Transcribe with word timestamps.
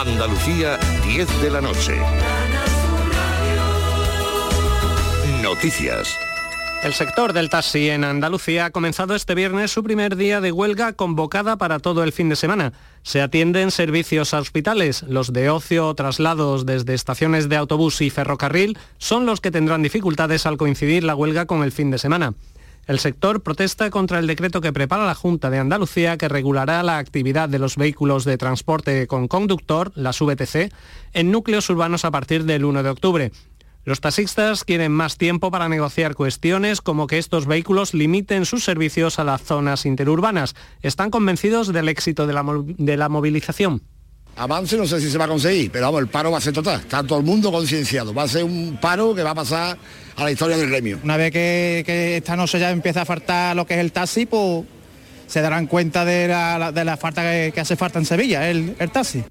Andalucía, 0.00 0.78
10 1.04 1.42
de 1.42 1.50
la 1.50 1.60
noche. 1.60 2.00
Noticias. 5.42 6.16
El 6.84 6.94
sector 6.94 7.32
del 7.32 7.50
taxi 7.50 7.90
en 7.90 8.04
Andalucía 8.04 8.66
ha 8.66 8.70
comenzado 8.70 9.16
este 9.16 9.34
viernes 9.34 9.72
su 9.72 9.82
primer 9.82 10.14
día 10.14 10.40
de 10.40 10.52
huelga 10.52 10.92
convocada 10.92 11.56
para 11.56 11.80
todo 11.80 12.04
el 12.04 12.12
fin 12.12 12.28
de 12.28 12.36
semana. 12.36 12.74
Se 13.02 13.20
atienden 13.20 13.72
servicios 13.72 14.34
a 14.34 14.38
hospitales. 14.38 15.02
Los 15.02 15.32
de 15.32 15.50
ocio 15.50 15.88
o 15.88 15.94
traslados 15.96 16.64
desde 16.64 16.94
estaciones 16.94 17.48
de 17.48 17.56
autobús 17.56 18.00
y 18.00 18.10
ferrocarril 18.10 18.78
son 18.98 19.26
los 19.26 19.40
que 19.40 19.50
tendrán 19.50 19.82
dificultades 19.82 20.46
al 20.46 20.58
coincidir 20.58 21.02
la 21.02 21.16
huelga 21.16 21.46
con 21.46 21.64
el 21.64 21.72
fin 21.72 21.90
de 21.90 21.98
semana. 21.98 22.34
El 22.88 23.00
sector 23.00 23.42
protesta 23.42 23.90
contra 23.90 24.18
el 24.18 24.26
decreto 24.26 24.62
que 24.62 24.72
prepara 24.72 25.04
la 25.04 25.14
Junta 25.14 25.50
de 25.50 25.58
Andalucía 25.58 26.16
que 26.16 26.26
regulará 26.26 26.82
la 26.82 26.96
actividad 26.96 27.46
de 27.50 27.58
los 27.58 27.76
vehículos 27.76 28.24
de 28.24 28.38
transporte 28.38 29.06
con 29.06 29.28
conductor, 29.28 29.92
las 29.94 30.20
VTC, 30.20 30.72
en 31.12 31.30
núcleos 31.30 31.68
urbanos 31.68 32.06
a 32.06 32.10
partir 32.10 32.44
del 32.44 32.64
1 32.64 32.82
de 32.82 32.88
octubre. 32.88 33.32
Los 33.84 34.00
taxistas 34.00 34.64
quieren 34.64 34.90
más 34.90 35.18
tiempo 35.18 35.50
para 35.50 35.68
negociar 35.68 36.14
cuestiones 36.14 36.80
como 36.80 37.06
que 37.06 37.18
estos 37.18 37.44
vehículos 37.44 37.92
limiten 37.92 38.46
sus 38.46 38.64
servicios 38.64 39.18
a 39.18 39.24
las 39.24 39.42
zonas 39.42 39.84
interurbanas. 39.84 40.56
Están 40.80 41.10
convencidos 41.10 41.70
del 41.74 41.90
éxito 41.90 42.26
de 42.26 42.32
la, 42.32 42.42
de 42.78 42.96
la 42.96 43.10
movilización. 43.10 43.82
Avance 44.38 44.76
no 44.76 44.86
sé 44.86 45.00
si 45.00 45.10
se 45.10 45.18
va 45.18 45.24
a 45.24 45.28
conseguir, 45.28 45.70
pero 45.70 45.86
vamos, 45.86 46.00
el 46.00 46.08
paro 46.08 46.30
va 46.30 46.38
a 46.38 46.40
ser 46.40 46.52
total. 46.52 46.80
Está 46.80 47.02
todo 47.02 47.18
el 47.18 47.24
mundo 47.24 47.50
concienciado. 47.50 48.14
Va 48.14 48.22
a 48.22 48.28
ser 48.28 48.44
un 48.44 48.78
paro 48.80 49.14
que 49.14 49.22
va 49.22 49.30
a 49.30 49.34
pasar 49.34 49.76
a 50.16 50.24
la 50.24 50.30
historia 50.30 50.56
del 50.56 50.70
gremio. 50.70 50.98
Una 51.02 51.16
vez 51.16 51.32
que, 51.32 52.16
esta 52.16 52.36
noche 52.36 52.58
ya 52.58 52.70
empieza 52.70 53.02
a 53.02 53.04
faltar 53.04 53.56
lo 53.56 53.66
que 53.66 53.74
es 53.74 53.80
el 53.80 53.92
taxi, 53.92 54.26
pues 54.26 54.64
se 55.26 55.40
darán 55.40 55.66
cuenta 55.66 56.04
de 56.04 56.28
la, 56.28 56.96
falta 56.98 57.22
que, 57.22 57.60
hace 57.60 57.76
falta 57.76 57.98
en 57.98 58.06
Sevilla, 58.06 58.48
el 58.48 58.90
taxi. 58.92 59.24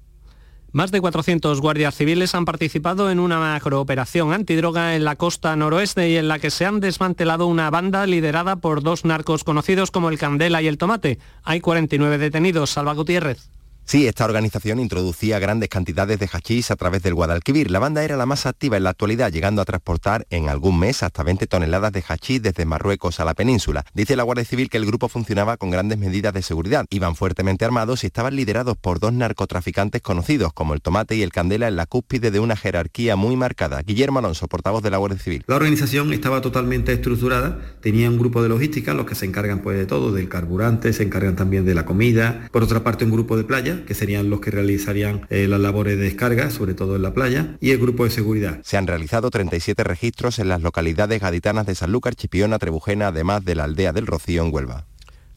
Más 0.70 0.90
de 0.90 1.00
400 1.00 1.62
guardias 1.62 1.94
civiles 1.94 2.34
han 2.34 2.44
participado 2.44 3.10
en 3.10 3.20
una 3.20 3.38
macrooperación 3.38 4.34
antidroga 4.34 4.96
en 4.96 5.04
la 5.04 5.16
costa 5.16 5.56
noroeste 5.56 6.10
y 6.10 6.16
en 6.16 6.28
la 6.28 6.38
que 6.38 6.50
se 6.50 6.66
han 6.66 6.80
desmantelado 6.80 7.46
una 7.46 7.70
banda 7.70 8.06
liderada 8.06 8.56
por 8.56 8.82
dos 8.82 9.06
narcos 9.06 9.44
conocidos 9.44 9.90
como 9.90 10.10
el 10.10 10.18
Candela 10.18 10.60
y 10.60 10.66
el 10.66 10.76
Tomate. 10.76 11.18
Hay 11.42 11.60
49 11.60 12.18
detenidos. 12.18 12.68
Salva 12.68 12.92
Gutiérrez. 12.92 13.48
Sí, 13.88 14.06
esta 14.06 14.26
organización 14.26 14.80
introducía 14.80 15.38
grandes 15.38 15.70
cantidades 15.70 16.18
de 16.18 16.28
hachís 16.30 16.70
a 16.70 16.76
través 16.76 17.02
del 17.02 17.14
Guadalquivir. 17.14 17.70
La 17.70 17.78
banda 17.78 18.04
era 18.04 18.18
la 18.18 18.26
más 18.26 18.44
activa 18.44 18.76
en 18.76 18.82
la 18.82 18.90
actualidad, 18.90 19.32
llegando 19.32 19.62
a 19.62 19.64
transportar 19.64 20.26
en 20.28 20.50
algún 20.50 20.78
mes 20.78 21.02
hasta 21.02 21.22
20 21.22 21.46
toneladas 21.46 21.90
de 21.92 22.04
hachís 22.06 22.42
desde 22.42 22.66
Marruecos 22.66 23.18
a 23.18 23.24
la 23.24 23.32
península. 23.32 23.86
Dice 23.94 24.14
la 24.14 24.24
Guardia 24.24 24.44
Civil 24.44 24.68
que 24.68 24.76
el 24.76 24.84
grupo 24.84 25.08
funcionaba 25.08 25.56
con 25.56 25.70
grandes 25.70 25.96
medidas 25.96 26.34
de 26.34 26.42
seguridad. 26.42 26.84
Iban 26.90 27.16
fuertemente 27.16 27.64
armados 27.64 28.04
y 28.04 28.08
estaban 28.08 28.36
liderados 28.36 28.76
por 28.76 29.00
dos 29.00 29.14
narcotraficantes 29.14 30.02
conocidos, 30.02 30.52
como 30.52 30.74
el 30.74 30.82
Tomate 30.82 31.16
y 31.16 31.22
el 31.22 31.32
Candela, 31.32 31.66
en 31.66 31.76
la 31.76 31.86
cúspide 31.86 32.30
de 32.30 32.40
una 32.40 32.56
jerarquía 32.56 33.16
muy 33.16 33.36
marcada. 33.36 33.80
Guillermo 33.80 34.18
Alonso, 34.18 34.48
portavoz 34.48 34.82
de 34.82 34.90
la 34.90 34.98
Guardia 34.98 35.18
Civil. 35.18 35.44
La 35.46 35.56
organización 35.56 36.12
estaba 36.12 36.42
totalmente 36.42 36.92
estructurada, 36.92 37.58
tenía 37.80 38.10
un 38.10 38.18
grupo 38.18 38.42
de 38.42 38.50
logística, 38.50 38.92
los 38.92 39.06
que 39.06 39.14
se 39.14 39.24
encargan 39.24 39.60
pues 39.60 39.78
de 39.78 39.86
todo, 39.86 40.12
del 40.12 40.28
carburante, 40.28 40.92
se 40.92 41.04
encargan 41.04 41.36
también 41.36 41.64
de 41.64 41.74
la 41.74 41.86
comida. 41.86 42.50
Por 42.52 42.62
otra 42.62 42.84
parte, 42.84 43.06
un 43.06 43.12
grupo 43.12 43.38
de 43.38 43.44
playa 43.44 43.77
que 43.86 43.94
serían 43.94 44.30
los 44.30 44.40
que 44.40 44.50
realizarían 44.50 45.26
eh, 45.30 45.46
las 45.48 45.60
labores 45.60 45.96
de 45.98 46.04
descarga, 46.04 46.50
sobre 46.50 46.74
todo 46.74 46.96
en 46.96 47.02
la 47.02 47.14
playa, 47.14 47.56
y 47.60 47.70
el 47.70 47.78
grupo 47.78 48.04
de 48.04 48.10
seguridad. 48.10 48.60
Se 48.64 48.76
han 48.76 48.86
realizado 48.86 49.30
37 49.30 49.84
registros 49.84 50.38
en 50.38 50.48
las 50.48 50.62
localidades 50.62 51.20
gaditanas 51.20 51.66
de 51.66 51.74
Sanlúcar, 51.74 52.14
Chipiona, 52.14 52.58
Trebujena, 52.58 53.08
además 53.08 53.44
de 53.44 53.54
la 53.54 53.64
aldea 53.64 53.92
del 53.92 54.06
Rocío 54.06 54.44
en 54.44 54.52
Huelva. 54.52 54.86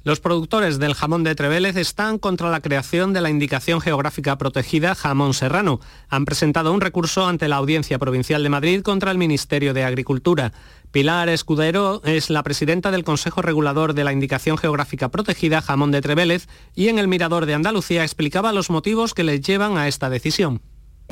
Los 0.03 0.19
productores 0.19 0.79
del 0.79 0.95
jamón 0.95 1.23
de 1.23 1.35
Trevélez 1.35 1.75
están 1.75 2.17
contra 2.17 2.49
la 2.49 2.61
creación 2.61 3.13
de 3.13 3.21
la 3.21 3.29
indicación 3.29 3.79
geográfica 3.81 4.35
protegida 4.35 4.95
jamón 4.95 5.35
serrano. 5.35 5.79
Han 6.09 6.25
presentado 6.25 6.73
un 6.73 6.81
recurso 6.81 7.27
ante 7.27 7.47
la 7.47 7.57
Audiencia 7.57 7.99
Provincial 7.99 8.41
de 8.41 8.49
Madrid 8.49 8.81
contra 8.81 9.11
el 9.11 9.19
Ministerio 9.19 9.75
de 9.75 9.83
Agricultura. 9.83 10.53
Pilar 10.91 11.29
Escudero 11.29 12.01
es 12.03 12.31
la 12.31 12.41
presidenta 12.41 12.89
del 12.89 13.03
Consejo 13.03 13.43
Regulador 13.43 13.93
de 13.93 14.03
la 14.03 14.11
Indicación 14.11 14.57
Geográfica 14.57 15.09
Protegida 15.09 15.61
Jamón 15.61 15.91
de 15.91 16.01
Trevélez 16.01 16.47
y 16.73 16.87
en 16.87 16.97
el 16.97 17.07
Mirador 17.07 17.45
de 17.45 17.53
Andalucía 17.53 18.03
explicaba 18.03 18.53
los 18.53 18.71
motivos 18.71 19.13
que 19.13 19.23
les 19.23 19.41
llevan 19.41 19.77
a 19.77 19.87
esta 19.87 20.09
decisión 20.09 20.61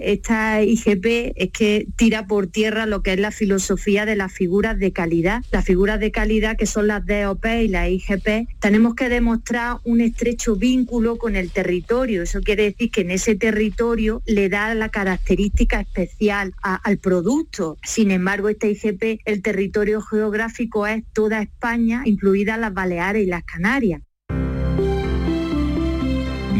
esta 0.01 0.61
IGP 0.61 1.33
es 1.35 1.51
que 1.51 1.87
tira 1.95 2.27
por 2.27 2.47
tierra 2.47 2.85
lo 2.85 3.01
que 3.01 3.13
es 3.13 3.19
la 3.19 3.31
filosofía 3.31 4.05
de 4.05 4.15
las 4.15 4.31
figuras 4.31 4.79
de 4.79 4.91
calidad. 4.91 5.43
Las 5.51 5.65
figuras 5.65 5.99
de 5.99 6.11
calidad 6.11 6.57
que 6.57 6.65
son 6.65 6.87
las 6.87 7.05
DOP 7.05 7.45
y 7.45 7.67
la 7.67 7.89
IGP, 7.89 8.47
tenemos 8.59 8.95
que 8.95 9.09
demostrar 9.09 9.77
un 9.83 10.01
estrecho 10.01 10.55
vínculo 10.55 11.17
con 11.17 11.35
el 11.35 11.51
territorio. 11.51 12.23
Eso 12.23 12.41
quiere 12.41 12.63
decir 12.63 12.91
que 12.91 13.01
en 13.01 13.11
ese 13.11 13.35
territorio 13.35 14.21
le 14.25 14.49
da 14.49 14.73
la 14.75 14.89
característica 14.89 15.81
especial 15.81 16.53
al 16.61 16.97
producto. 16.97 17.77
Sin 17.83 18.11
embargo, 18.11 18.49
esta 18.49 18.67
IGP, 18.67 19.21
el 19.25 19.41
territorio 19.41 20.01
geográfico 20.01 20.88
es 20.88 21.03
toda 21.13 21.41
España, 21.41 22.03
incluidas 22.05 22.59
las 22.59 22.73
Baleares 22.73 23.23
y 23.23 23.27
las 23.27 23.43
Canarias. 23.43 24.01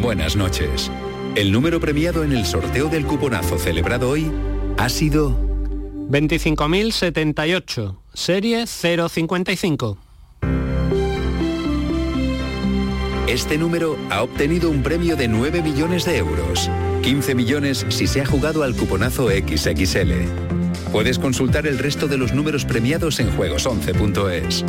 Buenas 0.02 0.36
noches. 0.36 0.90
El 1.40 1.54
número 1.54 1.80
premiado 1.80 2.26
en 2.26 2.34
el 2.34 2.46
sorteo 2.46 2.90
del 2.90 3.06
cuponazo 3.06 3.58
celebrado 3.58 4.10
hoy 4.10 4.30
ha 4.78 4.90
sido 4.90 5.40
25.078, 6.10 7.98
serie 8.14 8.68
055. 8.68 9.98
Este 13.26 13.58
número 13.58 13.98
ha 14.10 14.22
obtenido 14.22 14.70
un 14.70 14.84
premio 14.84 15.16
de 15.16 15.30
9 15.30 15.62
millones 15.62 16.04
de 16.04 16.18
euros, 16.18 16.70
15 17.04 17.36
millones 17.36 17.86
si 17.88 18.06
se 18.06 18.20
ha 18.20 18.26
jugado 18.26 18.64
al 18.64 18.76
cuponazo 18.76 19.30
XXL. 19.30 20.12
Puedes 20.92 21.20
consultar 21.20 21.68
el 21.68 21.80
resto 21.80 22.10
de 22.10 22.18
los 22.18 22.34
números 22.34 22.66
premiados 22.66 23.22
en 23.22 23.32
juegos11.es. 23.32 24.66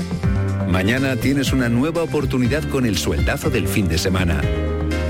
Mañana 0.69 1.17
tienes 1.17 1.53
una 1.53 1.69
nueva 1.69 2.05
oportunidad 2.05 2.63
con 2.69 2.87
el 2.87 2.97
sueldazo 2.97 3.51
del 3.51 3.67
fin 3.67 3.89
de 3.89 3.99
semana. 3.99 4.41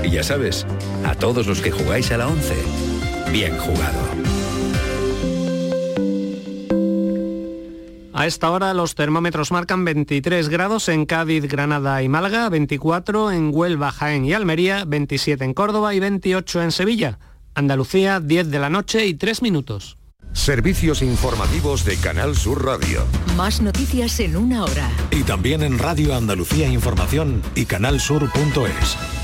Y 0.03 0.11
ya 0.11 0.23
sabes, 0.23 0.65
a 1.05 1.15
todos 1.15 1.47
los 1.47 1.61
que 1.61 1.71
jugáis 1.71 2.11
a 2.11 2.17
la 2.17 2.27
11, 2.27 2.55
bien 3.31 3.57
jugado. 3.57 3.99
A 8.13 8.27
esta 8.27 8.51
hora 8.51 8.73
los 8.73 8.93
termómetros 8.93 9.51
marcan 9.51 9.83
23 9.83 10.49
grados 10.49 10.89
en 10.89 11.05
Cádiz, 11.05 11.47
Granada 11.47 12.03
y 12.03 12.09
Málaga, 12.09 12.49
24 12.49 13.31
en 13.31 13.49
Huelva, 13.51 13.91
Jaén 13.91 14.25
y 14.25 14.33
Almería, 14.33 14.83
27 14.85 15.43
en 15.43 15.53
Córdoba 15.53 15.95
y 15.95 15.99
28 15.99 16.61
en 16.61 16.71
Sevilla. 16.71 17.19
Andalucía, 17.55 18.19
10 18.19 18.51
de 18.51 18.59
la 18.59 18.69
noche 18.69 19.07
y 19.07 19.15
3 19.15 19.41
minutos. 19.41 19.97
Servicios 20.33 21.01
informativos 21.01 21.83
de 21.83 21.97
Canal 21.97 22.35
Sur 22.35 22.63
Radio. 22.63 23.05
Más 23.35 23.61
noticias 23.61 24.19
en 24.19 24.37
una 24.37 24.65
hora. 24.65 24.89
Y 25.11 25.23
también 25.23 25.61
en 25.63 25.77
Radio 25.77 26.15
Andalucía 26.15 26.67
Información 26.67 27.41
y 27.55 27.65
canalsur.es. 27.65 29.20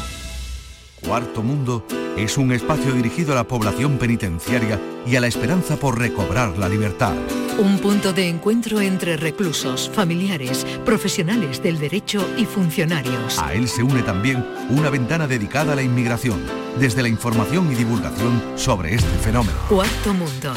Cuarto 1.02 1.44
Mundo 1.44 1.86
es 2.18 2.38
un 2.38 2.52
espacio 2.52 2.92
dirigido 2.92 3.32
a 3.34 3.36
la 3.36 3.48
población 3.48 3.98
penitenciaria 3.98 4.80
y 5.06 5.16
a 5.16 5.22
la 5.22 5.28
esperanza 5.28 5.78
por 5.78 5.98
recobrar 5.98 6.58
la 6.58 6.68
libertad. 6.68 7.14
Un 7.60 7.80
punto 7.80 8.14
de 8.14 8.28
encuentro 8.28 8.82
entre 8.82 9.18
reclusos, 9.18 9.90
familiares, 9.94 10.66
profesionales 10.86 11.62
del 11.62 11.80
derecho 11.80 12.28
y 12.38 12.46
funcionarios. 12.46 13.40
A 13.40 13.54
él 13.54 13.68
se 13.68 13.84
une 13.84 14.04
también 14.04 14.46
una 14.70 14.90
ventana 14.90 15.28
dedicada 15.28 15.74
a 15.74 15.76
la 15.76 15.82
inmigración, 15.82 16.42
desde 16.80 17.02
la 17.02 17.10
información 17.10 17.72
y 17.72 17.76
divulgación 17.76 18.42
sobre 18.56 18.96
este 18.96 19.18
fenómeno. 19.20 19.58
Cuarto 19.70 20.14
Mundo. 20.14 20.54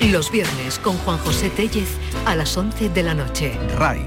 Los 0.00 0.30
viernes 0.30 0.78
con 0.78 0.96
Juan 0.98 1.18
José 1.18 1.50
Tellez 1.50 1.88
a 2.26 2.36
las 2.36 2.56
11 2.56 2.90
de 2.90 3.02
la 3.02 3.14
noche. 3.14 3.58
RAI, 3.76 4.04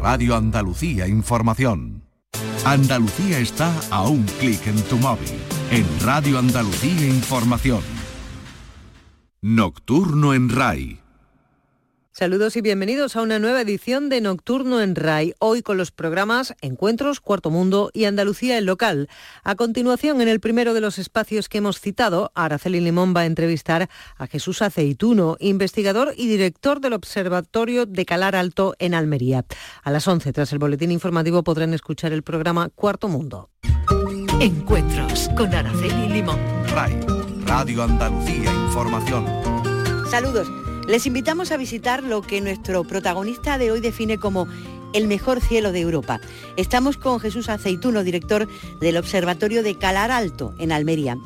Radio 0.00 0.34
Andalucía 0.36 1.06
Información. 1.06 1.97
Andalucía 2.64 3.38
está 3.38 3.72
a 3.90 4.02
un 4.02 4.24
clic 4.24 4.66
en 4.66 4.82
tu 4.84 4.98
móvil. 4.98 5.28
En 5.70 5.86
Radio 6.00 6.38
Andalucía 6.38 7.06
Información. 7.06 7.80
Nocturno 9.40 10.34
en 10.34 10.50
RAI. 10.50 11.00
Saludos 12.18 12.56
y 12.56 12.62
bienvenidos 12.62 13.14
a 13.14 13.22
una 13.22 13.38
nueva 13.38 13.60
edición 13.60 14.08
de 14.08 14.20
Nocturno 14.20 14.80
en 14.80 14.96
RAI, 14.96 15.34
hoy 15.38 15.62
con 15.62 15.76
los 15.76 15.92
programas 15.92 16.52
Encuentros, 16.62 17.20
Cuarto 17.20 17.48
Mundo 17.48 17.92
y 17.94 18.06
Andalucía 18.06 18.58
en 18.58 18.66
local. 18.66 19.08
A 19.44 19.54
continuación, 19.54 20.20
en 20.20 20.26
el 20.26 20.40
primero 20.40 20.74
de 20.74 20.80
los 20.80 20.98
espacios 20.98 21.48
que 21.48 21.58
hemos 21.58 21.78
citado, 21.80 22.32
Araceli 22.34 22.80
Limón 22.80 23.14
va 23.14 23.20
a 23.20 23.26
entrevistar 23.26 23.88
a 24.16 24.26
Jesús 24.26 24.62
Aceituno, 24.62 25.36
investigador 25.38 26.12
y 26.16 26.26
director 26.26 26.80
del 26.80 26.94
Observatorio 26.94 27.86
de 27.86 28.04
Calar 28.04 28.34
Alto 28.34 28.74
en 28.80 28.94
Almería. 28.94 29.44
A 29.84 29.92
las 29.92 30.08
11, 30.08 30.32
tras 30.32 30.52
el 30.52 30.58
boletín 30.58 30.90
informativo, 30.90 31.44
podrán 31.44 31.72
escuchar 31.72 32.12
el 32.12 32.24
programa 32.24 32.68
Cuarto 32.70 33.06
Mundo. 33.06 33.50
Encuentros 34.40 35.30
con 35.36 35.54
Araceli 35.54 36.08
Limón. 36.08 36.40
RAI, 36.66 36.98
Radio 37.46 37.84
Andalucía 37.84 38.52
Información. 38.52 39.24
Saludos. 40.10 40.48
Les 40.88 41.04
invitamos 41.04 41.52
a 41.52 41.58
visitar 41.58 42.02
lo 42.02 42.22
que 42.22 42.40
nuestro 42.40 42.82
protagonista 42.82 43.58
de 43.58 43.70
hoy 43.70 43.80
define 43.80 44.16
como 44.16 44.48
el 44.94 45.06
mejor 45.06 45.42
cielo 45.42 45.70
de 45.70 45.80
Europa. 45.80 46.18
Estamos 46.56 46.96
con 46.96 47.20
Jesús 47.20 47.50
Aceituno, 47.50 48.02
director 48.02 48.48
del 48.80 48.96
Observatorio 48.96 49.62
de 49.62 49.76
Calar 49.76 50.10
Alto, 50.10 50.54
en 50.58 50.72
Almería. 50.72 51.18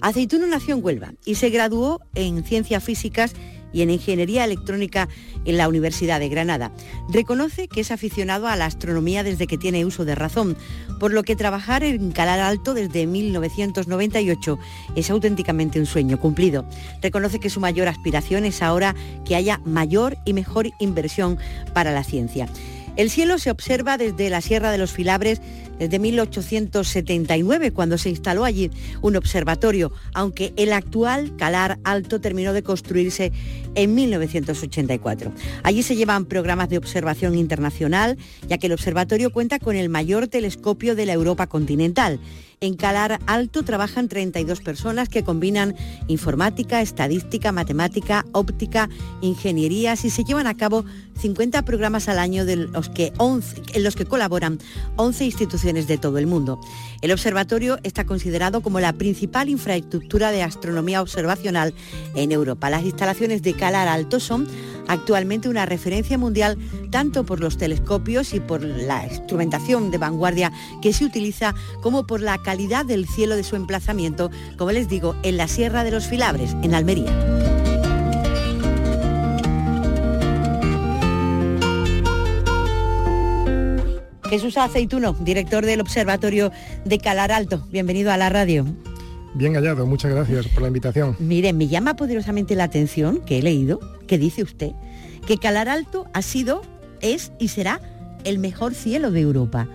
Aceituno 0.00 0.46
nació 0.46 0.74
en 0.74 0.82
Huelva 0.82 1.12
y 1.26 1.34
se 1.34 1.50
graduó 1.50 2.00
en 2.14 2.44
Ciencias 2.44 2.82
Físicas 2.82 3.34
y 3.72 3.82
en 3.82 3.90
Ingeniería 3.90 4.44
Electrónica 4.44 5.08
en 5.44 5.56
la 5.56 5.68
Universidad 5.68 6.20
de 6.20 6.28
Granada. 6.28 6.72
Reconoce 7.08 7.68
que 7.68 7.80
es 7.80 7.90
aficionado 7.90 8.46
a 8.46 8.56
la 8.56 8.66
astronomía 8.66 9.22
desde 9.22 9.46
que 9.46 9.58
tiene 9.58 9.84
uso 9.84 10.04
de 10.04 10.14
razón, 10.14 10.56
por 10.98 11.12
lo 11.12 11.22
que 11.22 11.36
trabajar 11.36 11.82
en 11.82 12.12
Calar 12.12 12.40
Alto 12.40 12.74
desde 12.74 13.06
1998 13.06 14.58
es 14.96 15.10
auténticamente 15.10 15.80
un 15.80 15.86
sueño 15.86 16.18
cumplido. 16.18 16.64
Reconoce 17.02 17.40
que 17.40 17.50
su 17.50 17.60
mayor 17.60 17.88
aspiración 17.88 18.44
es 18.44 18.62
ahora 18.62 18.94
que 19.24 19.36
haya 19.36 19.60
mayor 19.64 20.16
y 20.24 20.32
mejor 20.32 20.70
inversión 20.78 21.38
para 21.74 21.92
la 21.92 22.04
ciencia. 22.04 22.48
El 22.96 23.10
cielo 23.10 23.38
se 23.38 23.50
observa 23.50 23.96
desde 23.96 24.30
la 24.30 24.40
Sierra 24.40 24.70
de 24.70 24.78
los 24.78 24.92
Filabres 24.92 25.40
desde 25.78 25.98
1879, 25.98 27.72
cuando 27.72 27.96
se 27.96 28.10
instaló 28.10 28.44
allí 28.44 28.70
un 29.00 29.16
observatorio, 29.16 29.90
aunque 30.12 30.52
el 30.56 30.74
actual 30.74 31.34
Calar 31.36 31.78
Alto 31.84 32.20
terminó 32.20 32.52
de 32.52 32.62
construirse 32.62 33.32
en 33.74 33.94
1984. 33.94 35.32
Allí 35.62 35.82
se 35.82 35.96
llevan 35.96 36.26
programas 36.26 36.68
de 36.68 36.76
observación 36.76 37.34
internacional, 37.34 38.18
ya 38.46 38.58
que 38.58 38.66
el 38.66 38.74
observatorio 38.74 39.32
cuenta 39.32 39.58
con 39.58 39.74
el 39.74 39.88
mayor 39.88 40.28
telescopio 40.28 40.94
de 40.94 41.06
la 41.06 41.14
Europa 41.14 41.46
continental 41.46 42.20
en 42.62 42.74
Calar 42.74 43.20
Alto 43.26 43.62
trabajan 43.62 44.08
32 44.08 44.60
personas 44.60 45.08
que 45.08 45.24
combinan 45.24 45.74
informática, 46.08 46.82
estadística, 46.82 47.52
matemática, 47.52 48.26
óptica, 48.32 48.90
ingenierías 49.22 50.04
y 50.04 50.10
se 50.10 50.24
llevan 50.24 50.46
a 50.46 50.58
cabo 50.58 50.84
50 51.22 51.62
programas 51.62 52.10
al 52.10 52.18
año 52.18 52.44
de 52.44 52.56
los 52.56 52.90
que 52.90 53.14
en 53.18 53.82
los 53.82 53.96
que 53.96 54.04
colaboran 54.04 54.58
11 54.96 55.24
instituciones 55.24 55.86
de 55.86 55.96
todo 55.96 56.18
el 56.18 56.26
mundo. 56.26 56.60
El 57.00 57.12
observatorio 57.12 57.78
está 57.82 58.04
considerado 58.04 58.60
como 58.60 58.78
la 58.78 58.92
principal 58.92 59.48
infraestructura 59.48 60.30
de 60.30 60.42
astronomía 60.42 61.00
observacional 61.00 61.72
en 62.14 62.30
Europa. 62.30 62.68
Las 62.68 62.84
instalaciones 62.84 63.40
de 63.40 63.54
Calar 63.54 63.88
Alto 63.88 64.20
son 64.20 64.46
actualmente 64.86 65.48
una 65.48 65.64
referencia 65.66 66.18
mundial 66.18 66.58
tanto 66.90 67.24
por 67.24 67.40
los 67.40 67.56
telescopios 67.56 68.34
y 68.34 68.40
por 68.40 68.62
la 68.62 69.06
instrumentación 69.06 69.90
de 69.90 69.98
vanguardia 69.98 70.52
que 70.82 70.92
se 70.92 71.04
utiliza 71.04 71.54
como 71.80 72.06
por 72.06 72.20
la 72.20 72.36
calidad 72.38 72.49
del 72.50 73.06
cielo 73.06 73.36
de 73.36 73.44
su 73.44 73.54
emplazamiento, 73.54 74.28
como 74.56 74.72
les 74.72 74.88
digo, 74.88 75.14
en 75.22 75.36
la 75.36 75.46
Sierra 75.46 75.84
de 75.84 75.92
los 75.92 76.08
Filabres, 76.08 76.56
en 76.62 76.74
Almería. 76.74 77.12
Jesús 84.28 84.56
Aceituno, 84.56 85.12
director 85.20 85.64
del 85.64 85.80
Observatorio 85.80 86.50
de 86.84 86.98
Calar 86.98 87.30
Alto. 87.30 87.64
Bienvenido 87.70 88.10
a 88.10 88.16
la 88.16 88.28
radio. 88.28 88.66
Bien 89.34 89.54
hallado, 89.54 89.86
muchas 89.86 90.10
gracias 90.10 90.48
por 90.48 90.62
la 90.62 90.68
invitación. 90.68 91.16
Mire, 91.20 91.52
me 91.52 91.68
llama 91.68 91.94
poderosamente 91.94 92.56
la 92.56 92.64
atención 92.64 93.20
que 93.24 93.38
he 93.38 93.42
leído, 93.42 93.78
que 94.08 94.18
dice 94.18 94.42
usted, 94.42 94.72
que 95.24 95.38
Calar 95.38 95.68
Alto 95.68 96.06
ha 96.14 96.22
sido, 96.22 96.62
es 97.00 97.30
y 97.38 97.48
será 97.48 97.80
el 98.24 98.40
mejor 98.40 98.74
cielo 98.74 99.12
de 99.12 99.20
Europa. 99.20 99.68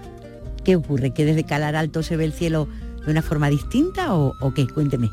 ¿Qué 0.65 0.75
ocurre? 0.75 1.11
¿Que 1.11 1.25
desde 1.25 1.43
Calar 1.43 1.75
Alto 1.75 2.01
se 2.01 2.17
ve 2.17 2.25
el 2.25 2.33
cielo 2.33 2.67
de 3.05 3.11
una 3.11 3.21
forma 3.21 3.49
distinta 3.49 4.15
o, 4.15 4.53
qué? 4.53 4.67
Cuénteme. 4.67 5.11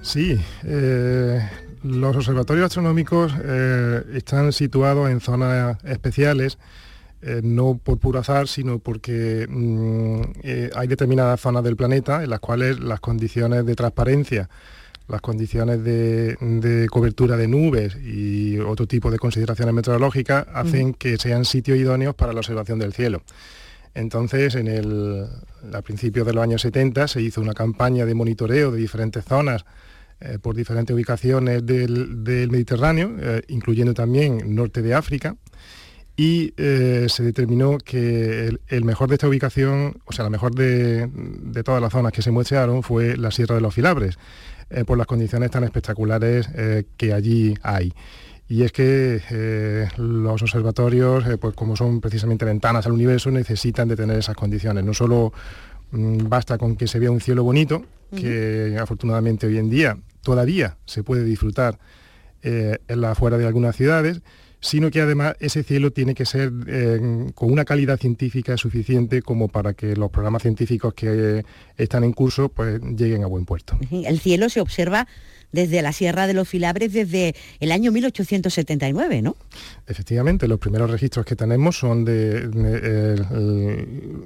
Sí, 0.00 0.38
eh, 0.62 1.40
los 1.82 2.16
observatorios 2.16 2.66
astronómicos 2.66 3.32
eh, 3.42 4.02
están 4.14 4.52
situados 4.52 5.10
en 5.10 5.20
zonas 5.20 5.76
especiales, 5.84 6.58
eh, 7.20 7.40
no 7.42 7.80
por 7.82 7.98
puro 7.98 8.20
azar, 8.20 8.46
sino 8.46 8.78
porque 8.78 9.46
mm, 9.48 10.20
hay 10.76 10.86
determinadas 10.86 11.40
zonas 11.40 11.64
del 11.64 11.74
planeta 11.74 12.22
en 12.22 12.30
las 12.30 12.38
cuales 12.38 12.78
las 12.78 13.00
condiciones 13.00 13.66
de 13.66 13.74
transparencia, 13.74 14.48
las 15.08 15.20
condiciones 15.20 15.82
de, 15.82 16.86
cobertura 16.90 17.36
de 17.36 17.48
nubes 17.48 17.96
y 17.96 18.58
otro 18.58 18.86
tipo 18.86 19.10
de 19.10 19.18
consideraciones 19.18 19.74
meteorológicas 19.74 20.46
hacen 20.54 20.94
que 20.94 21.16
sean 21.16 21.44
sitios 21.44 21.76
idóneos 21.76 22.14
para 22.14 22.32
la 22.32 22.38
observación 22.38 22.78
del 22.78 22.92
cielo. 22.92 23.22
Entonces, 23.94 24.56
en 24.56 24.66
el, 24.66 25.26
a 25.72 25.82
principios 25.82 26.26
de 26.26 26.32
los 26.32 26.42
años 26.42 26.62
70 26.62 27.08
se 27.08 27.22
hizo 27.22 27.40
una 27.40 27.54
campaña 27.54 28.04
de 28.04 28.14
monitoreo 28.14 28.72
de 28.72 28.78
diferentes 28.78 29.24
zonas 29.24 29.64
eh, 30.20 30.38
por 30.40 30.56
diferentes 30.56 30.94
ubicaciones 30.94 31.64
del, 31.66 32.48
Mediterráneo, 32.50 33.16
eh, 33.20 33.42
incluyendo 33.48 33.94
también 33.94 34.54
norte 34.54 34.80
de 34.80 34.94
África, 34.94 35.36
y 36.16 36.54
eh, 36.56 37.06
se 37.08 37.22
determinó 37.24 37.78
que 37.78 38.56
el, 38.68 38.84
mejor 38.84 39.08
de 39.08 39.16
esta 39.16 39.28
ubicación, 39.28 39.96
o 40.06 40.12
sea, 40.12 40.24
la 40.24 40.30
mejor 40.30 40.54
de, 40.54 41.10
todas 41.64 41.82
las 41.82 41.92
zonas 41.92 42.12
que 42.12 42.22
se 42.22 42.30
muestrearon 42.30 42.82
fue 42.82 43.16
la 43.16 43.30
Sierra 43.32 43.56
de 43.56 43.60
los 43.60 43.74
Filabres, 43.74 44.18
por 44.86 44.96
las 44.96 45.06
condiciones 45.06 45.50
tan 45.50 45.62
espectaculares 45.62 46.48
que 46.96 47.12
allí 47.12 47.54
hay 47.62 47.92
y 48.48 48.62
es 48.62 48.72
que 48.72 49.22
eh, 49.30 49.88
los 49.96 50.42
observatorios, 50.42 51.26
eh, 51.26 51.38
pues 51.38 51.54
como 51.54 51.76
son 51.76 52.00
precisamente 52.00 52.44
ventanas 52.44 52.86
al 52.86 52.92
universo, 52.92 53.30
necesitan 53.30 53.88
de 53.88 53.96
tener 53.96 54.18
esas 54.18 54.36
condiciones. 54.36 54.84
No 54.84 54.92
solo 54.92 55.32
mm, 55.92 56.28
basta 56.28 56.58
con 56.58 56.76
que 56.76 56.86
se 56.86 56.98
vea 56.98 57.10
un 57.10 57.20
cielo 57.20 57.42
bonito, 57.42 57.84
que 58.14 58.78
afortunadamente 58.80 59.48
hoy 59.48 59.58
en 59.58 59.68
día 59.68 59.98
todavía 60.22 60.76
se 60.84 61.02
puede 61.02 61.24
disfrutar 61.24 61.78
eh, 62.42 62.78
en 62.86 63.00
la 63.00 63.12
afuera 63.12 63.38
de 63.38 63.46
algunas 63.46 63.74
ciudades, 63.74 64.20
sino 64.64 64.90
que 64.90 65.02
además 65.02 65.36
ese 65.40 65.62
cielo 65.62 65.90
tiene 65.90 66.14
que 66.14 66.24
ser 66.24 66.50
con 67.34 67.52
una 67.52 67.66
calidad 67.66 67.98
científica 67.98 68.56
suficiente 68.56 69.20
como 69.20 69.48
para 69.48 69.74
que 69.74 69.94
los 69.94 70.10
programas 70.10 70.40
científicos 70.40 70.94
que 70.94 71.44
están 71.76 72.02
en 72.02 72.14
curso 72.14 72.48
pues 72.48 72.80
lleguen 72.80 73.24
a 73.24 73.26
buen 73.26 73.44
puerto. 73.44 73.78
El 73.90 74.18
cielo 74.20 74.48
se 74.48 74.62
observa 74.62 75.06
desde 75.52 75.82
la 75.82 75.92
Sierra 75.92 76.26
de 76.26 76.32
los 76.32 76.48
Filabres 76.48 76.94
desde 76.94 77.34
el 77.60 77.72
año 77.72 77.92
1879, 77.92 79.20
¿no? 79.20 79.36
Efectivamente, 79.86 80.48
los 80.48 80.58
primeros 80.58 80.90
registros 80.90 81.26
que 81.26 81.36
tenemos 81.36 81.78
son 81.78 82.06
de, 82.06 82.48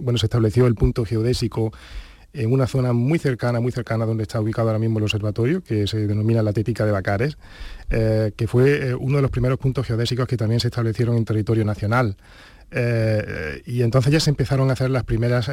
bueno, 0.01 0.19
se 0.19 0.27
estableció 0.27 0.69
el 0.69 0.77
punto 0.77 1.05
geodésico 1.05 1.73
en 2.33 2.53
una 2.53 2.67
zona 2.67 2.93
muy 2.93 3.19
cercana, 3.19 3.61
muy 3.61 3.73
cercana 3.73 4.05
donde 4.07 4.23
está 4.23 4.41
ubicado 4.41 4.69
ahora 4.69 4.79
mismo 4.79 4.99
el 4.99 5.05
observatorio, 5.05 5.63
que 5.63 5.87
se 5.87 6.07
denomina 6.07 6.43
la 6.43 6.53
Tética 6.53 6.85
de 6.85 6.93
Bacares, 6.93 7.39
eh, 7.91 8.33
que 8.37 8.47
fue 8.47 8.89
eh, 8.89 8.95
uno 8.95 9.17
de 9.17 9.23
los 9.23 9.31
primeros 9.31 9.59
puntos 9.59 9.87
geodésicos 9.87 10.29
que 10.29 10.37
también 10.37 10.61
se 10.61 10.69
establecieron 10.69 11.17
en 11.17 11.25
territorio 11.25 11.65
nacional. 11.65 12.17
Eh, 12.71 13.63
y 13.65 13.81
entonces 13.81 14.13
ya 14.13 14.21
se 14.21 14.29
empezaron 14.29 14.69
a 14.69 14.75
hacer 14.75 14.91
las 14.91 15.05
primeras 15.05 15.51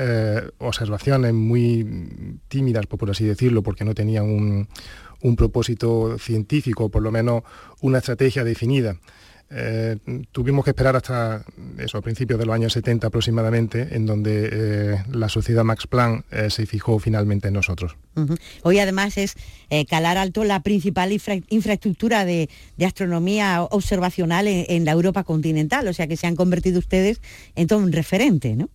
observaciones 0.58 1.34
muy 1.34 2.40
tímidas, 2.50 2.86
por 2.88 3.10
así 3.10 3.24
decirlo, 3.24 3.64
porque 3.64 3.86
no 3.86 3.96
tenían 3.96 4.26
un, 4.26 4.68
un 5.22 5.36
propósito 5.38 6.18
científico, 6.20 6.90
por 6.90 7.02
lo 7.02 7.12
menos 7.12 7.44
una 7.82 8.00
estrategia 8.00 8.44
definida. 8.44 8.98
Eh, 9.52 9.98
tuvimos 10.32 10.66
que 10.66 10.72
esperar 10.72 10.96
hasta 10.96 11.44
eso, 11.78 11.98
a 11.98 12.02
principios 12.02 12.40
de 12.40 12.46
los 12.46 12.56
años 12.56 12.74
70 12.74 13.08
aproximadamente, 13.08 13.90
en 13.92 14.06
donde 14.06 14.50
eh, 14.52 15.04
la 15.12 15.30
sociedad 15.30 15.64
Max 15.64 15.86
Planck 15.88 16.26
eh, 16.32 16.50
se 16.50 16.66
fijó 16.66 16.98
finalmente 17.00 17.50
en 17.50 17.54
nosotros. 17.54 17.96
Hoy 18.64 18.80
además 18.80 19.18
es 19.18 19.36
Calar 19.90 20.18
Alto 20.18 20.46
la 20.46 20.62
principal 20.62 21.12
infraestructura 21.50 22.26
de, 22.26 22.50
astronomía 22.86 23.64
observacional 23.64 24.48
en, 24.48 24.66
en, 24.70 24.86
la 24.86 24.92
Europa 24.92 25.24
continental, 25.24 25.88
o 25.88 25.94
sea 25.94 26.08
que 26.08 26.16
se 26.16 26.26
han 26.26 26.36
convertido 26.36 26.80
ustedes 26.80 27.22
en 27.56 27.68
todo 27.68 27.80
un 27.80 27.92
referente, 27.92 28.56
¿no? 28.56 28.70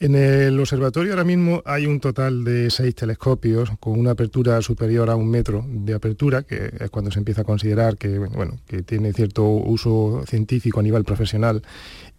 En 0.00 0.14
el 0.14 0.60
observatorio 0.60 1.12
ahora 1.12 1.24
mismo 1.24 1.60
hay 1.64 1.86
un 1.86 1.98
total 1.98 2.44
de 2.44 2.70
seis 2.70 2.94
telescopios 2.94 3.70
con 3.80 3.98
una 3.98 4.12
apertura 4.12 4.62
superior 4.62 5.10
a 5.10 5.16
un 5.16 5.28
metro 5.28 5.66
de 5.68 5.92
apertura, 5.92 6.44
que 6.44 6.70
es 6.78 6.88
cuando 6.90 7.10
se 7.10 7.18
empieza 7.18 7.40
a 7.40 7.44
considerar 7.44 7.96
que, 7.96 8.16
bueno, 8.20 8.58
que 8.68 8.84
tiene 8.84 9.12
cierto 9.12 9.44
uso 9.44 10.22
científico 10.24 10.78
a 10.78 10.84
nivel 10.84 11.02
profesional. 11.02 11.62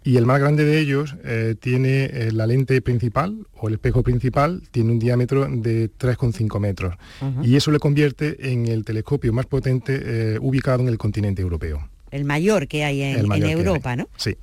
Y 0.04 0.18
el 0.18 0.26
más 0.26 0.42
grande 0.42 0.66
de 0.66 0.78
ellos 0.78 1.16
eh, 1.24 1.56
tiene 1.58 2.06
eh, 2.06 2.32
la 2.34 2.48
lente 2.48 2.82
principal 2.82 3.48
o 3.56 3.70
el 3.70 3.76
espejo 3.76 4.04
principal, 4.04 4.62
tiene 4.72 4.92
un 4.92 5.00
diámetro 5.00 5.48
de 5.48 5.90
3,5 5.90 6.60
metros. 6.60 6.96
Y 7.44 7.56
eso 7.56 7.72
le 7.72 7.80
convierte 7.80 8.52
en 8.52 8.68
el 8.68 8.84
telescopio 8.84 9.32
más 9.32 9.46
potente 9.46 10.02
eh, 10.04 10.38
ubicado 10.42 10.82
en 10.82 10.90
el 10.90 10.98
continente 10.98 11.42
europeo 11.42 11.88
el 12.12 12.26
mayor 12.26 12.68
que 12.68 12.84
hay 12.84 13.02
en, 13.02 13.32
Europa, 13.44 13.96
¿no? 13.96 14.08
Sí, 14.18 14.36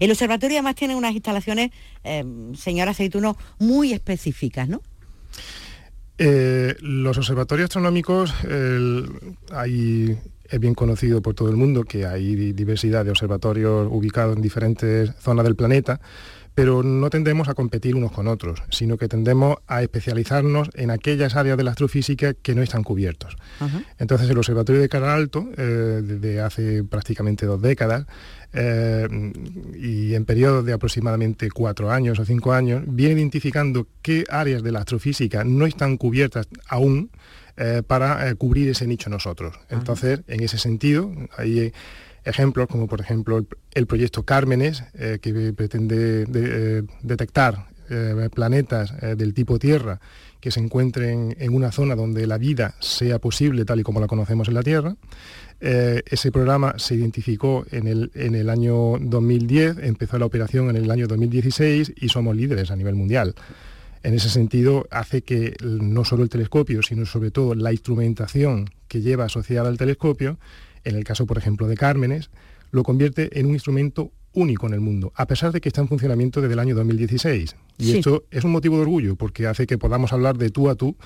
El 0.00 0.10
observatorio 0.10 0.58
además 0.58 0.74
tiene 0.74 0.96
unas 0.96 1.12
instalaciones, 1.12 1.70
eh, 2.04 2.24
señora 2.56 2.92
Aceituno, 2.92 3.36
muy 3.58 3.92
específicas, 3.92 4.68
¿no? 4.68 4.82
Eh, 6.18 6.74
los 6.80 7.18
observatorios 7.18 7.66
astronómicos, 7.66 8.34
hay, 9.52 10.18
es 10.48 10.60
bien 10.60 10.74
conocido 10.74 11.20
por 11.20 11.34
todo 11.34 11.50
el 11.50 11.56
mundo 11.56 11.84
que 11.84 12.06
hay 12.06 12.52
diversidad 12.52 13.04
de 13.04 13.10
observatorios 13.10 13.88
ubicados 13.90 14.36
en 14.36 14.42
diferentes 14.42 15.14
zonas 15.20 15.44
del 15.44 15.56
planeta, 15.56 16.00
pero 16.56 16.82
no 16.82 17.10
tendemos 17.10 17.48
a 17.48 17.54
competir 17.54 17.94
unos 17.94 18.12
con 18.12 18.26
otros, 18.28 18.62
sino 18.70 18.96
que 18.96 19.08
tendemos 19.08 19.58
a 19.66 19.82
especializarnos 19.82 20.70
en 20.72 20.90
aquellas 20.90 21.36
áreas 21.36 21.58
de 21.58 21.64
la 21.64 21.72
astrofísica 21.72 22.32
que 22.32 22.54
no 22.54 22.62
están 22.62 22.82
cubiertos. 22.82 23.36
Entonces 23.98 24.30
el 24.30 24.38
Observatorio 24.38 24.80
de 24.80 24.88
Cara 24.88 25.14
Alto, 25.14 25.46
eh, 25.54 26.00
desde 26.02 26.40
hace 26.40 26.82
prácticamente 26.82 27.44
dos 27.44 27.60
décadas, 27.60 28.06
eh, 28.54 29.06
y 29.74 30.14
en 30.14 30.24
periodos 30.24 30.64
de 30.64 30.72
aproximadamente 30.72 31.50
cuatro 31.50 31.90
años 31.90 32.18
o 32.18 32.24
cinco 32.24 32.54
años, 32.54 32.84
viene 32.86 33.20
identificando 33.20 33.86
qué 34.00 34.24
áreas 34.30 34.62
de 34.62 34.72
la 34.72 34.78
astrofísica 34.78 35.44
no 35.44 35.66
están 35.66 35.98
cubiertas 35.98 36.48
aún 36.68 37.10
eh, 37.58 37.82
para 37.86 38.34
cubrir 38.36 38.70
ese 38.70 38.86
nicho 38.86 39.10
nosotros. 39.10 39.60
Entonces, 39.68 40.20
en 40.26 40.42
ese 40.42 40.56
sentido, 40.56 41.12
hay 41.36 41.74
ejemplos 42.26 42.66
como 42.68 42.86
por 42.86 43.00
ejemplo 43.00 43.46
el, 43.72 43.86
proyecto 43.86 44.24
Cármenes, 44.24 44.84
eh, 44.94 45.18
que 45.22 45.52
pretende 45.52 46.26
eh, 46.34 46.82
detectar 47.02 47.68
eh, 47.88 48.28
planetas 48.34 48.92
del 49.16 49.32
tipo 49.32 49.58
Tierra 49.58 50.00
que 50.40 50.50
se 50.50 50.60
encuentren 50.60 51.36
en 51.38 51.54
una 51.54 51.72
zona 51.72 51.94
donde 51.94 52.26
la 52.26 52.36
vida 52.36 52.74
sea 52.80 53.18
posible 53.18 53.64
tal 53.64 53.80
y 53.80 53.82
como 53.84 54.00
la 54.00 54.06
conocemos 54.06 54.48
en 54.48 54.54
la 54.54 54.62
Tierra. 54.62 54.96
ese 55.60 56.30
programa 56.30 56.74
se 56.76 56.94
identificó 56.94 57.64
en 57.70 57.86
el, 57.86 58.10
en 58.14 58.34
el 58.34 58.50
año 58.50 58.98
2010, 59.00 59.78
empezó 59.78 60.18
la 60.18 60.26
operación 60.26 60.68
en 60.70 60.76
el 60.76 60.90
año 60.90 61.06
2016 61.06 61.94
y 61.96 62.08
somos 62.10 62.36
líderes 62.36 62.70
a 62.70 62.76
nivel 62.76 62.94
mundial. 62.94 63.34
En 64.02 64.14
ese 64.14 64.28
sentido, 64.28 64.86
hace 64.90 65.22
que 65.22 65.56
no 65.62 66.04
solo 66.04 66.22
el 66.22 66.28
telescopio, 66.28 66.82
sino 66.82 67.06
sobre 67.06 67.30
todo 67.30 67.54
la 67.54 67.72
instrumentación 67.72 68.70
que 68.86 69.00
lleva 69.00 69.24
asociada 69.24 69.68
al 69.68 69.78
telescopio 69.78 70.38
en 70.86 70.96
el 70.96 71.04
caso, 71.04 71.26
por 71.26 71.36
ejemplo, 71.36 71.66
de 71.66 71.76
Cármenes, 71.76 72.30
lo 72.70 72.82
convierte 72.82 73.38
en 73.38 73.46
un 73.46 73.54
instrumento 73.54 74.12
único 74.32 74.66
en 74.66 74.74
el 74.74 74.80
mundo, 74.80 75.12
a 75.16 75.26
pesar 75.26 75.50
de 75.50 75.60
que 75.60 75.68
está 75.68 75.80
en 75.80 75.88
funcionamiento 75.88 76.40
desde 76.40 76.54
el 76.54 76.60
año 76.60 76.74
2016. 76.74 77.56
Y 77.78 77.96
esto 77.96 78.24
es 78.30 78.44
un 78.44 78.52
motivo 78.52 78.76
de 78.76 78.82
orgullo, 78.82 79.16
porque 79.16 79.46
hace 79.46 79.66
que 79.66 79.78
podamos 79.78 80.12
hablar 80.12 80.36
de 80.36 80.50
tú 80.50 80.68
a 80.68 80.74
tú, 80.74 80.96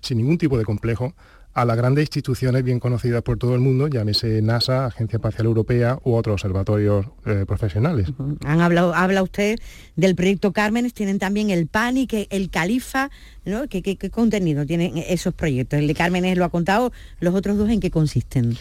sin 0.00 0.18
ningún 0.18 0.38
tipo 0.38 0.58
de 0.58 0.64
complejo, 0.64 1.14
a 1.52 1.64
las 1.64 1.76
grandes 1.76 2.02
instituciones 2.02 2.62
bien 2.62 2.78
conocidas 2.78 3.22
por 3.22 3.38
todo 3.38 3.54
el 3.54 3.60
mundo, 3.60 3.88
llámese 3.88 4.40
NASA, 4.40 4.86
Agencia 4.86 5.16
Espacial 5.16 5.46
Europea 5.46 5.98
u 6.04 6.14
otros 6.14 6.34
observatorios 6.34 7.06
eh, 7.26 7.44
profesionales. 7.46 8.08
Han 8.44 8.60
hablado, 8.60 8.94
habla 8.94 9.22
usted 9.22 9.58
del 9.96 10.14
proyecto 10.14 10.52
Cármenes, 10.52 10.94
tienen 10.94 11.18
también 11.18 11.50
el 11.50 11.66
PANI, 11.66 12.06
que 12.06 12.28
el 12.30 12.50
Califa, 12.50 13.10
¿no? 13.44 13.66
¿Qué, 13.68 13.82
qué 13.82 14.10
contenido 14.10 14.64
tienen 14.64 14.96
esos 14.96 15.34
proyectos? 15.34 15.80
El 15.80 15.88
de 15.88 15.94
Cármenes 15.94 16.38
lo 16.38 16.44
ha 16.44 16.50
contado, 16.50 16.92
los 17.18 17.34
otros 17.34 17.58
dos 17.58 17.68
en 17.68 17.80
qué 17.80 17.90
consisten. 17.90 18.56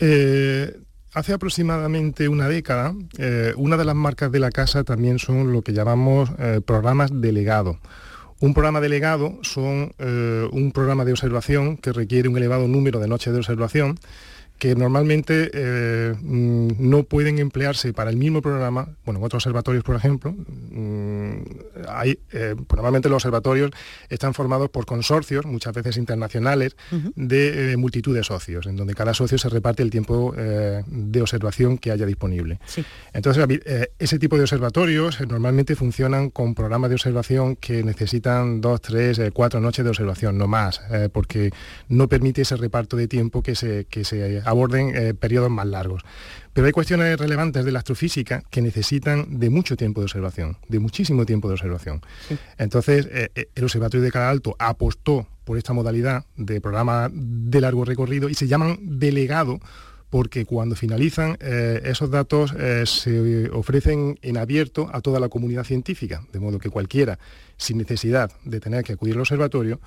Eh, 0.00 0.80
hace 1.12 1.34
aproximadamente 1.34 2.28
una 2.28 2.48
década, 2.48 2.94
eh, 3.18 3.52
una 3.56 3.76
de 3.76 3.84
las 3.84 3.94
marcas 3.94 4.32
de 4.32 4.40
la 4.40 4.50
casa 4.50 4.82
también 4.82 5.18
son 5.18 5.52
lo 5.52 5.60
que 5.62 5.74
llamamos 5.74 6.30
eh, 6.38 6.62
programas 6.64 7.10
delegados. 7.12 7.76
Un 8.40 8.54
programa 8.54 8.80
delegado 8.80 9.38
son 9.42 9.92
un 9.98 10.72
programa 10.72 11.04
de 11.04 11.12
observación 11.12 11.76
que 11.76 11.92
requiere 11.92 12.26
un 12.26 12.38
elevado 12.38 12.68
número 12.68 12.98
de 12.98 13.06
noches 13.06 13.34
de 13.34 13.38
observación 13.38 13.98
que 14.60 14.76
normalmente 14.76 15.50
eh, 15.54 16.14
mm, 16.20 16.72
no 16.78 17.02
pueden 17.04 17.38
emplearse 17.38 17.94
para 17.94 18.10
el 18.10 18.18
mismo 18.18 18.42
programa, 18.42 18.90
bueno, 19.06 19.18
en 19.18 19.24
otros 19.24 19.40
observatorios, 19.42 19.82
por 19.82 19.96
ejemplo, 19.96 20.32
mm, 20.32 21.30
hay, 21.88 22.18
eh, 22.30 22.54
pues 22.54 22.76
normalmente 22.76 23.08
los 23.08 23.16
observatorios 23.16 23.70
están 24.10 24.34
formados 24.34 24.68
por 24.68 24.84
consorcios, 24.84 25.46
muchas 25.46 25.72
veces 25.72 25.96
internacionales, 25.96 26.76
de 27.16 27.72
eh, 27.72 27.76
multitud 27.78 28.14
de 28.14 28.22
socios, 28.22 28.66
en 28.66 28.76
donde 28.76 28.94
cada 28.94 29.14
socio 29.14 29.38
se 29.38 29.48
reparte 29.48 29.82
el 29.82 29.90
tiempo 29.90 30.34
de 30.36 31.22
observación 31.22 31.78
que 31.78 31.90
haya 31.90 32.04
disponible. 32.04 32.60
Entonces, 33.14 33.42
ese 33.98 34.18
tipo 34.18 34.36
de 34.36 34.42
observatorios 34.42 35.20
normalmente 35.26 35.74
funcionan 35.74 36.28
con 36.28 36.54
programas 36.54 36.90
de 36.90 36.96
observación 36.96 37.56
que 37.56 37.82
necesitan 37.82 38.60
dos, 38.60 38.82
tres, 38.82 39.20
cuatro 39.32 39.60
noches 39.60 39.84
de 39.84 39.88
observación, 39.88 40.36
no 40.36 40.46
más, 40.46 40.82
porque 41.12 41.50
no 41.88 42.08
permite 42.08 42.42
ese 42.42 42.56
reparto 42.56 42.96
de 42.96 43.08
tiempo 43.08 43.42
que 43.42 43.54
se, 43.54 43.86
que 43.86 44.04
se 44.04 44.42
aborden 44.50 44.94
eh, 44.94 45.14
periodos 45.14 45.50
más 45.50 45.66
largos. 45.66 46.02
Pero 46.52 46.66
hay 46.66 46.72
cuestiones 46.72 47.18
relevantes 47.18 47.64
de 47.64 47.72
la 47.72 47.78
astrofísica 47.78 48.42
que 48.50 48.60
necesitan 48.60 49.38
de 49.38 49.50
mucho 49.50 49.76
tiempo 49.76 50.00
de 50.00 50.06
observación, 50.06 50.56
de 50.68 50.80
muchísimo 50.80 51.24
tiempo 51.24 51.48
de 51.48 51.54
observación. 51.54 52.02
Entonces, 52.58 53.06
eh, 53.10 53.30
eh, 53.34 53.48
el 53.54 53.64
Observatorio 53.64 54.02
de 54.02 54.10
Cara 54.10 54.30
Alto 54.30 54.56
apostó 54.58 55.28
por 55.44 55.58
esta 55.58 55.72
modalidad 55.72 56.24
de 56.36 56.60
programa 56.60 57.08
de 57.12 57.60
largo 57.60 57.84
recorrido 57.84 58.28
y 58.28 58.34
se 58.34 58.48
llaman 58.48 58.78
delegado 58.82 59.60
porque 60.10 60.44
cuando 60.44 60.74
finalizan 60.74 61.38
esos 61.40 62.10
datos 62.10 62.52
se 62.84 63.48
ofrecen 63.52 64.18
en 64.22 64.38
abierto 64.38 64.90
a 64.92 65.00
toda 65.00 65.20
la 65.20 65.28
comunidad 65.28 65.62
científica, 65.62 66.24
de 66.32 66.40
modo 66.40 66.58
que 66.58 66.68
cualquiera, 66.68 67.20
sin 67.56 67.78
necesidad 67.78 68.32
de 68.44 68.58
tener 68.58 68.82
que 68.82 68.94
acudir 68.94 69.14
al 69.14 69.20
observatorio, 69.20 69.80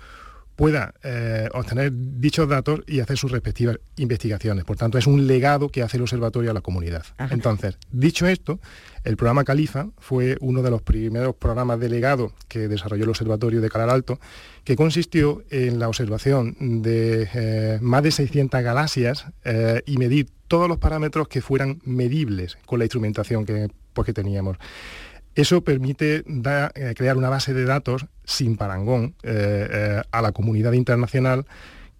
pueda 0.56 0.94
eh, 1.04 1.50
obtener 1.54 1.92
dichos 1.94 2.48
datos 2.48 2.82
y 2.88 3.00
hacer 3.00 3.18
sus 3.18 3.32
respectivas 3.32 3.80
investigaciones. 3.98 4.66
Por 4.66 4.78
tanto, 4.78 4.98
es 4.98 5.08
un 5.08 5.28
legado 5.28 5.70
que 5.70 5.82
hace 5.82 5.98
el 5.98 6.04
observatorio 6.04 6.52
a 6.52 6.54
la 6.54 6.62
comunidad. 6.62 7.06
Entonces, 7.32 7.78
dicho 7.92 8.28
esto, 8.28 8.60
el 9.04 9.18
programa 9.18 9.44
Califa 9.44 9.88
fue 9.98 10.38
uno 10.40 10.62
de 10.62 10.70
los 10.72 10.82
primeros 10.82 11.36
programas 11.36 11.80
delegados 11.80 12.34
que 12.48 12.68
desarrolló 12.68 13.04
el 13.04 13.10
observatorio 13.10 13.62
de 13.62 13.70
Calar 13.70 13.90
Alto, 13.90 14.20
que 14.64 14.76
consistió 14.76 15.44
en 15.50 15.80
la 15.80 15.88
observación 15.88 16.56
de 16.82 17.28
eh, 17.34 17.80
más 17.82 18.04
de 18.04 18.12
600 18.12 18.62
galaxias 18.62 19.26
eh, 19.44 19.82
y 19.86 19.98
medir 19.98 20.30
todos 20.48 20.70
los 20.70 20.78
parámetros 20.78 21.28
que 21.28 21.42
fueran 21.42 21.82
medibles 21.84 22.58
con 22.66 22.80
la 22.80 22.86
instrumentación 22.86 23.46
que, 23.46 23.70
pues, 23.94 24.06
que 24.06 24.14
teníamos. 24.14 24.58
Eso 25.36 25.64
permite 25.64 26.24
eh, 26.26 26.94
crear 26.96 27.18
una 27.18 27.30
base 27.30 27.54
de 27.54 27.66
datos 27.66 28.06
sin 28.24 28.56
parangón 28.56 29.16
eh, 29.24 29.68
eh, 29.72 30.02
a 30.12 30.22
la 30.22 30.32
comunidad 30.32 30.74
internacional 30.74 31.46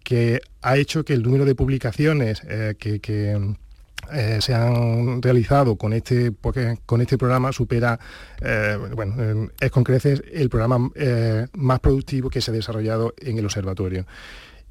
que 0.04 0.42
ha 0.62 0.78
hecho 0.78 1.04
que 1.04 1.14
el 1.14 1.24
número 1.24 1.46
de 1.46 1.56
publicaciones 1.56 2.42
que, 2.78 3.56
se 4.42 4.54
han 4.54 5.22
realizado 5.22 5.78
con 5.78 5.94
este, 5.94 6.34
con 6.86 7.00
este 7.00 7.18
programa 7.18 7.54
supera, 7.54 7.98
bueno, 8.94 9.50
es 9.62 9.72
con 9.72 9.86
creces 9.86 10.22
el 10.34 10.50
programa 10.50 10.92
más 11.54 11.80
productivo 11.80 12.30
que 12.30 12.42
se 12.42 12.52
ha 12.52 12.54
desarrollado 12.54 13.14
en 13.18 13.38
el 13.38 13.46
observatorio. 13.46 14.06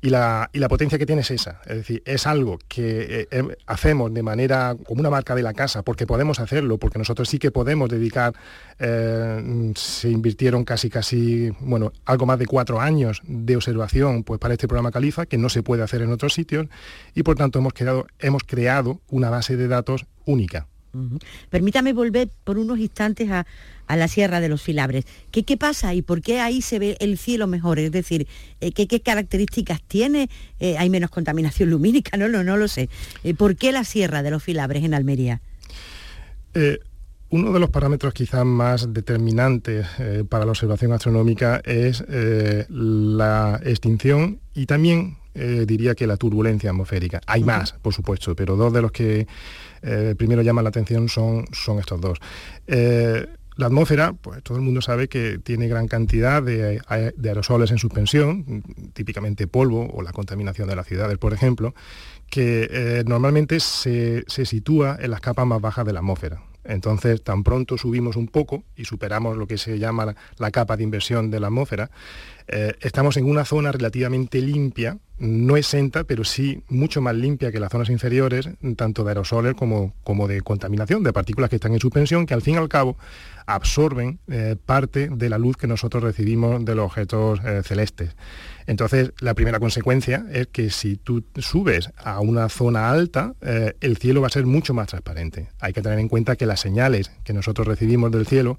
Y 0.05 0.11
la, 0.11 0.51
potencia 0.69 0.99
que 0.99 1.07
tiene 1.07 1.23
es 1.23 1.31
esa, 1.31 1.61
es 1.65 1.77
decir, 1.77 2.03
es 2.05 2.27
algo 2.27 2.59
que 2.67 3.21
eh, 3.21 3.29
em, 3.31 3.51
hacemos 3.67 4.13
de 4.13 4.25
manera 4.25 4.75
como 4.85 5.01
una 5.01 5.11
marca 5.11 5.37
de 5.37 5.43
la 5.43 5.55
casa, 5.55 5.85
porque 5.85 6.09
podemos 6.09 6.41
hacerlo, 6.41 6.77
porque 6.77 6.99
nosotros 6.99 7.29
sí 7.29 7.39
que 7.39 7.53
podemos 7.53 7.89
dedicar, 7.89 8.35
eh, 8.81 9.73
se 9.77 10.11
invirtieron 10.11 10.65
casi 10.65 10.91
casi, 10.91 11.51
bueno, 11.61 11.93
algo 12.05 12.27
más 12.27 12.41
de 12.41 12.47
cuatro 12.47 12.81
años 12.81 13.23
de 13.23 13.55
observación 13.55 14.25
pues, 14.25 14.41
para 14.41 14.55
este 14.55 14.67
programa 14.67 14.91
Califa, 14.91 15.25
que 15.25 15.39
no 15.39 15.49
se 15.49 15.63
puede 15.63 15.85
hacer 15.85 16.03
en 16.03 16.11
otros 16.11 16.35
sitios, 16.35 16.67
y 17.15 17.23
por 17.23 17.37
tanto 17.37 17.61
hemos, 17.61 17.73
hemos 18.19 18.43
creado 18.43 19.01
una 19.09 19.31
base 19.31 19.57
de 19.57 19.69
datos 19.69 20.07
única. 20.25 20.67
Permítame 21.51 21.93
volver 21.93 22.29
por 22.45 22.59
unos 22.59 22.79
instantes 22.79 23.31
a, 23.31 23.47
la 23.89 24.09
Sierra 24.09 24.41
de 24.41 24.49
los 24.49 24.63
Filabres. 24.63 25.05
¿Qué, 25.31 25.43
¿Qué, 25.43 25.59
pasa 25.59 25.93
y 25.93 26.01
por 26.01 26.23
qué 26.23 26.41
ahí 26.41 26.63
se 26.63 26.79
ve 26.79 26.97
el 27.01 27.19
cielo 27.19 27.47
mejor? 27.47 27.79
Es 27.79 27.93
decir, 27.93 28.27
eh, 28.63 28.73
¿qué, 28.73 29.01
características 29.01 29.83
tiene? 29.83 30.31
Eh, 30.61 30.79
¿Hay 30.79 30.89
menos 30.89 31.11
contaminación 31.11 31.69
lumínica? 31.71 32.17
No, 32.17 32.29
no, 32.29 32.43
no 32.43 32.57
lo 32.57 32.69
sé. 32.69 32.89
Eh, 33.23 33.35
¿Por 33.35 33.57
qué 33.57 33.71
la 33.71 33.85
Sierra 33.85 34.23
de 34.23 34.31
los 34.31 34.43
Filabres 34.43 34.85
en 34.85 34.95
Almería? 34.95 35.41
uno 37.31 37.51
de 37.51 37.61
los 37.61 37.71
parámetros 37.71 38.13
quizás 38.13 38.45
más 38.45 38.93
determinantes 38.93 39.87
para 40.29 40.45
la 40.45 40.51
observación 40.51 40.93
astronómica 40.93 41.63
es 41.65 42.05
la 42.69 43.59
extinción 43.65 44.39
y 44.53 44.67
también 44.67 45.17
diría 45.35 45.95
que 45.95 46.07
la 46.07 46.19
turbulencia 46.19 46.69
atmosférica. 46.69 47.23
Hay 47.27 47.43
más, 47.43 47.73
por 47.73 47.95
supuesto, 47.95 48.37
pero 48.37 48.57
dos 48.57 48.71
de 48.75 48.83
los 48.83 48.93
que 48.93 49.27
eh, 49.83 50.15
primero 50.17 50.43
llaman 50.43 50.65
la 50.65 50.71
atención 50.71 51.09
son, 51.09 51.45
son 51.53 51.79
estos 51.79 52.01
dos. 52.01 52.19
Eh, 52.67 53.27
la 53.57 53.67
atmósfera, 53.67 54.15
pues 54.15 54.43
todo 54.43 54.57
el 54.57 54.65
mundo 54.65 54.81
sabe 54.81 55.09
que 55.09 55.39
tiene 55.39 55.69
gran 55.69 55.87
cantidad 55.87 56.43
de, 56.43 56.81
aerosoles 56.89 57.71
en 57.71 57.79
suspensión, 57.79 58.63
típicamente 58.95 59.47
polvo 59.47 59.91
o 59.93 60.03
la 60.03 60.13
contaminación 60.13 60.69
de 60.69 60.77
las 60.77 60.87
ciudades, 60.87 61.19
por 61.19 61.35
ejemplo, 61.35 61.75
que 62.31 62.69
eh, 62.71 63.05
normalmente 63.07 63.61
se, 63.61 64.25
sitúa 64.27 64.97
en 65.01 65.11
las 65.11 65.21
capas 65.21 65.47
más 65.47 65.61
bajas 65.61 65.85
de 65.85 65.93
la 65.93 65.99
atmósfera. 65.99 66.43
Entonces, 66.65 67.23
tan 67.23 67.43
pronto 67.43 67.77
subimos 67.77 68.17
un 68.17 68.29
poco 68.29 68.63
y 68.75 68.85
superamos 68.85 69.37
lo 69.37 69.47
que 69.47 69.59
se 69.59 69.79
llama 69.79 70.15
la, 70.39 70.51
capa 70.51 70.77
de 70.77 70.85
inversión 70.85 71.31
de 71.31 71.41
la 71.41 71.49
atmósfera, 71.49 71.91
estamos 72.81 73.17
en 73.17 73.25
una 73.25 73.45
zona 73.45 73.73
relativamente 73.73 74.41
limpia, 74.41 74.99
no 75.23 75.57
exenta, 75.57 76.03
pero 76.03 76.25
sí 76.25 76.65
mucho 76.69 77.01
más 77.01 77.15
limpia 77.15 77.53
que 77.53 77.61
las 77.61 77.71
zonas 77.71 77.91
inferiores, 77.91 78.49
tanto 78.77 79.05
de 79.05 79.11
aerosoles 79.11 79.55
como, 79.55 79.93
de 80.27 80.41
contaminación, 80.41 81.05
de 81.05 81.13
partículas 81.13 81.49
que 81.49 81.57
están 81.57 81.73
en 81.75 81.79
suspensión, 81.79 82.27
que 82.27 82.35
al 82.35 82.43
fin 82.43 82.55
y 82.55 82.59
al 82.59 82.69
cabo 82.69 82.97
absorben 83.47 84.19
eh, 84.27 84.57
parte 84.67 85.09
de 85.09 85.29
la 85.29 85.39
luz 85.39 85.57
que 85.57 85.69
nosotros 85.69 86.03
recibimos 86.03 86.65
de 86.65 86.75
los 86.75 86.87
objetos 86.87 87.39
eh, 87.45 87.63
celestes. 87.65 88.17
Entonces, 88.67 89.13
la 89.21 89.35
primera 89.35 89.61
consecuencia 89.61 90.27
es 90.33 90.49
que 90.49 90.71
si 90.71 90.97
tú 90.97 91.23
subes 91.37 91.91
a 91.99 92.19
una 92.19 92.49
zona 92.49 92.91
alta, 92.91 93.35
eh, 93.43 93.75
el 93.81 93.99
cielo 93.99 94.23
va 94.23 94.27
a 94.27 94.31
ser 94.31 94.45
mucho 94.45 94.75
más 94.75 94.89
transparente. 94.89 95.51
Hay 95.61 95.73
que 95.73 95.83
tener 95.83 96.01
en 96.01 96.09
cuenta 96.09 96.35
que 96.35 96.47
las 96.47 96.59
señales 96.59 97.13
que 97.23 97.33
nosotros 97.33 97.69
recibimos 97.69 98.11
del 98.11 98.27
cielo 98.27 98.59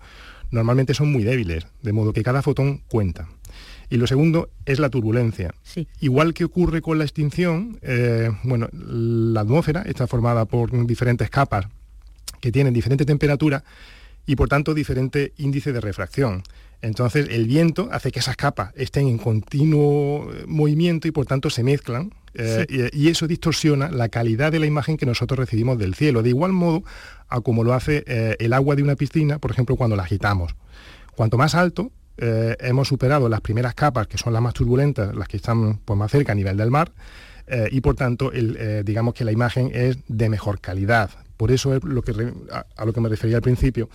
normalmente 0.49 0.93
son 0.93 1.11
muy 1.11 1.23
débiles, 1.23 1.67
de 1.81 1.91
modo 1.91 2.13
que 2.13 2.23
cada 2.23 2.41
fotón 2.41 2.83
cuenta. 2.87 3.27
Y 3.93 3.97
lo 3.97 4.07
segundo 4.07 4.49
es 4.65 4.79
la 4.79 4.89
turbulencia. 4.89 5.53
Igual 5.99 6.33
que 6.33 6.45
ocurre 6.45 6.81
con 6.81 6.97
la 6.97 7.03
extinción, 7.03 7.77
eh, 7.83 8.31
bueno, 8.41 8.67
la 8.71 9.41
atmósfera 9.41 9.83
está 9.83 10.07
formada 10.07 10.45
por 10.45 10.87
diferentes 10.87 11.29
capas 11.29 11.67
que 12.41 12.51
tienen 12.51 12.73
diferente 12.73 13.05
temperatura 13.05 13.63
y 14.25 14.35
por 14.35 14.49
tanto 14.49 14.73
diferente 14.73 15.33
índice 15.37 15.71
de 15.73 15.79
refracción. 15.79 16.41
Entonces 16.81 17.27
el 17.29 17.45
viento 17.45 17.87
hace 17.91 18.11
que 18.11 18.17
esas 18.17 18.35
capas 18.35 18.73
estén 18.75 19.07
en 19.07 19.19
continuo 19.19 20.27
eh, 20.33 20.45
movimiento 20.47 21.07
y 21.07 21.11
por 21.11 21.27
tanto 21.27 21.51
se 21.51 21.61
mezclan 21.61 22.15
eh, 22.33 22.89
y, 22.91 23.09
eso 23.09 23.27
distorsiona 23.27 23.91
la 23.91 24.09
calidad 24.09 24.51
de 24.51 24.57
la 24.57 24.65
imagen 24.65 24.97
que 24.97 25.05
nosotros 25.05 25.37
recibimos 25.37 25.77
del 25.77 25.93
cielo, 25.93 26.23
de 26.23 26.29
igual 26.29 26.51
modo 26.51 26.83
a 27.29 27.41
como 27.41 27.63
lo 27.63 27.75
hace 27.75 28.03
el 28.39 28.53
agua 28.53 28.75
de 28.75 28.81
una 28.81 28.95
piscina, 28.95 29.37
por 29.37 29.51
ejemplo, 29.51 29.75
cuando 29.75 29.95
la 29.95 30.01
agitamos. 30.01 30.55
Cuanto 31.15 31.37
más 31.37 31.53
alto, 31.53 31.91
eh, 32.17 32.55
hemos 32.59 32.87
superado 32.87 33.27
las 33.29 33.41
primeras 33.41 33.73
capas, 33.73 34.07
que 34.07 34.17
son 34.17 34.33
las 34.33 34.41
más 34.41 34.53
turbulentas, 34.53 35.15
las 35.15 35.27
que 35.27 35.37
están 35.37 35.77
pues, 35.77 35.97
más 35.97 36.11
cerca 36.11 36.31
a 36.31 36.35
nivel 36.35 36.57
del 36.57 36.69
mar, 36.71 36.91
eh, 37.47 37.67
y 37.71 37.81
por 37.81 37.95
tanto, 37.95 38.31
eh, 38.33 38.83
digamos 38.85 39.13
que 39.13 39.25
la 39.25 39.31
imagen 39.31 39.71
es 39.73 39.97
de 40.07 40.29
mejor 40.29 40.59
calidad. 40.61 41.09
Por 41.37 41.51
eso 41.51 41.75
es 41.75 41.83
lo 41.83 42.01
que 42.03 42.11
a, 42.51 42.85
lo 42.85 42.93
que 42.93 43.01
me 43.01 43.09
refería 43.09 43.37
al 43.37 43.41
principio, 43.41 43.89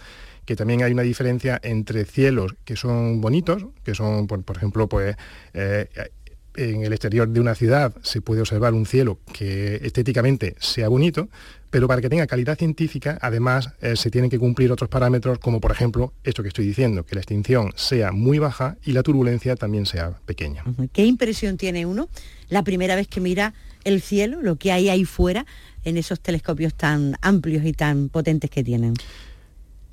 que 0.44 0.56
también 0.56 0.82
hay 0.82 0.92
una 0.92 1.02
diferencia 1.02 1.60
entre 1.62 2.04
cielos 2.04 2.56
que 2.64 2.76
son 2.76 3.20
bonitos, 3.20 3.66
que 3.84 3.94
son, 3.94 4.26
por, 4.26 4.42
por 4.42 4.56
ejemplo, 4.56 4.88
pues 4.88 5.16
en 5.54 6.82
el 6.82 6.92
exterior 6.92 7.28
de 7.28 7.40
una 7.40 7.54
ciudad 7.54 7.94
se 8.02 8.20
puede 8.20 8.40
observar 8.40 8.74
un 8.74 8.84
cielo 8.84 9.20
que 9.32 9.76
estéticamente 9.76 10.56
sea 10.58 10.88
bonito, 10.88 11.28
pero 11.70 11.88
para 11.88 12.00
que 12.00 12.08
tenga 12.08 12.26
calidad 12.26 12.56
científica, 12.56 13.18
además, 13.20 13.70
eh, 13.80 13.96
se 13.96 14.10
tienen 14.10 14.30
que 14.30 14.38
cumplir 14.38 14.72
otros 14.72 14.88
parámetros, 14.88 15.38
como 15.38 15.60
por 15.60 15.70
ejemplo 15.70 16.12
esto 16.24 16.42
que 16.42 16.48
estoy 16.48 16.66
diciendo, 16.66 17.04
que 17.04 17.14
la 17.14 17.20
extinción 17.20 17.72
sea 17.76 18.12
muy 18.12 18.38
baja 18.38 18.76
y 18.84 18.92
la 18.92 19.02
turbulencia 19.02 19.56
también 19.56 19.86
sea 19.86 20.12
pequeña. 20.24 20.64
¿Qué 20.92 21.04
impresión 21.04 21.56
tiene 21.56 21.86
uno 21.86 22.08
la 22.48 22.62
primera 22.62 22.96
vez 22.96 23.08
que 23.08 23.20
mira 23.20 23.54
el 23.84 24.00
cielo, 24.00 24.42
lo 24.42 24.56
que 24.56 24.72
hay 24.72 24.88
ahí 24.88 25.04
fuera, 25.04 25.46
en 25.84 25.96
esos 25.96 26.20
telescopios 26.20 26.74
tan 26.74 27.16
amplios 27.20 27.64
y 27.64 27.72
tan 27.72 28.08
potentes 28.08 28.50
que 28.50 28.64
tienen? 28.64 28.94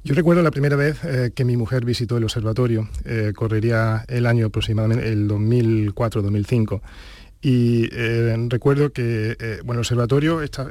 Yo 0.06 0.14
recuerdo 0.14 0.44
la 0.44 0.52
primera 0.52 0.76
vez 0.76 1.04
eh, 1.04 1.32
que 1.34 1.44
mi 1.46 1.58
mujer 1.58 1.84
visitó 1.84 2.18
el 2.18 2.24
observatorio, 2.24 2.88
eh, 3.06 3.34
correría 3.36 4.06
el 4.08 4.28
año 4.28 4.46
aproximadamente, 4.46 5.12
el 5.12 5.28
2004-2005, 5.28 6.82
y 7.48 7.90
eh, 7.92 8.36
recuerdo 8.50 8.92
que 8.92 9.38
bueno, 9.64 9.80
el 9.80 9.86
observatorio 9.86 10.42
está, 10.42 10.68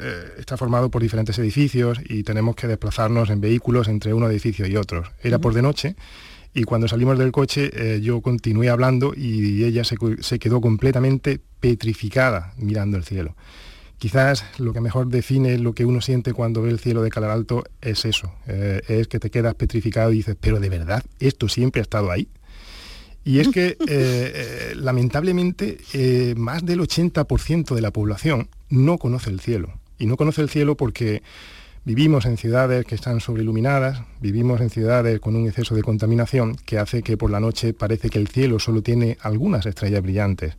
formado 0.57 0.90
por 0.90 1.02
diferentes 1.02 1.38
edificios 1.38 2.00
y 2.09 2.23
tenemos 2.25 2.57
que 2.57 2.66
desplazarnos 2.66 3.31
en 3.31 3.40
vehículos 3.40 3.88
entre 3.88 4.12
uno 4.12 4.28
edificio 4.28 4.66
y 4.66 4.76
otro. 4.76 5.04
Era 5.23 5.38
por 5.38 5.54
de 5.54 5.62
noche 5.62 5.95
y 6.52 6.64
cuando 6.64 6.88
salimos 6.88 7.19
del 7.19 7.33
coche 7.33 8.00
yo 8.00 8.21
continué 8.21 8.71
hablando 8.71 9.12
y 9.16 9.62
ella 9.64 9.83
se 9.85 10.38
quedó 10.38 10.61
completamente 10.61 11.40
petrificada 11.61 12.54
mirando 12.57 12.97
el 12.97 13.04
cielo. 13.04 13.37
Quizás 13.99 14.45
lo 14.59 14.73
que 14.73 14.83
mejor 14.83 15.09
define 15.09 15.57
lo 15.57 15.73
que 15.73 15.87
uno 15.87 16.00
siente 16.00 16.35
cuando 16.35 16.61
ve 16.61 16.71
el 16.71 16.78
cielo 16.78 17.02
de 17.02 17.11
Calar 17.11 17.31
Alto 17.31 17.64
es 17.81 18.04
eso, 18.04 18.35
eh, 18.47 18.83
es 18.87 19.09
que 19.09 19.19
te 19.19 19.31
quedas 19.31 19.54
petrificado 19.54 20.12
y 20.12 20.16
dices, 20.16 20.37
pero 20.38 20.61
de 20.61 20.69
verdad, 20.69 21.02
esto 21.21 21.49
siempre 21.49 21.81
ha 21.81 21.85
estado 21.85 22.11
ahí. 22.11 22.28
Y 23.25 23.38
es 23.38 23.49
que, 23.49 23.69
eh, 23.69 23.76
eh, 23.88 24.73
lamentablemente, 24.76 25.78
más 26.37 26.64
del 26.64 26.81
80% 26.81 27.75
de 27.75 27.81
la 27.81 27.90
población 27.90 28.49
no 28.69 28.99
conoce 28.99 29.31
el 29.31 29.40
cielo. 29.40 29.73
Y 29.99 30.07
no 30.07 30.16
conoce 30.16 30.43
el 30.43 30.50
cielo 30.50 30.76
porque 30.76 31.23
vivimos 31.87 32.26
en 32.26 32.37
ciudades 32.37 32.85
que 32.85 32.95
están 32.95 33.21
sobreiluminadas, 33.21 34.02
vivimos 34.21 34.61
en 34.61 34.69
ciudades 34.69 35.21
con 35.21 35.37
un 35.37 35.47
exceso 35.47 35.75
de 35.75 35.83
contaminación 35.83 36.57
que 36.66 36.78
hace 36.78 37.02
que 37.02 37.16
por 37.16 37.31
la 37.31 37.40
noche 37.40 37.73
parece 37.73 38.11
que 38.11 38.19
el 38.19 38.28
cielo 38.28 38.59
solo 38.59 38.83
tiene 38.83 39.16
algunas 39.21 39.66
estrellas 39.66 40.02
brillantes 40.02 40.57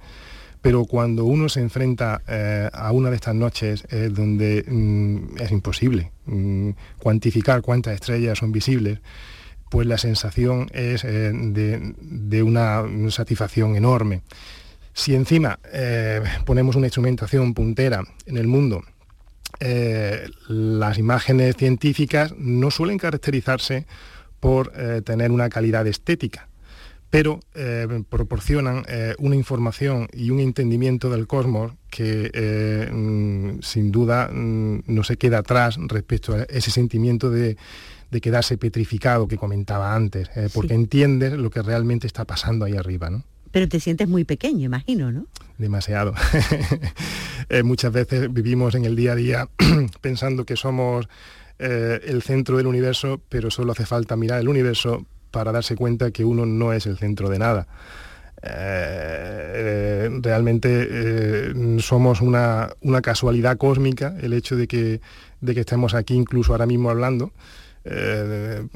pero 0.62 0.86
cuando 0.86 1.26
uno 1.26 1.48
se 1.48 1.60
enfrenta 1.60 2.24
eh, 2.28 2.68
a 2.74 2.92
una 2.92 3.12
de 3.12 3.18
estas 3.18 3.36
noches 3.36 3.84
donde 4.10 4.66
mm, 4.68 5.38
es 5.40 5.52
imposible 5.52 6.12
mm, 6.26 6.70
cuantificar 6.98 7.62
cuántas 7.62 7.94
estrellas 7.94 8.40
son 8.40 8.52
visibles, 8.52 8.98
pues 9.70 9.88
la 9.88 9.98
sensación 9.98 10.70
es 10.74 11.04
eh, 11.04 11.32
de, 11.34 12.44
una 12.44 12.84
satisfacción 13.10 13.76
enorme. 13.76 14.22
Si 14.94 15.14
encima 15.14 15.60
eh, 15.74 16.22
ponemos 16.46 16.76
una 16.76 16.88
instrumentación 16.88 17.54
puntera 17.54 18.04
en 18.26 18.38
el 18.38 18.48
mundo, 18.48 18.84
las 20.50 20.98
imágenes 20.98 21.56
científicas 21.56 22.34
no 22.38 22.72
suelen 22.72 22.98
caracterizarse 22.98 23.86
por 24.42 24.74
tener 25.04 25.32
una 25.32 25.48
calidad 25.48 25.88
estética 25.88 26.50
pero 27.16 27.40
eh, 27.54 27.88
proporcionan 28.10 28.84
eh, 28.90 29.16
una 29.20 29.38
información 29.38 30.10
y 30.12 30.32
un 30.32 30.42
entendimiento 30.42 31.10
del 31.10 31.28
cosmos 31.28 31.72
que 31.90 32.30
eh, 32.34 32.90
mm, 32.92 33.62
sin 33.62 33.90
duda 33.90 34.30
mm, 34.30 34.84
no 34.88 35.04
se 35.06 35.16
queda 35.16 35.38
atrás 35.38 35.78
respecto 35.88 36.34
a 36.36 36.44
ese 36.44 36.72
sentimiento 36.72 37.30
de, 37.30 37.56
quedarse 38.22 38.58
petrificado 38.58 39.28
que 39.28 39.38
comentaba 39.38 39.96
antes, 39.96 40.30
porque 40.54 40.74
entiendes 40.74 41.34
lo 41.34 41.50
que 41.50 41.62
realmente 41.62 42.08
está 42.08 42.26
pasando 42.26 42.66
ahí 42.66 42.76
arriba. 42.76 43.10
¿no? 43.10 43.24
Pero 43.52 43.68
te 43.68 43.80
sientes 43.80 44.08
muy 44.08 44.24
pequeño, 44.24 44.66
imagino, 44.66 45.12
¿no? 45.12 45.28
Demasiado. 45.58 46.14
muchas 47.64 47.94
veces 47.94 48.32
vivimos 48.34 48.76
en 48.76 48.86
el 48.86 48.96
día 48.96 49.14
a 49.14 49.16
día 49.16 49.50
pensando 50.02 50.46
que 50.46 50.56
somos 50.56 51.08
el 51.58 52.22
centro 52.22 52.58
del 52.58 52.68
universo, 52.68 53.22
pero 53.30 53.50
solo 53.50 53.72
hace 53.72 53.86
falta 53.86 54.18
mirar 54.18 54.42
el 54.42 54.50
universo 54.50 55.06
para 55.36 55.52
darse 55.52 55.76
cuenta 55.76 56.12
que 56.12 56.24
uno 56.24 56.46
no 56.46 56.72
es 56.72 56.86
el 56.86 56.98
centro 56.98 57.30
de 57.30 57.40
nada. 57.40 57.68
Eh, 58.42 60.10
realmente 60.22 60.88
eh, 60.90 61.78
somos 61.80 62.22
una, 62.22 62.70
casualidad 63.02 63.58
cósmica 63.58 64.16
el 64.22 64.34
hecho 64.34 64.56
de 64.56 64.68
que, 64.68 65.02
de 65.42 65.54
que 65.54 65.62
estemos 65.62 65.94
aquí 65.94 66.14
incluso 66.14 66.54
ahora 66.54 66.66
mismo 66.66 66.90
hablando. 66.90 67.32
Eh, 67.86 68.68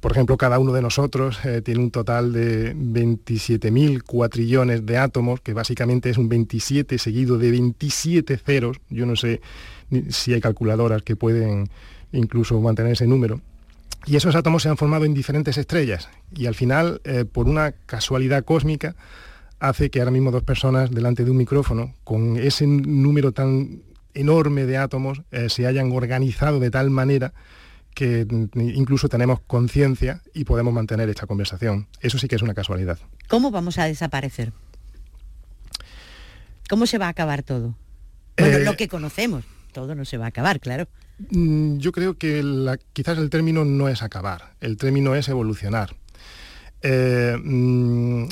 por 0.00 0.12
ejemplo, 0.12 0.36
cada 0.36 0.58
uno 0.58 0.72
de 0.72 0.80
nosotros 0.80 1.38
tiene 1.64 1.80
un 1.80 1.90
total 1.90 2.32
de 2.32 2.76
27.000 2.76 4.02
cuatrillones 4.04 4.86
de 4.86 4.98
átomos, 4.98 5.40
que 5.40 5.52
básicamente 5.52 6.10
es 6.10 6.18
un 6.18 6.28
27 6.28 6.98
seguido 6.98 7.38
de 7.38 7.50
27 7.50 8.36
ceros. 8.36 8.78
Yo 8.88 9.04
no 9.04 9.16
sé 9.16 9.40
si 10.10 10.32
hay 10.32 10.40
calculadoras 10.40 11.02
que 11.02 11.16
pueden 11.16 11.68
incluso 12.12 12.60
mantener 12.60 12.92
ese 12.92 13.06
número. 13.06 13.40
Y 14.06 14.14
esos 14.14 14.36
átomos 14.36 14.62
se 14.62 14.68
han 14.68 14.76
formado 14.76 15.04
en 15.04 15.14
diferentes 15.14 15.58
estrellas 15.58 16.08
y 16.34 16.46
al 16.46 16.54
final, 16.54 17.00
eh, 17.04 17.24
por 17.24 17.48
una 17.48 17.72
casualidad 17.72 18.44
cósmica, 18.44 18.94
hace 19.58 19.90
que 19.90 19.98
ahora 19.98 20.12
mismo 20.12 20.30
dos 20.30 20.44
personas 20.44 20.92
delante 20.92 21.24
de 21.24 21.30
un 21.32 21.36
micrófono, 21.36 21.94
con 22.04 22.36
ese 22.36 22.66
número 22.68 23.32
tan 23.32 23.82
enorme 24.14 24.64
de 24.64 24.76
átomos, 24.76 25.22
eh, 25.32 25.48
se 25.48 25.66
hayan 25.66 25.90
organizado 25.90 26.60
de 26.60 26.70
tal 26.70 26.90
manera 26.90 27.32
que 27.96 28.26
incluso 28.56 29.08
tenemos 29.08 29.40
conciencia 29.46 30.20
y 30.34 30.44
podemos 30.44 30.74
mantener 30.74 31.08
esta 31.08 31.26
conversación. 31.26 31.88
Eso 32.02 32.18
sí 32.18 32.28
que 32.28 32.36
es 32.36 32.42
una 32.42 32.52
casualidad. 32.52 32.98
¿Cómo 33.26 33.50
vamos 33.50 33.78
a 33.78 33.86
desaparecer? 33.86 34.52
¿Cómo 36.68 36.84
se 36.86 36.98
va 36.98 37.06
a 37.06 37.08
acabar 37.08 37.42
todo? 37.42 37.74
Bueno, 38.36 38.58
lo 38.58 38.72
eh, 38.72 38.76
que 38.76 38.88
conocemos, 38.88 39.44
todo 39.72 39.94
no 39.94 40.04
se 40.04 40.18
va 40.18 40.26
a 40.26 40.28
acabar, 40.28 40.60
claro. 40.60 40.86
Mm, 41.30 41.78
yo 41.78 41.90
creo 41.90 42.18
que 42.18 42.44
quizás 42.92 43.16
el 43.16 43.30
término 43.30 43.64
no 43.64 43.88
es 43.88 44.02
acabar, 44.02 44.52
el 44.60 44.76
término 44.76 45.14
es 45.14 45.30
evolucionar. 45.30 45.96
Eh, 46.82 47.34
mm, 47.42 48.26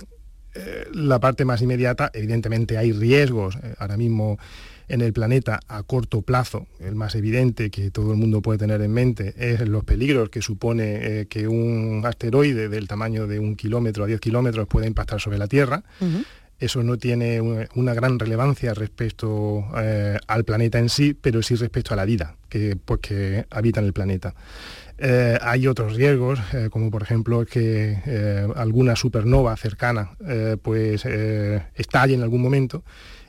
eh, 0.54 0.86
la 0.92 1.18
parte 1.20 1.44
más 1.44 1.62
inmediata, 1.62 2.10
evidentemente 2.14 2.78
hay 2.78 2.92
riesgos 2.92 3.56
eh, 3.56 3.74
ahora 3.78 3.96
mismo 3.96 4.38
en 4.86 5.00
el 5.00 5.12
planeta 5.12 5.60
a 5.66 5.82
corto 5.82 6.20
plazo, 6.20 6.66
el 6.78 6.94
más 6.94 7.14
evidente 7.14 7.70
que 7.70 7.90
todo 7.90 8.12
el 8.12 8.18
mundo 8.18 8.42
puede 8.42 8.58
tener 8.58 8.82
en 8.82 8.92
mente 8.92 9.34
es 9.38 9.66
los 9.66 9.82
peligros 9.82 10.28
que 10.28 10.42
supone 10.42 11.26
que 11.30 11.48
un 11.48 12.02
asteroide 12.04 12.68
del 12.68 12.86
tamaño 12.86 13.26
de 13.26 13.38
un 13.38 13.56
kilómetro 13.56 14.04
a 14.04 14.06
10 14.06 14.20
kilómetros 14.20 14.68
pueda 14.68 14.86
impactar 14.86 15.22
sobre 15.22 15.38
la 15.38 15.46
Tierra 15.46 15.84
eso 16.60 16.82
no 16.82 16.96
tiene 16.96 17.40
una 17.40 17.94
gran 17.94 18.18
relevancia 18.18 18.74
respecto 18.74 19.64
eh, 19.76 20.18
al 20.26 20.44
planeta 20.44 20.78
en 20.78 20.88
sí, 20.88 21.14
pero 21.14 21.42
sí 21.42 21.56
respecto 21.56 21.94
a 21.94 21.96
la 21.96 22.04
vida 22.04 22.36
que, 22.48 22.76
pues, 22.76 23.00
habita 23.50 23.80
en 23.80 23.86
el 23.86 23.92
planeta. 23.92 24.34
Eh, 24.98 25.38
hay 25.40 25.66
otros 25.66 25.94
riesgos, 25.94 26.40
eh, 26.52 26.68
como 26.70 26.90
por 26.90 27.02
ejemplo 27.02 27.44
que 27.44 27.98
alguna 28.54 28.96
supernova 28.96 29.57
cercana 29.57 30.11
pues, 30.62 31.04
estalle 31.04 32.14
en 32.14 32.22
algún 32.22 32.42
momento 32.42 32.85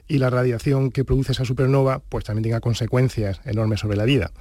y 0.08 0.20
la 0.20 0.30
radiación 0.30 0.92
que 0.92 1.04
produce 1.04 1.32
esa 1.32 1.46
supernova 1.46 2.02
pues, 2.10 2.26
también 2.26 2.44
tenga 2.44 2.60
consecuencias 2.60 3.42
enormes 3.46 3.80
sobre 3.80 3.98
la 3.98 4.06
vida. 4.06 4.32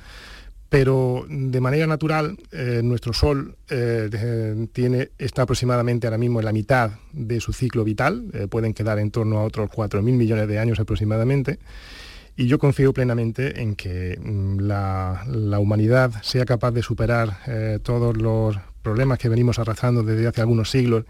Pero 0.68 1.24
de 1.28 1.60
manera 1.60 1.86
natural 1.86 2.36
eh, 2.50 2.80
nuestro 2.82 3.12
Sol 3.12 3.56
eh, 3.70 4.66
tiene, 4.72 5.10
está 5.18 5.42
aproximadamente 5.42 6.06
ahora 6.06 6.18
mismo 6.18 6.40
en 6.40 6.46
la 6.46 6.52
mitad 6.52 6.90
de 7.12 7.40
su 7.40 7.52
ciclo 7.52 7.84
vital, 7.84 8.28
eh, 8.32 8.48
pueden 8.48 8.74
quedar 8.74 8.98
en 8.98 9.12
torno 9.12 9.38
a 9.38 9.44
otros 9.44 9.70
4.000 9.70 10.02
millones 10.02 10.48
de 10.48 10.58
años 10.58 10.80
aproximadamente, 10.80 11.60
y 12.36 12.46
yo 12.46 12.58
confío 12.58 12.92
plenamente 12.92 13.60
en 13.62 13.76
que 13.76 14.18
mm, 14.20 14.60
la, 14.60 15.58
humanidad 15.58 16.12
sea 16.22 16.44
capaz 16.44 16.72
de 16.72 16.82
superar 16.82 17.38
todos 17.82 18.16
los 18.16 18.56
problemas 18.82 19.18
que 19.18 19.28
venimos 19.28 19.58
arrastrando 19.58 20.02
desde 20.02 20.26
hace 20.26 20.40
algunos 20.40 20.70
siglos 20.70 21.04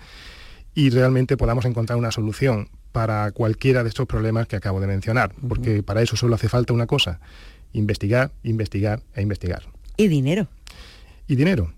y 0.74 0.90
realmente 0.90 1.36
podamos 1.36 1.64
encontrar 1.64 1.98
una 1.98 2.10
solución 2.10 2.68
para 2.92 3.32
cualquiera 3.32 3.82
de 3.82 3.88
estos 3.88 4.06
problemas 4.06 4.46
que 4.46 4.56
acabo 4.56 4.80
de 4.80 4.86
mencionar, 4.86 5.32
porque 5.48 5.82
para 5.82 6.02
eso 6.02 6.16
solo 6.16 6.36
hace 6.36 6.48
falta 6.48 6.72
una 6.72 6.86
cosa, 6.86 7.20
investigar, 7.72 8.30
investigar 8.44 9.02
e 9.14 9.22
investigar. 9.22 9.64
¿Y 9.96 10.08
dinero? 10.08 10.48
Y 11.26 11.36
dinero. 11.36 11.72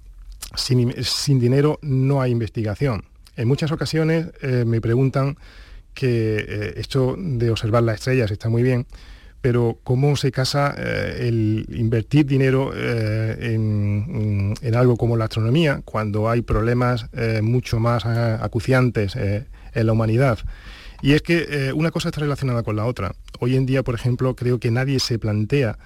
Sin, 0.54 1.40
dinero 1.40 1.78
no 1.82 2.20
hay 2.20 2.32
investigación. 2.32 3.04
En 3.36 3.48
muchas 3.48 3.72
ocasiones 3.72 4.28
eh, 4.42 4.64
me 4.66 4.80
preguntan 4.80 5.36
que 5.94 6.36
eh, 6.36 6.74
esto 6.76 7.16
de 7.18 7.50
observar 7.50 7.82
las 7.82 7.96
estrellas 7.96 8.30
está 8.30 8.48
muy 8.48 8.62
bien, 8.62 8.86
pero 9.46 9.78
¿cómo 9.84 10.16
se 10.16 10.32
casa 10.32 10.74
eh, 10.76 11.28
el 11.28 11.66
invertir 11.70 12.26
dinero 12.26 12.74
en, 12.74 14.54
en, 14.60 14.74
algo 14.74 14.96
como 14.96 15.16
la 15.16 15.26
astronomía 15.26 15.82
cuando 15.84 16.28
hay 16.28 16.42
problemas 16.42 17.06
mucho 17.42 17.78
más 17.78 18.04
acuciantes 18.06 19.14
en 19.14 19.86
la 19.86 19.92
humanidad? 19.92 20.40
Y 21.00 21.12
es 21.12 21.22
que 21.22 21.70
una 21.76 21.92
cosa 21.92 22.08
está 22.08 22.22
relacionada 22.22 22.64
con 22.64 22.74
la 22.74 22.86
otra. 22.86 23.14
Hoy 23.38 23.54
en 23.54 23.66
día, 23.66 23.84
por 23.84 23.94
ejemplo, 23.94 24.34
creo 24.34 24.58
que 24.58 24.72
nadie 24.72 24.98
se 24.98 25.20
plantea 25.20 25.78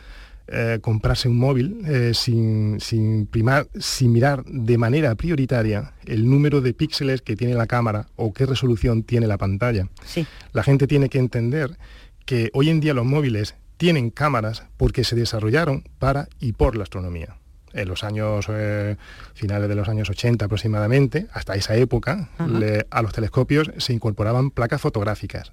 eh, 0.53 0.81
comprarse 0.83 1.29
un 1.29 1.39
móvil 1.39 1.81
eh, 1.87 2.11
sin, 2.13 2.81
sin, 2.81 3.27
primar, 3.27 3.69
sin 3.79 4.11
mirar 4.11 4.43
de 4.45 4.79
manera 4.79 5.15
prioritaria 5.15 5.93
el 6.07 6.29
número 6.29 6.61
de 6.61 6.75
píxeles 6.75 7.23
que 7.23 7.37
tiene 7.37 7.55
la 7.55 7.69
cámara 7.69 8.09
o 8.17 8.33
qué 8.33 8.47
resolución 8.47 9.05
tiene 9.05 9.29
la 9.29 9.39
pantalla. 9.39 9.87
Sí. 10.05 10.27
La 10.53 10.65
gente 10.65 10.89
tiene 10.89 11.09
que 11.09 11.19
entender 11.19 11.79
que 12.25 12.51
hoy 12.53 12.71
en 12.71 12.81
día 12.81 12.95
los 12.95 13.07
móviles 13.07 13.55
tienen 13.77 14.11
cámaras 14.11 14.65
porque 14.77 15.05
se 15.05 15.17
desarrollaron 15.17 15.85
para 15.99 16.29
y 16.39 16.53
por 16.53 16.77
la 16.77 16.85
astronomía 16.85 17.41
en 17.73 17.89
los 17.89 18.05
años 18.05 18.47
eh, 18.49 18.97
finales 19.35 19.69
de 19.69 19.75
los 19.75 19.89
años 19.89 20.11
80 20.11 20.45
aproximadamente, 20.45 21.27
hasta 21.33 21.55
esa 21.55 21.77
época, 21.77 22.29
a 22.39 23.03
los 23.03 23.13
telescopios 23.13 23.71
se 23.79 23.93
incorporaban 23.93 24.51
placas 24.51 24.81
fotográficas. 24.81 25.53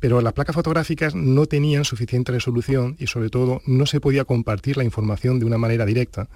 Pero 0.00 0.20
las 0.20 0.32
placas 0.32 0.54
fotográficas 0.54 1.14
no 1.14 1.46
tenían 1.46 1.84
suficiente 1.84 2.32
resolución 2.32 2.96
y 2.98 3.06
sobre 3.06 3.30
todo 3.30 3.60
no 3.66 3.86
se 3.86 4.00
podía 4.00 4.24
compartir 4.24 4.76
la 4.76 4.84
información 4.84 5.38
de 5.38 5.46
una 5.46 5.58
manera 5.58 5.84
directa. 5.84 6.28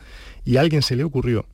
Y 0.44 0.56
a 0.56 0.60
alguien 0.60 0.82
se 0.82 0.96
le 0.96 1.04
ocurrió 1.04 1.46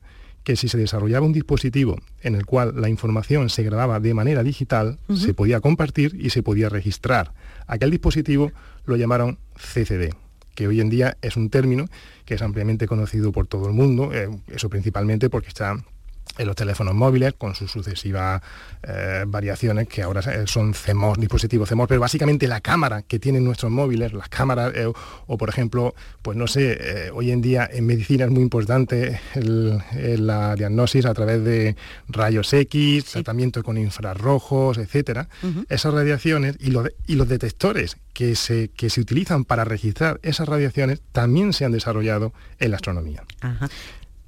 que 0.49 0.55
si 0.55 0.67
se 0.67 0.79
desarrollaba 0.79 1.27
un 1.27 1.31
dispositivo 1.31 1.99
en 2.23 2.33
el 2.33 2.43
cual 2.47 2.73
la 2.75 2.89
información 2.89 3.51
se 3.51 3.61
grababa 3.61 3.99
de 3.99 4.15
manera 4.15 4.41
digital, 4.41 4.97
se 5.15 5.35
podía 5.35 5.59
compartir 5.59 6.17
y 6.19 6.31
se 6.31 6.41
podía 6.41 6.69
registrar. 6.69 7.33
Aquel 7.67 7.91
dispositivo 7.91 8.51
lo 8.85 8.95
llamaron 8.95 9.37
CCD 9.53 10.09
que 10.55 10.67
hoy 10.67 10.81
en 10.81 10.89
día 10.89 11.17
es 11.21 11.37
un 11.37 11.51
término 11.51 11.85
que 12.25 12.33
es 12.33 12.41
ampliamente 12.41 12.87
conocido 12.87 13.31
por 13.31 13.45
todo 13.45 13.67
el 13.67 13.73
mundo, 13.73 14.11
eh, 14.11 14.27
eso 14.47 14.69
principalmente 14.69 15.29
porque 15.29 15.49
está 15.49 15.85
en 16.37 16.47
los 16.47 16.55
teléfonos 16.55 16.93
móviles 16.93 17.33
con 17.37 17.55
sus 17.55 17.71
sucesivas 17.71 18.41
eh, 18.83 19.25
variaciones 19.27 19.87
que 19.87 20.01
ahora 20.01 20.21
son 20.47 20.73
CMOS, 20.73 21.17
dispositivos 21.19 21.69
CMOS, 21.69 21.87
pero 21.87 22.01
básicamente 22.01 22.47
la 22.47 22.61
cámara 22.61 23.01
que 23.01 23.19
tienen 23.19 23.43
nuestros 23.43 23.71
móviles, 23.71 24.13
las 24.13 24.29
cámaras, 24.29 24.73
eh, 24.75 24.91
o 25.27 25.37
por 25.37 25.49
ejemplo, 25.49 25.93
pues 26.21 26.37
no 26.37 26.47
sé, 26.47 26.77
eh, 26.79 27.11
hoy 27.13 27.31
en 27.31 27.41
día 27.41 27.69
en 27.71 27.85
medicina 27.85 28.25
es 28.25 28.31
muy 28.31 28.41
importante 28.41 29.19
la 29.35 30.55
diagnosis 30.55 31.05
a 31.05 31.13
través 31.13 31.43
de 31.43 31.75
rayos 32.07 32.53
X, 32.53 33.05
tratamiento 33.05 33.63
con 33.63 33.77
infrarrojos, 33.77 34.77
etcétera. 34.77 35.27
Esas 35.67 35.93
radiaciones 35.93 36.55
y 36.59 36.71
los, 36.71 36.87
y 37.07 37.15
los 37.15 37.27
detectores 37.27 37.97
que 38.13 38.35
se, 38.35 38.69
que 38.69 38.89
se 38.89 39.01
utilizan 39.01 39.45
para 39.45 39.63
registrar 39.63 40.19
esas 40.23 40.47
radiaciones 40.47 41.01
también 41.11 41.53
se 41.53 41.65
han 41.65 41.71
desarrollado 41.71 42.33
en 42.59 42.71
la 42.71 42.77
astronomía. 42.77 43.23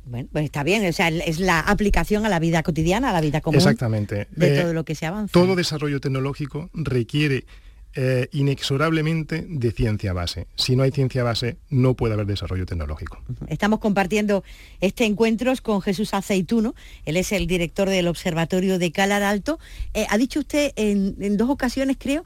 Bueno, 0.05 0.29
pues 0.31 0.45
está 0.45 0.63
bien, 0.63 0.85
o 0.87 0.93
sea, 0.93 1.09
es 1.09 1.39
la 1.39 1.59
aplicación 1.59 2.25
a 2.25 2.29
la 2.29 2.39
vida 2.39 2.63
cotidiana, 2.63 3.11
a 3.11 3.13
la 3.13 3.21
vida 3.21 3.41
común. 3.41 3.57
Exactamente. 3.57 4.27
De 4.31 4.57
eh, 4.57 4.61
todo 4.61 4.73
lo 4.73 4.83
que 4.83 4.95
se 4.95 5.05
avanza. 5.05 5.31
Todo 5.31 5.55
desarrollo 5.55 6.01
tecnológico 6.01 6.69
requiere 6.73 7.45
eh, 7.93 8.27
inexorablemente 8.31 9.45
de 9.47 9.71
ciencia 9.71 10.13
base. 10.13 10.47
Si 10.55 10.75
no 10.75 10.83
hay 10.83 10.91
ciencia 10.91 11.23
base, 11.23 11.57
no 11.69 11.93
puede 11.93 12.15
haber 12.15 12.25
desarrollo 12.25 12.65
tecnológico. 12.65 13.21
Estamos 13.47 13.79
compartiendo 13.79 14.43
este 14.79 15.05
encuentro 15.05 15.53
con 15.61 15.81
Jesús 15.81 16.13
Aceituno, 16.13 16.73
él 17.05 17.17
es 17.17 17.31
el 17.31 17.45
director 17.45 17.87
del 17.87 18.07
Observatorio 18.07 18.79
de 18.79 18.91
Calar 18.91 19.21
Alto. 19.21 19.59
Eh, 19.93 20.07
ha 20.09 20.17
dicho 20.17 20.39
usted 20.39 20.71
en, 20.77 21.37
dos 21.37 21.49
ocasiones, 21.49 21.97
creo, 21.99 22.23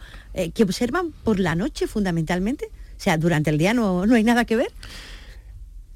que 0.53 0.63
observan 0.63 1.11
por 1.23 1.39
la 1.39 1.55
noche 1.55 1.87
fundamentalmente. 1.87 2.67
O 2.97 2.99
sea, 3.01 3.17
durante 3.17 3.49
el 3.49 3.57
día 3.57 3.73
no, 3.73 4.05
no 4.05 4.15
hay 4.15 4.23
nada 4.23 4.45
que 4.45 4.55
ver. 4.55 4.71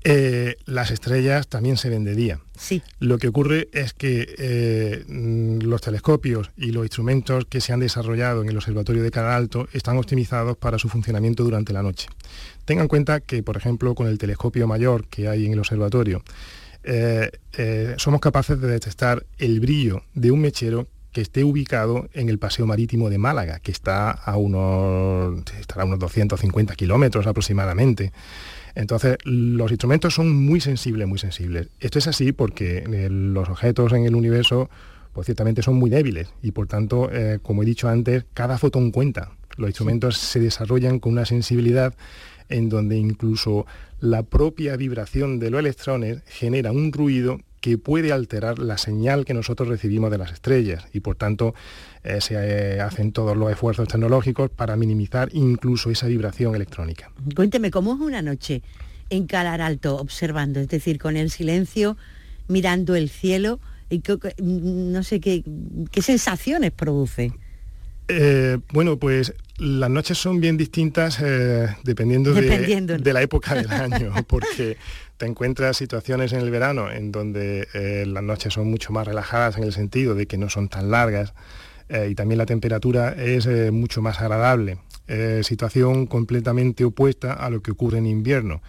Eh, 0.04 0.56
las 0.66 0.92
estrellas 0.92 1.48
también 1.48 1.76
se 1.76 1.90
ven 1.90 2.06
de 2.06 2.16
día. 2.16 2.40
Sí. 2.58 2.82
Lo 3.00 3.18
que 3.18 3.28
ocurre 3.28 3.68
es 3.74 3.94
que 3.94 4.34
eh, 4.38 5.04
los 5.08 5.82
telescopios 5.82 6.52
y 6.56 6.72
los 6.72 6.86
instrumentos 6.86 7.46
que 7.46 7.60
se 7.60 7.74
han 7.74 7.82
desarrollado 7.82 8.42
en 8.42 8.50
el 8.50 8.56
Observatorio 8.56 9.04
de 9.04 9.12
Canal 9.12 9.34
Alto 9.34 9.68
están 9.74 9.98
optimizados 9.98 10.58
para 10.58 10.80
su 10.80 10.88
funcionamiento 10.88 11.44
durante 11.44 11.74
la 11.74 11.84
noche. 11.84 12.08
Tengan 12.66 12.84
en 12.84 12.90
cuenta 12.90 13.20
que, 13.20 13.44
por 13.44 13.58
ejemplo, 13.58 13.94
con 13.94 14.08
el 14.08 14.18
telescopio 14.18 14.68
mayor 14.68 15.08
que 15.08 15.28
hay 15.28 15.46
en 15.46 15.54
el 15.54 15.60
observatorio, 15.60 16.24
eh, 16.84 17.30
somos 17.98 18.22
capaces 18.22 18.60
de 18.62 18.68
detectar 18.68 19.26
el 19.38 19.60
brillo 19.60 20.04
de 20.14 20.32
un 20.32 20.40
mechero 20.40 20.88
que 21.12 21.22
esté 21.22 21.44
ubicado 21.44 22.08
en 22.14 22.30
el 22.30 22.38
paseo 22.38 22.68
marítimo 22.68 23.10
de 23.10 23.18
Málaga, 23.18 23.60
que 23.60 23.72
está 23.72 24.12
a 24.12 24.38
unos, 24.38 25.42
estará 25.60 25.84
a 25.84 25.86
unos 25.86 26.00
250 26.00 26.76
kilómetros 26.76 27.26
aproximadamente. 27.26 28.12
Entonces, 28.80 29.18
los 29.26 29.72
instrumentos 29.72 30.14
son 30.14 30.34
muy 30.34 30.62
sensibles, 30.62 31.06
muy 31.06 31.20
sensibles. 31.20 31.68
Esto 31.82 32.00
es 32.00 32.08
así 32.08 32.32
porque 32.32 32.78
eh, 32.78 33.10
los 33.12 33.50
objetos 33.50 33.92
en 33.92 34.06
el 34.06 34.16
universo, 34.16 34.70
pues 35.12 35.26
ciertamente 35.26 35.62
son 35.62 35.76
muy 35.76 35.90
débiles 35.90 36.34
y 36.42 36.52
por 36.52 36.68
tanto, 36.68 37.12
eh, 37.12 37.40
como 37.42 37.64
he 37.64 37.66
dicho 37.66 37.90
antes, 37.90 38.24
cada 38.34 38.58
fotón 38.58 38.92
cuenta. 38.92 39.34
Los 39.58 39.68
instrumentos 39.68 40.18
se 40.18 40.40
desarrollan 40.40 41.00
con 41.00 41.12
una 41.12 41.26
sensibilidad 41.26 41.94
en 42.48 42.70
donde 42.70 42.96
incluso 42.96 43.66
la 44.00 44.24
propia 44.24 44.78
vibración 44.78 45.40
de 45.40 45.50
los 45.50 45.60
electrones 45.60 46.24
genera 46.26 46.72
un 46.72 46.94
ruido 46.94 47.42
que 47.62 47.78
puede 47.78 48.12
alterar 48.12 48.60
la 48.60 48.78
señal 48.78 49.26
que 49.26 49.34
nosotros 49.34 49.68
recibimos 49.68 50.12
de 50.12 50.18
las 50.18 50.32
estrellas 50.32 50.86
y 50.94 51.02
por 51.02 51.16
tanto 51.16 51.54
eh, 52.04 52.22
se 52.22 52.36
eh, 52.36 52.82
hacen 52.82 53.12
todos 53.12 53.36
los 53.36 53.52
esfuerzos 53.52 53.88
tecnológicos 53.88 54.50
para 54.50 54.76
minimizar 54.76 55.30
incluso 55.34 55.90
esa 55.90 56.08
vibración 56.08 56.56
electrónica. 56.56 57.12
Cuénteme, 57.36 57.72
¿cómo 57.72 57.94
es 57.94 58.00
una 58.00 58.22
noche 58.22 58.62
en 59.10 59.28
Calar 59.28 59.62
Alto 59.62 59.98
observando? 59.98 60.60
Es 60.60 60.70
decir, 60.70 61.00
con 61.00 61.18
el 61.18 61.30
silencio, 61.30 61.98
mirando 62.48 62.96
el 62.96 63.10
cielo, 63.10 63.60
y 63.90 64.02
no 64.42 65.04
sé 65.04 65.20
qué, 65.20 65.44
qué 65.92 66.02
sensaciones 66.02 66.72
produce. 66.72 67.34
Eh, 68.08 68.58
bueno, 68.72 68.98
pues 68.98 69.34
las 69.58 69.90
noches 69.90 70.18
son 70.18 70.40
bien 70.40 70.58
distintas 70.58 71.22
dependiendo, 71.84 72.34
De, 72.34 73.14
la 73.14 73.22
época 73.22 73.56
del 73.56 73.70
año, 73.70 74.14
porque 74.28 74.78
te 75.20 75.28
encuentras 75.28 75.78
situaciones 75.78 76.34
en 76.34 76.40
el 76.40 76.50
verano 76.50 76.90
en 76.90 77.12
donde 77.12 77.68
las 78.08 78.24
noches 78.24 78.54
son 78.56 78.72
mucho 78.72 78.92
más 78.92 79.06
relajadas 79.06 79.58
en 79.58 79.64
el 79.64 79.74
sentido 79.74 80.16
de 80.16 80.26
que 80.26 80.40
no 80.40 80.50
son 80.50 80.70
tan 80.70 80.90
largas, 80.90 81.34
eh, 81.90 82.10
y 82.12 82.16
también 82.16 82.38
la 82.38 82.46
temperatura 82.46 83.14
es 83.14 83.48
eh, 83.48 83.72
mucho 83.72 84.02
más 84.02 84.22
agradable. 84.22 84.78
Eh, 85.08 85.42
situación 85.44 86.06
completamente 86.06 86.86
opuesta 86.86 87.34
a 87.34 87.50
lo 87.50 87.62
que 87.62 87.72
ocurre 87.72 87.98
en 87.98 88.06
invierno. 88.06 88.62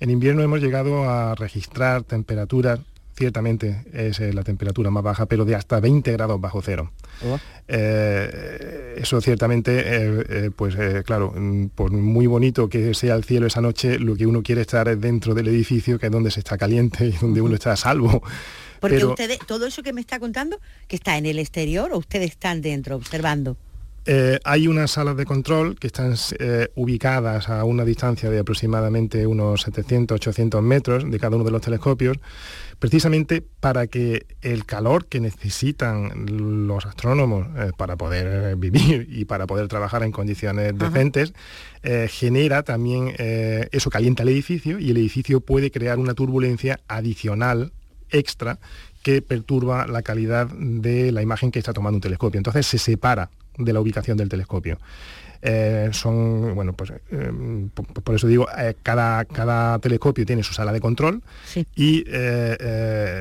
En 0.00 0.10
invierno 0.10 0.42
hemos 0.42 0.60
llegado 0.60 1.08
a 1.08 1.36
registrar 1.36 2.02
temperaturas, 2.02 2.80
ciertamente 3.16 3.84
es 3.92 4.18
la 4.18 4.42
temperatura 4.42 4.90
más 4.90 5.04
baja, 5.04 5.26
pero 5.26 5.44
de 5.44 5.54
hasta 5.54 5.78
20 5.78 6.12
grados 6.12 6.40
bajo 6.40 6.60
cero. 6.62 6.90
Oh. 7.22 7.38
eso 7.68 9.20
ciertamente, 9.20 10.50
pues 10.56 10.76
claro, 11.04 11.32
mm, 11.34 11.68
por 11.68 11.90
muy 11.92 12.26
bonito 12.26 12.68
que 12.68 12.94
sea 12.94 13.14
el 13.14 13.24
cielo 13.24 13.46
esa 13.46 13.60
noche, 13.60 13.98
lo 13.98 14.16
que 14.16 14.26
uno 14.26 14.42
quiere 14.42 14.60
estar 14.62 14.88
es 14.88 15.00
dentro 15.00 15.34
del 15.34 15.48
edificio, 15.48 15.98
que 15.98 16.06
es 16.06 16.12
donde 16.12 16.30
se 16.30 16.40
está 16.40 16.58
caliente 16.58 17.06
y 17.06 17.12
donde 17.12 17.40
uno 17.40 17.54
está 17.54 17.72
a 17.72 17.76
salvo. 17.76 18.22
Porque 18.80 19.04
ustedes, 19.04 19.38
todo 19.46 19.66
eso 19.66 19.82
que 19.82 19.94
me 19.94 20.02
está 20.02 20.18
contando, 20.18 20.60
que 20.88 20.96
está 20.96 21.16
en 21.16 21.24
el 21.24 21.38
exterior 21.38 21.90
o 21.92 21.98
ustedes 21.98 22.32
están 22.32 22.60
dentro 22.60 22.96
observando. 22.96 23.56
Eh, 24.06 24.38
hay 24.44 24.68
unas 24.68 24.90
salas 24.90 25.16
de 25.16 25.24
control 25.24 25.76
que 25.78 25.86
están 25.86 26.14
eh, 26.38 26.68
ubicadas 26.74 27.48
a 27.48 27.64
una 27.64 27.86
distancia 27.86 28.28
de 28.28 28.38
aproximadamente 28.38 29.26
unos 29.26 29.62
700, 29.62 30.16
800 30.16 30.62
metros 30.62 31.10
de 31.10 31.18
cada 31.18 31.36
uno 31.36 31.44
de 31.44 31.50
los 31.50 31.62
telescopios, 31.62 32.18
precisamente 32.78 33.42
para 33.60 33.86
que 33.86 34.26
el 34.42 34.66
calor 34.66 35.06
que 35.06 35.20
necesitan 35.20 36.66
los 36.66 36.84
astrónomos 36.84 37.46
eh, 37.56 37.70
para 37.78 37.96
poder 37.96 38.56
vivir 38.56 39.08
y 39.10 39.24
para 39.24 39.46
poder 39.46 39.68
trabajar 39.68 40.02
en 40.02 40.12
condiciones 40.12 40.76
decentes, 40.78 41.32
genera 42.08 42.62
también, 42.62 43.14
eso 43.18 43.90
calienta 43.90 44.22
el 44.22 44.30
edificio 44.30 44.78
y 44.78 44.90
el 44.90 44.96
edificio 44.96 45.40
puede 45.40 45.70
crear 45.70 45.98
una 45.98 46.14
turbulencia 46.14 46.80
adicional 46.88 47.72
extra 48.10 48.58
que 49.02 49.20
perturba 49.20 49.86
la 49.86 50.00
calidad 50.00 50.46
de 50.48 51.12
la 51.12 51.20
imagen 51.20 51.50
que 51.50 51.58
está 51.58 51.74
tomando 51.74 51.98
un 51.98 52.00
telescopio. 52.00 52.38
Entonces 52.38 52.66
se 52.66 52.78
separa 52.78 53.28
de 53.58 53.72
la 53.72 53.80
ubicación 53.80 54.16
del 54.16 54.28
telescopio. 54.28 54.78
Eh, 55.46 55.90
son, 55.92 56.54
bueno, 56.54 56.72
pues 56.72 56.90
eh, 57.10 57.30
por, 58.02 58.14
eso 58.14 58.26
digo, 58.26 58.46
eh, 58.56 58.76
cada, 58.82 59.26
cada 59.26 59.78
telescopio 59.78 60.24
tiene 60.24 60.42
su 60.42 60.54
sala 60.54 60.72
de 60.72 60.80
control 60.80 61.22
y 61.76 62.02
el, 62.08 63.20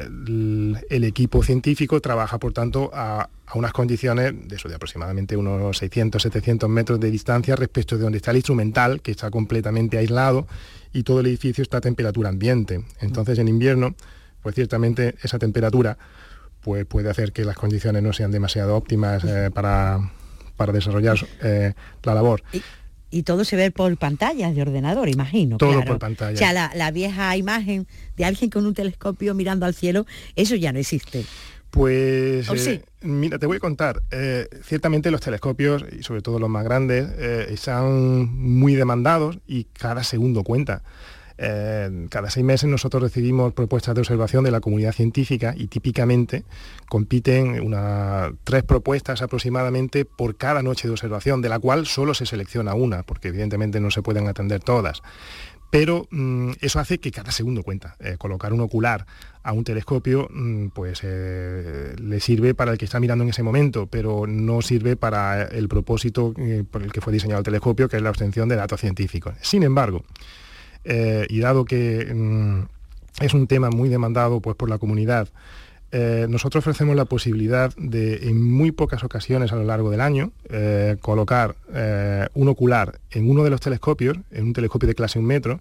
equipo 1.04 1.44
científico 1.44 2.00
trabaja, 2.00 2.38
por 2.38 2.54
tanto, 2.54 2.90
a, 2.94 3.30
unas 3.56 3.74
condiciones 3.74 4.34
de 4.48 4.56
eso, 4.56 4.70
de 4.70 4.76
aproximadamente 4.76 5.36
unos 5.36 5.78
600, 5.78 6.22
700 6.22 6.70
metros 6.70 6.98
de 7.02 7.12
distancia 7.12 7.58
respecto 7.58 7.98
de 7.98 8.04
donde 8.04 8.20
está 8.20 8.32
el 8.32 8.38
instrumental, 8.38 9.02
que 9.02 9.12
está 9.12 9.30
completamente 9.30 9.98
aislado 9.98 10.48
y 10.94 11.04
todo 11.04 11.20
el 11.20 11.26
edificio 11.26 11.62
está 11.62 11.80
a 11.80 11.82
temperatura 11.82 12.30
ambiente. 12.30 12.86
Entonces, 13.02 13.38
en 13.38 13.50
invierno, 13.50 13.96
pues 14.42 14.56
ciertamente 14.56 15.16
esa 15.24 15.40
temperatura 15.40 15.98
pues 16.62 16.86
puede 16.86 17.10
hacer 17.10 17.34
que 17.34 17.44
las 17.44 17.58
condiciones 17.58 18.02
no 18.02 18.14
sean 18.14 18.32
demasiado 18.32 18.78
óptimas 18.78 19.26
para 19.54 20.00
para 20.56 20.74
desarrollar 20.74 21.18
eh, 21.42 21.74
la 22.04 22.14
labor. 22.14 22.44
Y, 23.12 23.24
todo 23.24 23.46
se 23.46 23.56
ve 23.56 23.70
por 23.70 23.96
pantallas 23.98 24.56
de 24.56 24.62
ordenador, 24.64 25.08
imagino. 25.08 25.58
Todo 25.58 25.84
por 25.86 26.00
pantalla. 26.00 26.34
O 26.34 26.38
sea, 26.38 26.52
la, 26.74 26.92
vieja 26.92 27.38
imagen 27.38 27.88
de 28.18 28.26
alguien 28.26 28.50
con 28.50 28.66
un 28.66 28.74
telescopio 28.74 29.36
mirando 29.36 29.68
al 29.68 29.76
cielo, 29.76 30.08
eso 30.36 30.56
ya 30.56 30.74
no 30.74 30.80
existe. 30.80 31.26
Pues 31.70 32.50
eh, 32.50 32.84
mira, 33.02 33.38
te 33.38 33.46
voy 33.46 33.58
a 33.58 33.60
contar. 33.60 34.02
Eh, 34.12 34.48
ciertamente 34.64 35.12
los 35.12 35.22
telescopios, 35.22 35.86
y 35.92 36.02
sobre 36.02 36.22
todo 36.22 36.40
los 36.40 36.50
más 36.50 36.64
grandes, 36.64 37.08
están 37.50 38.36
muy 38.36 38.74
demandados 38.74 39.38
y 39.46 39.66
cada 39.66 40.04
segundo 40.04 40.44
cuenta. 40.44 40.82
Eh, 41.38 42.08
cada 42.10 42.30
seis 42.30 42.46
meses 42.46 42.70
nosotros 42.70 43.02
recibimos 43.02 43.54
propuestas 43.54 43.96
de 43.96 44.02
observación 44.02 44.44
de 44.44 44.52
la 44.52 44.62
comunidad 44.62 44.94
científica 44.94 45.54
y 45.58 45.68
típicamente 45.68 46.44
compiten 46.88 47.60
una, 47.62 48.34
tres 48.44 48.64
propuestas 48.64 49.22
aproximadamente 49.22 50.06
por 50.06 50.36
cada 50.36 50.62
noche 50.62 50.88
de 50.88 50.94
observación, 50.94 51.42
de 51.42 51.50
la 51.50 51.60
cual 51.60 51.86
solo 51.86 52.14
se 52.14 52.26
selecciona 52.26 52.76
una, 52.76 53.04
porque 53.04 53.30
evidentemente 53.30 53.80
no 53.80 53.92
se 53.92 54.02
pueden 54.02 54.28
atender 54.28 54.62
todas. 54.62 55.02
Pero 55.74 56.08
mm, 56.12 56.52
eso 56.62 56.80
hace 56.80 57.00
que 57.00 57.10
cada 57.10 57.32
segundo 57.32 57.64
cuenta. 57.64 57.96
Eh, 58.00 58.16
colocar 58.20 58.54
un 58.54 58.62
ocular 58.62 59.08
a 59.42 59.54
un 59.54 59.64
telescopio 59.64 60.30
mm, 60.32 60.68
pues 60.68 61.00
eh, 61.02 61.96
le 62.00 62.20
sirve 62.20 62.54
para 62.54 62.72
el 62.72 62.78
que 62.78 62.86
está 62.86 63.00
mirando 63.00 63.24
en 63.24 63.32
ese 63.32 63.42
momento, 63.42 63.88
pero 63.88 64.28
no 64.28 64.62
sirve 64.62 64.96
para 64.96 65.42
el 65.42 65.68
propósito 65.68 66.36
por 66.70 66.84
el 66.84 66.92
que 66.92 67.02
fue 67.02 67.12
diseñado 67.12 67.40
el 67.40 67.46
telescopio, 67.46 67.90
que 67.90 67.98
es 67.98 68.04
la 68.04 68.12
obtención 68.12 68.48
de 68.50 68.56
datos 68.56 68.82
científicos. 68.82 69.34
Sin 69.42 69.64
embargo, 69.64 70.04
eh, 70.84 71.26
y 71.30 71.40
dado 71.40 71.66
que 71.66 72.12
mm, 72.14 73.24
es 73.24 73.34
un 73.34 73.48
tema 73.48 73.70
muy 73.70 73.90
demandado 73.90 74.40
pues, 74.42 74.56
por 74.56 74.70
la 74.70 74.78
comunidad, 74.78 75.30
eh, 75.92 76.26
nosotros 76.28 76.64
ofrecemos 76.64 76.96
la 76.96 77.06
posibilidad 77.06 77.72
de, 77.78 78.28
en 78.30 78.42
muy 78.42 78.72
pocas 78.72 79.04
ocasiones 79.04 79.52
a 79.52 79.56
lo 79.56 79.64
largo 79.64 79.92
del 79.92 80.02
año, 80.02 80.32
eh, 80.50 80.98
colocar 81.02 81.56
un 82.34 82.48
ocular 82.48 83.00
en 83.12 83.30
uno 83.30 83.44
de 83.44 83.52
los 83.52 83.62
telescopios, 83.62 84.18
en 84.32 84.46
un 84.46 84.54
telescopio 84.54 84.88
de 84.88 84.96
clase 84.96 85.20
un 85.20 85.26
metro, 85.26 85.60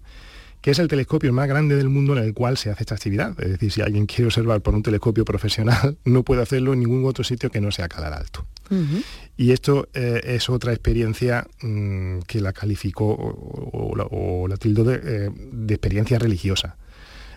que 0.61 0.71
es 0.71 0.79
el 0.79 0.87
telescopio 0.87 1.33
más 1.33 1.47
grande 1.47 1.75
del 1.75 1.89
mundo 1.89 2.17
en 2.17 2.23
el 2.23 2.33
cual 2.33 2.57
se 2.57 2.71
hace 2.71 2.83
esta 2.83 2.95
actividad. 2.95 3.39
Es 3.39 3.49
decir, 3.49 3.71
si 3.71 3.81
alguien 3.81 4.05
quiere 4.05 4.25
observar 4.25 4.61
por 4.61 4.73
un 4.73 4.81
telescopio 4.81 5.25
profesional, 5.25 5.97
no 6.05 6.23
puede 6.23 6.41
hacerlo 6.41 6.73
en 6.73 6.79
ningún 6.79 7.05
otro 7.05 7.23
sitio 7.23 7.51
que 7.51 7.61
no 7.61 7.69
sea 7.71 7.87
Calar 7.87 8.13
Alto. 8.13 8.45
Y 9.35 9.51
esto 9.51 9.87
eh, 9.93 10.21
es 10.23 10.49
otra 10.49 10.73
experiencia 10.73 11.47
mm, 11.61 12.19
que 12.19 12.39
la 12.39 12.53
calificó 12.53 13.07
o, 13.07 14.47
la, 14.47 14.57
tildó 14.57 14.83
de, 14.83 14.99
eh, 15.03 15.31
experiencia 15.69 16.19
religiosa. 16.19 16.77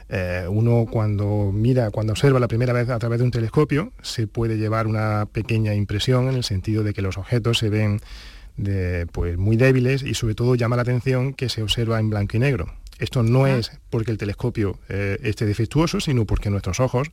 Eh, 0.09 0.47
uno 0.49 0.87
cuando 0.91 1.51
mira, 1.53 1.91
cuando 1.91 2.12
observa 2.12 2.39
la 2.39 2.49
primera 2.49 2.73
vez 2.73 2.91
a 2.91 2.99
través 2.99 3.19
de 3.19 3.25
un 3.25 3.31
telescopio, 3.31 3.93
se 4.03 4.27
puede 4.27 4.59
llevar 4.59 4.87
una 4.87 5.27
pequeña 5.27 5.75
impresión 5.75 6.29
en 6.29 6.37
el 6.37 6.45
sentido 6.45 6.85
de 6.85 6.93
que 6.93 7.03
los 7.03 7.19
objetos 7.19 7.59
se 7.59 7.71
ven 7.71 8.01
pues, 9.12 9.37
muy 9.37 9.57
débiles 9.57 10.03
y 10.03 10.15
sobre 10.15 10.35
todo 10.35 10.55
llama 10.55 10.77
la 10.77 10.83
atención 10.83 11.35
que 11.35 11.49
se 11.49 11.62
observa 11.62 11.99
en 11.99 12.11
blanco 12.11 12.37
y 12.37 12.41
negro. 12.41 12.73
Esto 12.99 13.23
no 13.23 13.47
es 13.47 13.73
porque 13.91 14.11
el 14.11 14.17
telescopio 14.17 14.79
esté 14.89 15.45
defectuoso, 15.45 16.01
sino 16.01 16.25
porque 16.25 16.49
nuestros 16.49 16.81
ojos 16.81 17.11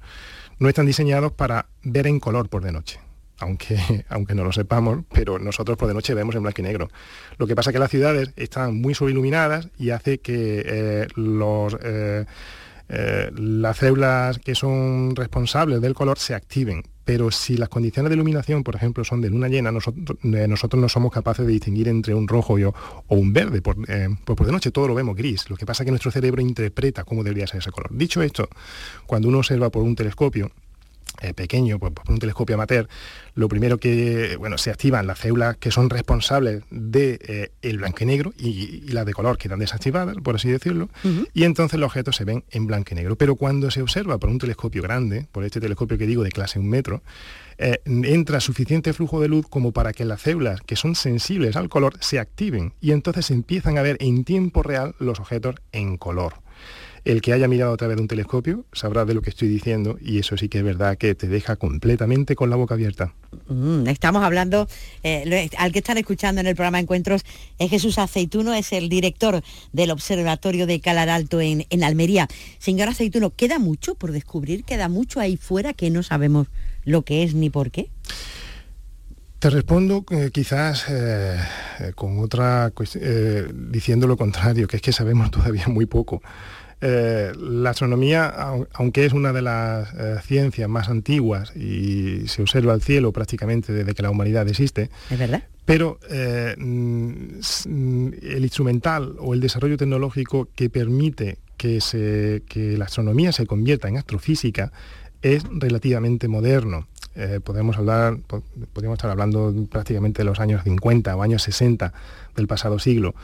no 0.59 0.69
están 0.69 0.85
diseñados 0.85 1.33
para 1.33 1.65
ver 1.83 2.07
en 2.07 2.19
color 2.21 2.47
por 2.47 2.63
de 2.63 2.71
noche 2.71 2.99
aunque, 3.43 3.77
aunque 4.09 4.35
no 4.35 4.43
lo 4.43 4.51
sepamos, 4.51 4.99
pero 5.13 5.39
nosotros 5.39 5.77
por 5.77 5.87
de 5.87 5.93
noche 5.93 6.13
vemos 6.13 6.35
en 6.35 6.43
blanco 6.43 6.61
y 6.61 6.63
negro. 6.63 6.89
Lo 7.37 7.47
que 7.47 7.55
pasa 7.55 7.69
es 7.69 7.73
que 7.73 7.79
las 7.79 7.91
ciudades 7.91 8.31
están 8.35 8.75
muy 8.79 8.95
subiluminadas 8.95 9.69
y 9.77 9.91
hace 9.91 10.19
que 10.19 10.63
eh, 10.65 11.07
eh, 11.17 12.25
eh, 12.89 13.31
las 13.35 13.77
células 13.77 14.39
que 14.39 14.55
son 14.55 15.15
responsables 15.15 15.81
del 15.81 15.93
color 15.93 16.19
se 16.19 16.33
activen. 16.33 16.83
Pero 17.05 17.31
si 17.31 17.57
las 17.57 17.67
condiciones 17.67 18.09
de 18.09 18.15
iluminación, 18.15 18.63
por 18.63 18.75
ejemplo, 18.75 19.03
son 19.03 19.19
de 19.19 19.29
luna 19.29 19.49
llena, 19.49 19.73
nosotros, 19.73 20.17
no 20.23 20.87
somos 20.87 21.11
capaces 21.11 21.45
de 21.45 21.51
distinguir 21.51 21.89
entre 21.89 22.15
un 22.15 22.29
rojo 22.29 22.53
o, 22.53 22.73
o 23.07 23.15
un 23.15 23.33
verde. 23.33 23.61
Por, 23.61 23.75
pues 23.75 24.07
por 24.23 24.45
de 24.45 24.53
noche 24.53 24.71
todo 24.71 24.87
lo 24.87 24.95
vemos 24.95 25.17
gris. 25.17 25.49
Lo 25.49 25.57
que 25.57 25.65
pasa 25.65 25.83
es 25.83 25.85
que 25.85 25.91
nuestro 25.91 26.11
cerebro 26.11 26.41
interpreta 26.41 27.03
cómo 27.03 27.21
debería 27.21 27.45
ser 27.45 27.59
ese 27.59 27.71
color. 27.71 27.89
Dicho 27.91 28.21
esto, 28.21 28.47
cuando 29.05 29.27
uno 29.27 29.39
observa 29.39 29.69
por 29.69 29.83
un 29.83 29.95
telescopio, 29.95 30.51
eh, 31.21 31.33
pequeño, 31.33 31.79
pues, 31.79 31.93
por 31.93 32.09
un 32.09 32.19
telescopio 32.19 32.55
amateur, 32.55 32.87
lo 33.35 33.47
primero 33.47 33.77
que 33.77 34.35
bueno, 34.37 34.57
se 34.57 34.69
activan 34.69 35.07
las 35.07 35.19
células 35.19 35.57
que 35.57 35.71
son 35.71 35.89
responsables 35.89 36.63
de 36.69 37.19
eh, 37.21 37.51
el 37.61 37.77
blanco 37.77 38.03
y 38.03 38.05
negro 38.05 38.33
y, 38.37 38.81
las 38.93 39.05
de 39.05 39.13
color 39.13 39.37
quedan 39.37 39.59
desactivadas, 39.59 40.15
por 40.23 40.35
así 40.35 40.49
decirlo, 40.49 40.89
y 41.33 41.45
entonces 41.45 41.79
los 41.79 41.87
objetos 41.87 42.15
se 42.15 42.25
ven 42.25 42.43
en 42.51 42.67
blanco 42.67 42.89
y 42.91 42.95
negro. 42.95 43.15
Pero 43.15 43.35
cuando 43.35 43.71
se 43.71 43.81
observa 43.81 44.19
por 44.19 44.29
un 44.29 44.37
telescopio 44.37 44.83
grande, 44.83 45.27
por 45.31 45.43
este 45.43 45.59
telescopio 45.59 45.97
que 45.97 46.05
digo 46.05 46.23
de 46.23 46.31
clase 46.31 46.59
un 46.59 46.69
metro, 46.69 47.01
eh, 47.57 47.79
entra 47.85 48.39
suficiente 48.39 48.93
flujo 48.93 49.21
de 49.21 49.27
luz 49.27 49.47
como 49.47 49.71
para 49.71 49.93
que 49.93 50.05
las 50.05 50.21
células 50.21 50.61
que 50.61 50.75
son 50.75 50.95
sensibles 50.95 51.55
al 51.55 51.69
color 51.69 51.93
se 51.99 52.19
activen 52.19 52.73
y 52.81 52.91
entonces 52.91 53.31
empiezan 53.31 53.77
a 53.77 53.81
ver 53.81 53.97
en 53.99 54.23
tiempo 54.23 54.63
real 54.63 54.95
los 54.99 55.19
objetos 55.19 55.55
en 55.71 55.97
color. 55.97 56.42
El 57.05 57.21
que 57.21 57.33
haya 57.33 57.49
mirado 57.49 57.73
a 57.73 57.77
través 57.77 57.97
de 57.97 58.01
un 58.01 58.07
telescopio 58.07 58.65
sabrá 58.71 59.03
de 59.03 59.13
lo 59.13 59.21
que 59.21 59.29
estoy 59.29 59.49
diciendo 59.49 59.97
y 60.01 60.19
eso 60.19 60.37
sí 60.37 60.47
que 60.47 60.59
es 60.59 60.63
verdad 60.63 60.97
que 60.97 61.15
te 61.15 61.27
deja 61.27 61.57
completamente 61.57 62.35
con 62.35 62.49
la 62.49 62.55
boca 62.55 62.75
abierta. 62.75 63.13
Mm, 63.47 63.87
estamos 63.87 64.23
hablando, 64.23 64.69
eh, 65.03 65.49
al 65.57 65.73
que 65.73 65.79
están 65.79 65.97
escuchando 65.97 66.39
en 66.39 66.47
el 66.47 66.55
programa 66.55 66.79
Encuentros 66.79 67.25
es 67.59 67.69
Jesús 67.69 67.97
Aceituno, 67.97 68.53
es 68.53 68.71
el 68.71 68.87
director 68.87 69.43
del 69.73 69.91
Observatorio 69.91 70.65
de 70.65 70.79
Calar 70.79 71.09
Alto 71.09 71.41
en, 71.41 71.65
Almería. 71.83 72.29
Señor 72.57 72.87
Aceituno, 72.87 73.31
¿queda 73.31 73.59
mucho 73.59 73.95
por 73.95 74.13
descubrir? 74.13 74.63
¿Queda 74.63 74.87
mucho 74.87 75.19
ahí 75.19 75.35
fuera 75.35 75.73
que 75.73 75.89
no 75.89 76.03
sabemos 76.03 76.47
lo 76.85 77.01
que 77.01 77.23
es 77.23 77.33
ni 77.33 77.49
por 77.49 77.69
qué? 77.69 77.89
Te 79.39 79.49
respondo 79.49 80.05
eh, 80.09 80.29
quizás 80.31 80.85
eh, 80.87 81.37
con 81.95 82.19
otra 82.19 82.71
diciendo 83.53 84.07
lo 84.07 84.15
contrario, 84.15 84.67
que 84.69 84.77
es 84.77 84.81
que 84.81 84.93
sabemos 84.93 85.31
todavía 85.31 85.67
muy 85.67 85.85
poco. 85.85 86.21
Eh, 86.85 87.31
la 87.39 87.69
astronomía, 87.69 88.25
aunque 88.73 89.05
es 89.05 89.13
una 89.13 89.31
de 89.31 89.41
las 89.41 89.93
eh, 89.93 90.17
ciencias 90.21 90.67
más 90.67 90.89
antiguas 90.89 91.55
y 91.55 92.27
se 92.27 92.41
observa 92.41 92.73
el 92.73 92.81
cielo 92.81 93.13
prácticamente 93.13 93.71
desde 93.71 93.93
que 93.93 94.03
la 94.03 94.09
humanidad 94.09 94.49
existe, 94.49 94.89
¿Es 95.09 95.17
verdad? 95.17 95.43
pero 95.63 95.97
eh, 96.09 96.53
mm, 96.57 98.09
el 98.21 98.43
instrumental 98.43 99.15
o 99.19 99.33
el 99.33 99.39
desarrollo 99.39 99.77
tecnológico 99.77 100.49
que 100.55 100.69
permite 100.69 101.37
que, 101.55 102.75
la 102.77 102.83
astronomía 102.83 103.31
se 103.31 103.45
convierta 103.45 103.87
en 103.87 103.95
astrofísica 103.95 104.73
es 105.21 105.45
relativamente 105.49 106.27
moderno. 106.27 106.87
podemos 107.45 107.77
hablar, 107.77 108.17
podemos 108.73 108.97
estar 108.97 109.09
hablando 109.09 109.53
prácticamente 109.71 110.23
de 110.23 110.25
los 110.25 110.41
años 110.41 110.63
50 110.65 111.15
o 111.15 111.23
años 111.23 111.43
60 111.43 111.93
del 112.35 112.47
pasado 112.47 112.77
siglo. 112.77 113.15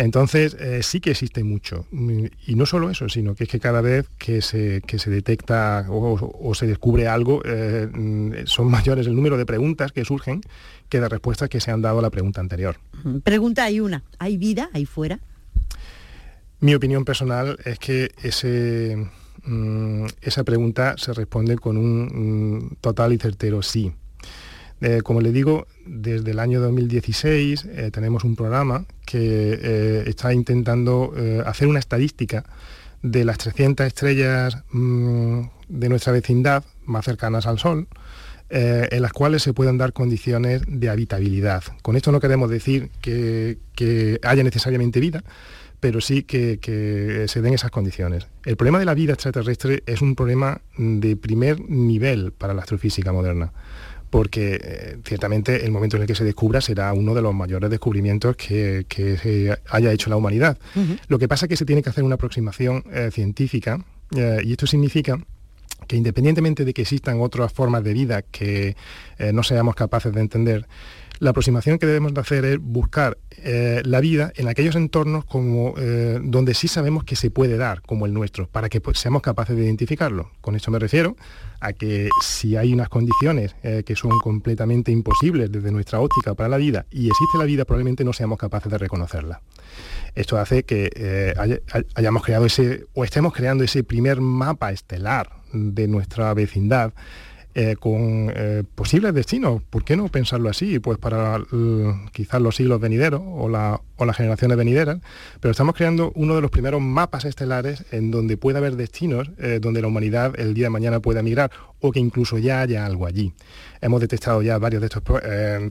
Entonces, 0.00 0.56
eh, 0.58 0.82
sí 0.82 1.00
que 1.00 1.10
existe 1.10 1.44
mucho. 1.44 1.84
Y 2.46 2.54
no 2.54 2.64
solo 2.64 2.88
eso, 2.88 3.10
sino 3.10 3.34
que 3.34 3.44
es 3.44 3.50
que 3.50 3.60
cada 3.60 3.82
vez 3.82 4.08
que 4.16 4.40
se, 4.40 4.80
se 4.86 5.10
detecta 5.10 5.84
o, 5.90 6.54
se 6.54 6.66
descubre 6.66 7.06
algo, 7.06 7.42
eh, 7.44 7.86
mm, 7.92 8.46
son 8.46 8.70
mayores 8.70 9.06
el 9.06 9.14
número 9.14 9.36
de 9.36 9.44
preguntas 9.44 9.92
que 9.92 10.06
surgen 10.06 10.40
que 10.88 11.00
de 11.00 11.08
respuestas 11.08 11.50
que 11.50 11.60
se 11.60 11.70
han 11.70 11.82
dado 11.82 11.98
a 11.98 12.02
la 12.02 12.08
pregunta 12.08 12.40
anterior. 12.40 12.76
Pregunta 13.24 13.64
hay 13.64 13.80
una, 13.80 14.02
¿hay 14.18 14.38
vida 14.38 14.70
ahí 14.72 14.86
fuera? 14.86 15.20
Mi 16.60 16.74
opinión 16.74 17.04
personal 17.04 17.58
es 17.66 17.78
que 17.78 18.10
ese, 18.22 19.06
mm, 19.44 20.06
esa 20.22 20.44
pregunta 20.44 20.94
se 20.96 21.12
responde 21.12 21.58
con 21.58 21.76
un 21.76 22.70
mm, 22.70 22.76
total 22.80 23.12
y 23.12 23.18
certero 23.18 23.60
sí. 23.60 23.92
Eh, 24.80 25.02
como 25.02 25.20
le 25.20 25.30
digo, 25.30 25.66
desde 25.84 26.30
el 26.30 26.38
año 26.38 26.60
2016 26.60 27.66
eh, 27.66 27.90
tenemos 27.92 28.24
un 28.24 28.34
programa 28.34 28.86
que 29.04 29.58
eh, 29.60 30.04
está 30.06 30.32
intentando 30.32 31.12
hacer 31.44 31.68
una 31.68 31.78
estadística 31.78 32.44
de 33.02 33.24
las 33.24 33.38
300 33.38 33.86
estrellas 33.86 34.58
mm, 34.72 35.42
de 35.68 35.88
nuestra 35.88 36.12
vecindad 36.12 36.64
más 36.84 37.04
cercanas 37.04 37.46
al 37.46 37.58
Sol, 37.58 37.88
en 38.52 39.00
las 39.00 39.12
cuales 39.12 39.44
se 39.44 39.52
puedan 39.52 39.78
dar 39.78 39.92
condiciones 39.92 40.62
de 40.66 40.88
habitabilidad. 40.88 41.62
Con 41.82 41.94
esto 41.94 42.10
no 42.10 42.18
queremos 42.18 42.50
decir 42.50 42.90
que, 43.00 43.58
haya 44.24 44.42
necesariamente 44.42 44.98
vida, 44.98 45.22
pero 45.78 46.00
sí 46.00 46.24
que, 46.24 46.58
que, 46.58 47.26
se 47.28 47.42
den 47.42 47.54
esas 47.54 47.70
condiciones. 47.70 48.26
El 48.44 48.56
problema 48.56 48.80
de 48.80 48.86
la 48.86 48.94
vida 48.94 49.12
extraterrestre 49.12 49.84
es 49.86 50.02
un 50.02 50.16
problema 50.16 50.62
de 50.76 51.14
primer 51.14 51.60
nivel 51.60 52.32
para 52.32 52.52
la 52.52 52.62
astrofísica 52.62 53.12
moderna 53.12 53.52
porque 54.10 54.60
eh, 54.62 54.96
ciertamente 55.04 55.64
el 55.64 55.70
momento 55.70 55.96
en 55.96 56.02
el 56.02 56.08
que 56.08 56.14
se 56.14 56.24
descubra 56.24 56.60
será 56.60 56.92
uno 56.92 57.14
de 57.14 57.22
los 57.22 57.32
mayores 57.32 57.70
descubrimientos 57.70 58.36
que, 58.36 58.84
que 58.88 59.56
haya 59.70 59.92
hecho 59.92 60.10
la 60.10 60.16
humanidad. 60.16 60.58
Lo 61.08 61.18
que 61.18 61.28
pasa 61.28 61.46
es 61.46 61.48
que 61.48 61.56
se 61.56 61.64
tiene 61.64 61.82
que 61.82 61.90
hacer 61.90 62.04
una 62.04 62.16
aproximación 62.16 62.84
eh, 62.92 63.10
científica 63.12 63.84
eh, 64.16 64.40
y 64.44 64.52
esto 64.52 64.66
significa 64.66 65.18
que 65.86 65.96
independientemente 65.96 66.64
de 66.64 66.74
que 66.74 66.82
existan 66.82 67.20
otras 67.20 67.52
formas 67.52 67.82
de 67.82 67.94
vida 67.94 68.22
que 68.22 68.76
no 69.32 69.42
seamos 69.42 69.74
capaces 69.74 70.12
de 70.12 70.20
entender, 70.20 70.66
la 71.20 71.30
aproximación 71.30 71.78
que 71.78 71.86
debemos 71.86 72.14
de 72.14 72.20
hacer 72.20 72.44
es 72.46 72.58
buscar 72.58 73.18
eh, 73.36 73.82
la 73.84 74.00
vida 74.00 74.32
en 74.36 74.48
aquellos 74.48 74.74
entornos 74.74 75.26
como, 75.26 75.74
eh, 75.76 76.18
donde 76.22 76.54
sí 76.54 76.66
sabemos 76.66 77.04
que 77.04 77.14
se 77.14 77.30
puede 77.30 77.58
dar, 77.58 77.82
como 77.82 78.06
el 78.06 78.14
nuestro, 78.14 78.48
para 78.48 78.70
que 78.70 78.80
pues, 78.80 78.98
seamos 78.98 79.20
capaces 79.20 79.54
de 79.54 79.62
identificarlo. 79.62 80.30
Con 80.40 80.56
esto 80.56 80.70
me 80.70 80.78
refiero 80.78 81.16
a 81.60 81.74
que 81.74 82.08
si 82.22 82.56
hay 82.56 82.72
unas 82.72 82.88
condiciones 82.88 83.54
eh, 83.62 83.82
que 83.84 83.96
son 83.96 84.18
completamente 84.18 84.92
imposibles 84.92 85.52
desde 85.52 85.70
nuestra 85.70 86.00
óptica 86.00 86.34
para 86.34 86.48
la 86.48 86.56
vida 86.56 86.86
y 86.90 87.08
existe 87.08 87.36
la 87.36 87.44
vida, 87.44 87.66
probablemente 87.66 88.02
no 88.02 88.14
seamos 88.14 88.38
capaces 88.38 88.72
de 88.72 88.78
reconocerla. 88.78 89.42
Esto 90.14 90.38
hace 90.38 90.64
que 90.64 91.34
hayamos 91.94 92.24
creado 92.24 92.46
ese, 92.46 92.86
o 92.94 93.04
estemos 93.04 93.32
creando 93.32 93.62
ese 93.62 93.84
primer 93.84 94.20
mapa 94.20 94.72
estelar 94.72 95.30
de 95.52 95.86
nuestra 95.86 96.32
vecindad, 96.34 96.92
eh, 97.52 97.74
con 97.78 98.32
eh, 98.32 98.62
posibles 98.76 99.12
destinos. 99.12 99.60
¿Por 99.70 99.84
qué 99.84 99.96
no 99.96 100.06
pensarlo 100.08 100.48
así? 100.48 100.78
Pues 100.78 100.98
para 100.98 101.38
quizás 102.12 102.40
los 102.40 102.54
siglos 102.54 102.80
venideros 102.80 103.22
o, 103.24 103.48
la, 103.48 103.80
o, 103.96 104.06
las 104.06 104.16
generaciones 104.16 104.56
venideras, 104.56 104.98
pero 105.40 105.50
estamos 105.50 105.74
creando 105.74 106.12
uno 106.14 106.36
de 106.36 106.42
los 106.42 106.52
primeros 106.52 106.80
mapas 106.80 107.24
estelares 107.24 107.84
en 107.90 108.12
donde 108.12 108.36
puede 108.36 108.58
haber 108.58 108.76
destinos 108.76 109.32
eh, 109.38 109.58
donde 109.60 109.82
la 109.82 109.88
humanidad 109.88 110.38
el 110.38 110.54
día 110.54 110.66
de 110.66 110.70
mañana 110.70 111.00
pueda 111.00 111.24
migrar 111.24 111.50
o 111.80 111.90
que 111.90 111.98
incluso 111.98 112.38
ya 112.38 112.60
haya 112.60 112.86
algo 112.86 113.06
allí. 113.06 113.32
Hemos 113.80 114.00
detectado 114.00 114.42
ya 114.42 114.58
varios 114.58 114.82
de 114.82 114.86
estos 114.86 115.02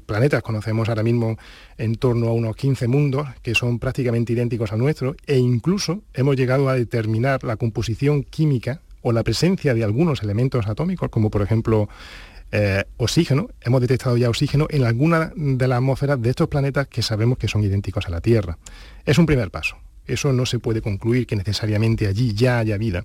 planetas, 0.06 0.44
conocemos 0.44 0.90
ahora 0.90 1.04
mismo 1.04 1.38
en 1.78 1.96
torno 1.96 2.28
a 2.28 2.34
unos 2.34 2.58
15 2.58 2.90
mundos 2.90 3.28
que 3.42 3.56
son 3.56 3.80
prácticamente 3.80 4.34
idénticos 4.34 4.74
al 4.74 4.80
nuestro 4.80 5.16
e 5.28 5.38
incluso 5.38 6.02
hemos 6.14 6.36
llegado 6.36 6.68
a 6.68 6.74
determinar 6.74 7.44
la 7.44 7.56
composición 7.56 8.24
química 8.24 8.82
o 9.02 9.12
la 9.12 9.24
presencia 9.24 9.74
de 9.74 9.84
algunos 9.84 10.24
elementos 10.24 10.68
atómicos, 10.68 11.10
como 11.10 11.30
por 11.30 11.42
ejemplo 11.42 11.90
eh, 12.52 12.84
oxígeno, 12.98 13.50
hemos 13.62 13.82
detectado 13.82 14.18
ya 14.18 14.30
oxígeno 14.30 14.68
en 14.70 14.84
alguna 14.84 15.32
de 15.36 15.68
las 15.68 15.78
atmósferas 15.78 16.22
de 16.22 16.32
estos 16.32 16.48
planetas 16.48 16.88
que 16.88 17.02
sabemos 17.02 17.38
que 17.38 17.48
son 17.48 17.64
idénticos 17.64 18.08
a 18.08 18.10
la 18.10 18.22
Tierra. 18.22 18.58
Es 19.06 19.18
un 19.18 19.26
primer 19.26 19.52
paso. 19.52 19.78
Eso 20.08 20.34
no 20.34 20.46
se 20.46 20.58
puede 20.58 20.82
concluir 20.82 21.28
que 21.28 21.36
necesariamente 21.36 22.08
allí 22.08 22.34
ya 22.34 22.58
haya 22.58 22.78
vida, 22.78 23.04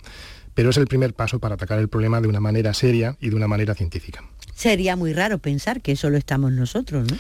pero 0.54 0.70
es 0.70 0.78
el 0.78 0.86
primer 0.86 1.12
paso 1.12 1.38
para 1.38 1.56
atacar 1.56 1.78
el 1.78 1.88
problema 1.88 2.20
de 2.20 2.28
una 2.28 2.40
manera 2.40 2.72
seria 2.72 3.16
y 3.20 3.28
de 3.28 3.36
una 3.36 3.48
manera 3.48 3.74
científica. 3.74 4.24
Sería 4.54 4.96
muy 4.96 5.12
raro 5.12 5.38
pensar 5.38 5.82
que 5.82 5.92
eso 5.92 6.08
lo 6.08 6.16
estamos 6.16 6.52
nosotros, 6.52 7.10
¿no? 7.10 7.18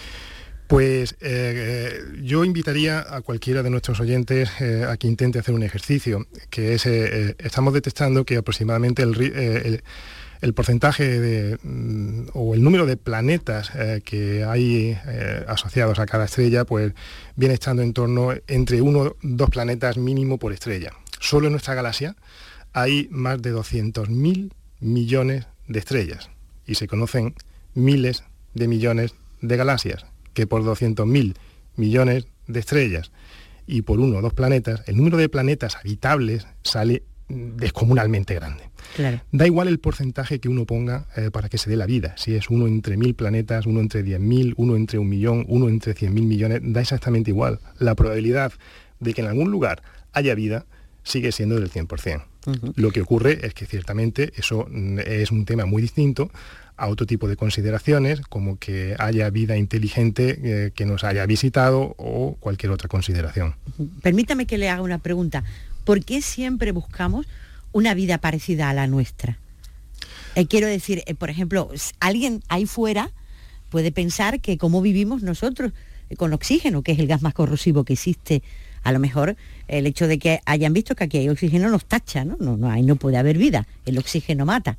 Pues 0.66 1.12
eh, 1.12 1.16
eh, 1.20 2.00
yo 2.22 2.42
invitaría 2.42 3.04
a 3.14 3.20
cualquiera 3.20 3.62
de 3.62 3.68
nuestros 3.68 4.00
oyentes 4.00 4.50
eh, 4.60 4.86
a 4.88 4.96
que 4.96 5.06
intente 5.06 5.38
hacer 5.38 5.54
un 5.54 5.62
ejercicio, 5.62 6.26
que 6.48 6.74
es, 6.74 6.86
estamos 6.86 7.74
detectando 7.74 8.24
que 8.24 8.38
aproximadamente 8.38 9.02
el, 9.02 9.82
porcentaje 10.54 11.20
de, 11.20 11.58
mm, 11.62 12.28
o 12.32 12.54
el 12.54 12.62
número 12.62 12.86
de 12.86 12.96
planetas 12.96 13.72
que 14.04 14.44
hay 14.44 14.98
asociados 15.46 15.98
a 15.98 16.06
cada 16.06 16.24
estrella, 16.24 16.64
pues 16.64 16.92
viene 17.36 17.54
estando 17.54 17.82
en 17.82 17.92
torno 17.92 18.32
entre 18.46 18.80
uno 18.80 19.16
dos 19.22 19.50
planetas 19.50 19.98
mínimo 19.98 20.38
por 20.38 20.52
estrella. 20.52 20.92
Solo 21.20 21.46
en 21.46 21.52
nuestra 21.52 21.74
galaxia 21.74 22.16
hay 22.72 23.08
más 23.10 23.40
de 23.40 23.54
200.000 23.54 24.50
millones 24.80 25.46
de 25.68 25.78
estrellas 25.78 26.30
y 26.66 26.74
se 26.76 26.88
conocen 26.88 27.34
miles 27.74 28.24
de 28.54 28.66
millones 28.66 29.14
de 29.40 29.56
galaxias 29.56 30.06
que 30.34 30.46
por 30.46 30.62
200.000 30.62 31.34
millones 31.76 32.26
de 32.46 32.60
estrellas 32.60 33.10
y 33.66 33.82
por 33.82 34.00
uno 34.00 34.18
o 34.18 34.22
dos 34.22 34.34
planetas, 34.34 34.82
el 34.86 34.96
número 34.96 35.16
de 35.16 35.28
planetas 35.28 35.76
habitables 35.76 36.46
sale 36.62 37.02
descomunalmente 37.28 38.34
grande. 38.34 38.64
Da 39.32 39.46
igual 39.46 39.68
el 39.68 39.78
porcentaje 39.78 40.40
que 40.40 40.48
uno 40.48 40.66
ponga 40.66 41.06
eh, 41.16 41.30
para 41.30 41.48
que 41.48 41.58
se 41.58 41.70
dé 41.70 41.76
la 41.76 41.86
vida, 41.86 42.14
si 42.18 42.34
es 42.34 42.50
uno 42.50 42.66
entre 42.66 42.96
mil 42.96 43.14
planetas, 43.14 43.66
uno 43.66 43.80
entre 43.80 44.02
diez 44.02 44.20
mil, 44.20 44.54
uno 44.56 44.76
entre 44.76 44.98
un 44.98 45.08
millón, 45.08 45.46
uno 45.48 45.68
entre 45.68 45.94
cien 45.94 46.12
mil 46.12 46.24
millones, 46.24 46.60
da 46.62 46.80
exactamente 46.80 47.30
igual. 47.30 47.60
La 47.78 47.94
probabilidad 47.94 48.52
de 49.00 49.14
que 49.14 49.22
en 49.22 49.28
algún 49.28 49.50
lugar 49.50 49.82
haya 50.12 50.34
vida 50.34 50.66
sigue 51.02 51.32
siendo 51.32 51.58
del 51.58 51.70
100%. 51.70 52.24
Lo 52.76 52.90
que 52.90 53.00
ocurre 53.00 53.46
es 53.46 53.54
que 53.54 53.66
ciertamente 53.66 54.32
eso 54.36 54.66
mm, 54.70 54.98
es 55.00 55.30
un 55.30 55.44
tema 55.44 55.66
muy 55.66 55.82
distinto 55.82 56.30
a 56.76 56.88
otro 56.88 57.06
tipo 57.06 57.28
de 57.28 57.36
consideraciones, 57.36 58.20
como 58.22 58.58
que 58.58 58.96
haya 58.98 59.30
vida 59.30 59.56
inteligente 59.56 60.40
eh, 60.42 60.70
que 60.74 60.86
nos 60.86 61.04
haya 61.04 61.24
visitado 61.26 61.94
o 61.98 62.36
cualquier 62.40 62.72
otra 62.72 62.88
consideración. 62.88 63.54
Permítame 64.02 64.46
que 64.46 64.58
le 64.58 64.68
haga 64.68 64.82
una 64.82 64.98
pregunta. 64.98 65.44
¿Por 65.84 66.04
qué 66.04 66.20
siempre 66.20 66.72
buscamos 66.72 67.26
una 67.72 67.94
vida 67.94 68.18
parecida 68.18 68.70
a 68.70 68.74
la 68.74 68.86
nuestra? 68.86 69.38
Eh, 70.34 70.46
quiero 70.46 70.66
decir, 70.66 71.04
eh, 71.06 71.14
por 71.14 71.30
ejemplo, 71.30 71.70
alguien 72.00 72.42
ahí 72.48 72.66
fuera 72.66 73.10
puede 73.70 73.92
pensar 73.92 74.40
que 74.40 74.58
cómo 74.58 74.82
vivimos 74.82 75.22
nosotros 75.22 75.72
con 76.16 76.32
oxígeno, 76.32 76.82
que 76.82 76.92
es 76.92 76.98
el 76.98 77.06
gas 77.06 77.22
más 77.22 77.34
corrosivo 77.34 77.84
que 77.84 77.94
existe, 77.94 78.42
a 78.84 78.92
lo 78.92 79.00
mejor 79.00 79.36
el 79.66 79.86
hecho 79.86 80.06
de 80.06 80.18
que 80.18 80.40
hayan 80.46 80.72
visto 80.72 80.94
que 80.94 81.04
aquí 81.04 81.18
hay 81.18 81.28
oxígeno 81.28 81.68
nos 81.70 81.86
tacha, 81.86 82.24
¿no? 82.24 82.36
No, 82.38 82.56
no, 82.56 82.70
ahí 82.70 82.82
no 82.82 82.96
puede 82.96 83.16
haber 83.16 83.38
vida, 83.38 83.66
el 83.86 83.98
oxígeno 83.98 84.44
mata. 84.46 84.76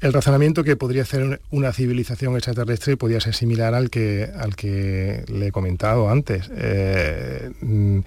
El 0.00 0.12
razonamiento 0.12 0.64
que 0.64 0.74
podría 0.74 1.02
hacer 1.02 1.40
una 1.50 1.72
civilización 1.72 2.34
extraterrestre 2.34 2.96
podría 2.96 3.20
ser 3.20 3.34
similar 3.34 3.72
al 3.72 3.88
que, 3.88 4.28
al 4.36 4.56
que 4.56 5.24
le 5.28 5.46
he 5.46 5.52
comentado 5.52 6.10
antes. 6.10 6.50
Eh, 6.56 7.52
mm, 7.60 8.00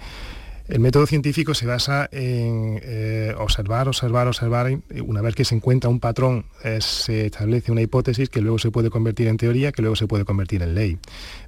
el 0.68 0.80
método 0.80 1.06
científico 1.06 1.54
se 1.54 1.66
basa 1.66 2.08
en 2.10 2.80
eh, 2.82 3.34
observar, 3.38 3.88
observar, 3.88 4.26
observar. 4.26 4.78
Una 5.04 5.22
vez 5.22 5.34
que 5.34 5.44
se 5.44 5.54
encuentra 5.54 5.88
un 5.90 6.00
patrón, 6.00 6.46
eh, 6.64 6.78
se 6.80 7.26
establece 7.26 7.72
una 7.72 7.82
hipótesis 7.82 8.28
que 8.28 8.40
luego 8.40 8.58
se 8.58 8.70
puede 8.70 8.90
convertir 8.90 9.28
en 9.28 9.36
teoría, 9.36 9.72
que 9.72 9.82
luego 9.82 9.96
se 9.96 10.06
puede 10.06 10.24
convertir 10.24 10.62
en 10.62 10.74
ley. 10.74 10.98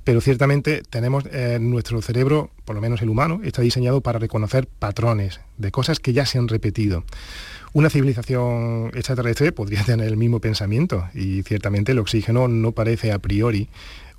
Pero 0.04 0.20
ciertamente 0.20 0.82
tenemos 0.88 1.24
nuestro 1.60 2.00
cerebro, 2.00 2.50
por 2.64 2.74
lo 2.74 2.80
menos 2.80 3.02
el 3.02 3.08
humano, 3.08 3.40
está 3.44 3.62
diseñado 3.62 4.00
para 4.00 4.18
reconocer 4.18 4.66
patrones 4.66 5.40
de 5.56 5.70
cosas 5.70 6.00
que 6.00 6.12
ya 6.12 6.24
se 6.24 6.38
han 6.38 6.48
repetido. 6.48 7.04
Una 7.72 7.90
civilización 7.90 8.90
extraterrestre 8.94 9.52
podría 9.52 9.84
tener 9.84 10.06
el 10.06 10.16
mismo 10.16 10.40
pensamiento 10.40 11.08
y 11.14 11.42
ciertamente 11.42 11.92
el 11.92 11.98
oxígeno 11.98 12.48
no 12.48 12.72
parece 12.72 13.12
a 13.12 13.18
priori 13.18 13.68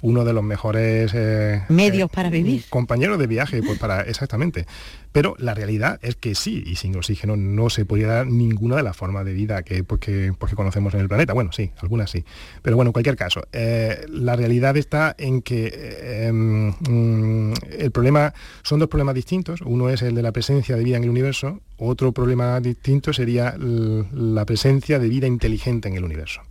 uno 0.01 0.23
de 0.25 0.33
los 0.33 0.43
mejores 0.43 1.11
eh, 1.13 1.63
medios 1.69 2.09
para 2.09 2.29
vivir. 2.29 2.63
Compañeros 2.69 3.19
de 3.19 3.27
viaje, 3.27 3.61
pues 3.61 3.77
para 3.79 4.01
exactamente. 4.01 4.65
Pero 5.11 5.35
la 5.39 5.53
realidad 5.53 5.99
es 6.03 6.15
que 6.15 6.35
sí, 6.35 6.63
y 6.65 6.75
sin 6.75 6.95
oxígeno 6.95 7.35
no 7.35 7.69
se 7.69 7.85
podría 7.85 8.07
dar 8.07 8.27
ninguna 8.27 8.75
de 8.75 8.83
las 8.83 8.95
formas 8.95 9.25
de 9.25 9.33
vida 9.33 9.63
que, 9.63 9.83
pues 9.83 9.99
pues 10.37 10.53
conocemos 10.53 10.93
en 10.93 11.01
el 11.01 11.07
planeta. 11.07 11.33
Bueno, 11.33 11.51
sí, 11.51 11.71
algunas 11.81 12.11
sí. 12.11 12.23
Pero 12.61 12.75
bueno, 12.75 12.89
en 12.89 12.93
cualquier 12.93 13.15
caso, 13.15 13.41
eh, 13.51 14.05
la 14.07 14.35
realidad 14.35 14.77
está 14.77 15.15
en 15.17 15.41
que 15.41 15.71
eh, 15.73 16.31
mm, 16.31 17.53
el 17.79 17.91
problema 17.91 18.33
son 18.63 18.79
dos 18.79 18.87
problemas 18.87 19.15
distintos. 19.15 19.61
Uno 19.61 19.89
es 19.89 20.01
el 20.03 20.13
de 20.13 20.21
la 20.21 20.31
presencia 20.31 20.75
de 20.75 20.83
vida 20.83 20.97
en 20.97 21.03
el 21.03 21.09
universo, 21.09 21.59
otro 21.77 22.11
problema 22.11 22.59
distinto 22.59 23.13
sería 23.13 23.55
la 23.57 24.45
presencia 24.45 24.99
de 24.99 25.07
vida 25.07 25.27
inteligente 25.27 25.87
en 25.87 25.95
el 25.95 26.03
universo. 26.03 26.41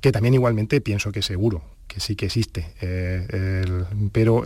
Que 0.00 0.12
también 0.12 0.34
igualmente 0.34 0.80
pienso 0.82 1.10
que 1.10 1.22
seguro, 1.22 1.62
que 1.86 2.00
sí 2.00 2.16
que 2.16 2.26
existe. 2.26 2.72
Eh, 2.80 3.64
pero 4.12 4.44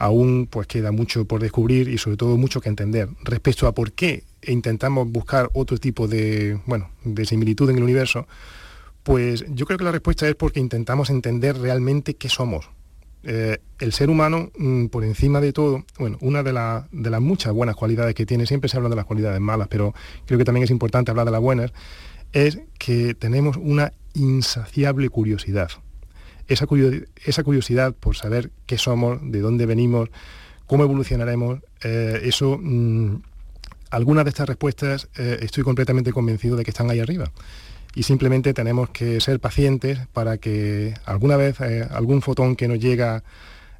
aún 0.00 0.48
pues 0.50 0.66
queda 0.66 0.92
mucho 0.92 1.26
por 1.26 1.40
descubrir 1.42 1.88
y 1.88 1.98
sobre 1.98 2.16
todo 2.16 2.36
mucho 2.38 2.60
que 2.60 2.70
entender 2.70 3.08
respecto 3.22 3.66
a 3.66 3.72
por 3.72 3.92
qué 3.92 4.24
intentamos 4.46 5.10
buscar 5.10 5.50
otro 5.52 5.76
tipo 5.76 6.08
de, 6.08 6.58
bueno, 6.66 6.90
de 7.04 7.26
similitud 7.26 7.68
en 7.68 7.76
el 7.76 7.82
universo, 7.82 8.26
pues 9.02 9.44
yo 9.48 9.66
creo 9.66 9.78
que 9.78 9.84
la 9.84 9.92
respuesta 9.92 10.26
es 10.26 10.34
porque 10.34 10.58
intentamos 10.58 11.10
entender 11.10 11.58
realmente 11.58 12.14
qué 12.14 12.28
somos. 12.28 12.70
Eh, 13.22 13.58
el 13.78 13.92
ser 13.92 14.08
humano, 14.08 14.50
mm, 14.56 14.86
por 14.86 15.04
encima 15.04 15.42
de 15.42 15.52
todo, 15.52 15.84
bueno, 15.98 16.16
una 16.22 16.42
de, 16.42 16.52
de 16.92 17.10
las 17.10 17.20
muchas 17.20 17.52
buenas 17.52 17.76
cualidades 17.76 18.14
que 18.14 18.24
tiene, 18.24 18.46
siempre 18.46 18.70
se 18.70 18.78
habla 18.78 18.88
de 18.88 18.96
las 18.96 19.04
cualidades 19.04 19.40
malas, 19.40 19.68
pero 19.68 19.94
creo 20.24 20.38
que 20.38 20.44
también 20.46 20.64
es 20.64 20.70
importante 20.70 21.10
hablar 21.10 21.26
de 21.26 21.32
las 21.32 21.40
buenas, 21.42 21.72
es 22.32 22.60
que 22.78 23.12
tenemos 23.12 23.58
una 23.58 23.92
insaciable 24.14 25.10
curiosidad 25.10 25.70
esa, 26.50 27.42
curiosidad 27.44 27.94
por 27.94 28.16
saber 28.16 28.50
qué 28.66 28.76
somos, 28.76 29.18
de 29.22 29.40
dónde 29.40 29.66
venimos, 29.66 30.08
cómo 30.66 30.84
evolucionaremos, 30.84 31.60
eh, 31.82 32.20
eso, 32.24 32.58
mm, 32.60 33.22
algunas 33.90 34.24
de 34.24 34.30
estas 34.30 34.48
respuestas 34.48 35.08
eh, 35.16 35.38
estoy 35.42 35.64
completamente 35.64 36.12
convencido 36.12 36.56
de 36.56 36.64
que 36.64 36.70
están 36.70 36.90
ahí 36.90 37.00
arriba. 37.00 37.30
Y 37.94 38.04
simplemente 38.04 38.52
tenemos 38.52 38.90
que 38.90 39.20
ser 39.20 39.40
pacientes 39.40 39.98
para 40.12 40.38
que 40.38 40.94
alguna 41.04 41.36
vez 41.36 41.60
eh, 41.60 41.86
algún 41.90 42.22
fotón 42.22 42.54
que 42.54 42.68
nos 42.68 42.78
llega 42.78 43.24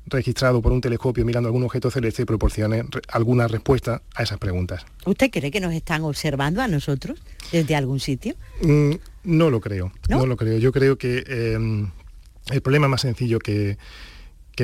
registrado 0.06 0.62
por 0.62 0.72
un 0.72 0.80
telescopio 0.80 1.24
mirando 1.24 1.48
algún 1.48 1.62
objeto 1.62 1.90
celeste 1.90 2.26
proporcione 2.26 2.84
alguna 3.08 3.46
respuesta 3.46 4.02
a 4.14 4.22
esas 4.22 4.38
preguntas. 4.38 4.84
¿Usted 5.06 5.30
cree 5.30 5.50
que 5.50 5.60
nos 5.60 5.72
están 5.72 6.02
observando 6.02 6.60
a 6.60 6.68
nosotros 6.68 7.20
desde 7.52 7.76
algún 7.76 8.00
sitio? 8.00 8.34
Mm, 8.62 8.92
no 9.24 9.50
lo 9.50 9.60
creo, 9.60 9.92
¿No? 10.08 10.26
lo 10.26 10.36
creo. 10.36 10.58
Yo 10.58 10.72
creo 10.72 10.98
que 10.98 11.24
em, 11.28 11.90
el 12.48 12.62
problema 12.62 12.88
más 12.88 13.02
sencillo 13.02 13.38
que, 13.38 13.76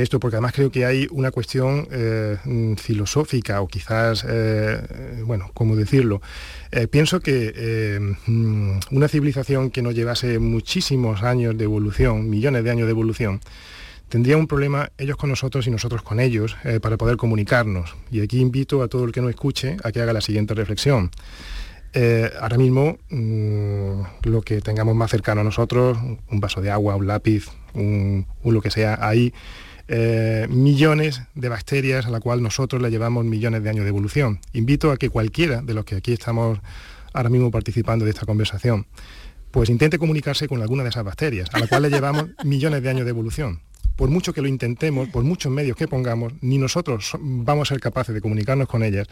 esto, 0.03 0.21
porque 0.21 0.37
además 0.37 0.53
creo 0.53 0.71
que 0.71 0.85
hay 0.85 1.09
una 1.11 1.31
cuestión 1.31 1.89
eh, 1.91 2.37
mm, 2.45 2.75
filosófica 2.75 3.61
o 3.61 3.67
quizás, 3.67 4.27
eh, 4.29 5.23
bueno, 5.25 5.51
¿cómo 5.55 5.75
decirlo? 5.75 6.21
Eh, 6.71 6.87
pienso 6.87 7.21
que 7.21 7.99
mm, 8.27 8.73
una 8.91 9.09
civilización 9.09 9.71
que 9.71 9.83
nos 9.83 9.95
llevase 9.95 10.39
muchísimos 10.39 11.23
años 11.23 11.57
de 11.57 11.65
evolución, 11.65 12.29
millones 12.29 12.65
de 12.65 12.71
años 12.71 12.87
de 12.87 12.91
evolución, 12.91 13.41
tendría 14.09 14.37
un 14.37 14.47
problema 14.47 14.91
ellos 14.99 15.17
con 15.17 15.31
nosotros 15.31 15.67
y 15.67 15.71
nosotros 15.71 16.03
con 16.03 16.21
ellos 16.21 16.57
para 16.83 16.97
poder 16.97 17.17
comunicarnos. 17.17 17.97
Y 18.11 18.21
aquí 18.21 18.41
invito 18.41 18.83
a 18.83 18.89
todo 18.89 19.05
el 19.05 19.13
que 19.13 19.21
nos 19.21 19.31
escuche 19.31 19.77
a 19.83 19.93
que 19.93 20.01
haga 20.01 20.13
la 20.13 20.21
siguiente 20.21 20.55
reflexión. 20.55 21.11
ahora 22.41 22.59
mismo 22.59 22.99
mm, 23.09 24.03
lo 24.25 24.43
que 24.43 24.61
tengamos 24.61 24.95
más 24.95 25.11
cercano 25.11 25.41
a 25.41 25.45
nosotros, 25.45 25.97
un 26.31 26.41
vaso 26.41 26.61
de 26.61 26.71
agua, 26.71 26.97
un 26.97 27.07
lápiz, 27.07 27.49
un, 27.77 28.27
un 28.43 28.55
lo 28.55 28.61
que 28.61 28.71
sea, 28.71 28.99
ahí 29.01 29.33
eh, 29.89 30.49
millones 30.51 31.23
de 31.37 31.49
bacterias 31.49 32.07
a 32.07 32.11
la 32.11 32.19
cual 32.19 32.43
nosotros 32.43 32.83
le 32.83 32.91
llevamos 32.91 33.25
millones 33.25 33.63
de 33.63 33.71
años 33.71 33.85
de 33.85 33.91
evolución. 33.91 34.41
Invito 34.53 34.91
a 34.91 34.97
que 34.97 35.11
cualquiera 35.11 35.63
de 35.63 35.75
los 35.75 35.85
que 35.85 35.95
aquí 35.95 36.13
estamos 36.13 36.59
ahora 37.13 37.29
mismo 37.29 37.53
participando 37.53 38.05
de 38.05 38.11
esta 38.11 38.27
conversación, 38.27 38.87
pues 39.53 39.71
intente 39.71 39.99
comunicarse 39.99 40.49
con 40.49 40.61
alguna 40.61 40.83
de 40.83 40.89
esas 40.89 41.05
bacterias, 41.05 41.49
a 41.53 41.61
la 41.61 41.69
cual 41.69 41.83
le 41.83 41.91
llevamos 41.91 42.27
millones 42.45 42.83
de 42.83 42.91
años 42.91 43.05
de 43.05 43.11
evolución. 43.11 43.61
Por 43.95 44.11
mucho 44.11 44.35
que 44.35 44.43
lo 44.43 44.49
intentemos, 44.49 45.09
por 45.09 45.23
muchos 45.23 45.53
medios 45.53 45.77
que 45.77 45.87
pongamos, 45.87 46.35
ni 46.41 46.59
nosotros 46.59 47.13
vamos 47.21 47.71
a 47.71 47.75
ser 47.75 47.81
capaces 47.81 48.15
de 48.15 48.21
comunicarnos 48.21 48.69
con 48.69 48.83
ellas, 48.83 49.07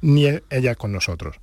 ni 0.00 0.26
ellas 0.48 0.76
con 0.76 0.92
nosotros. 0.92 1.36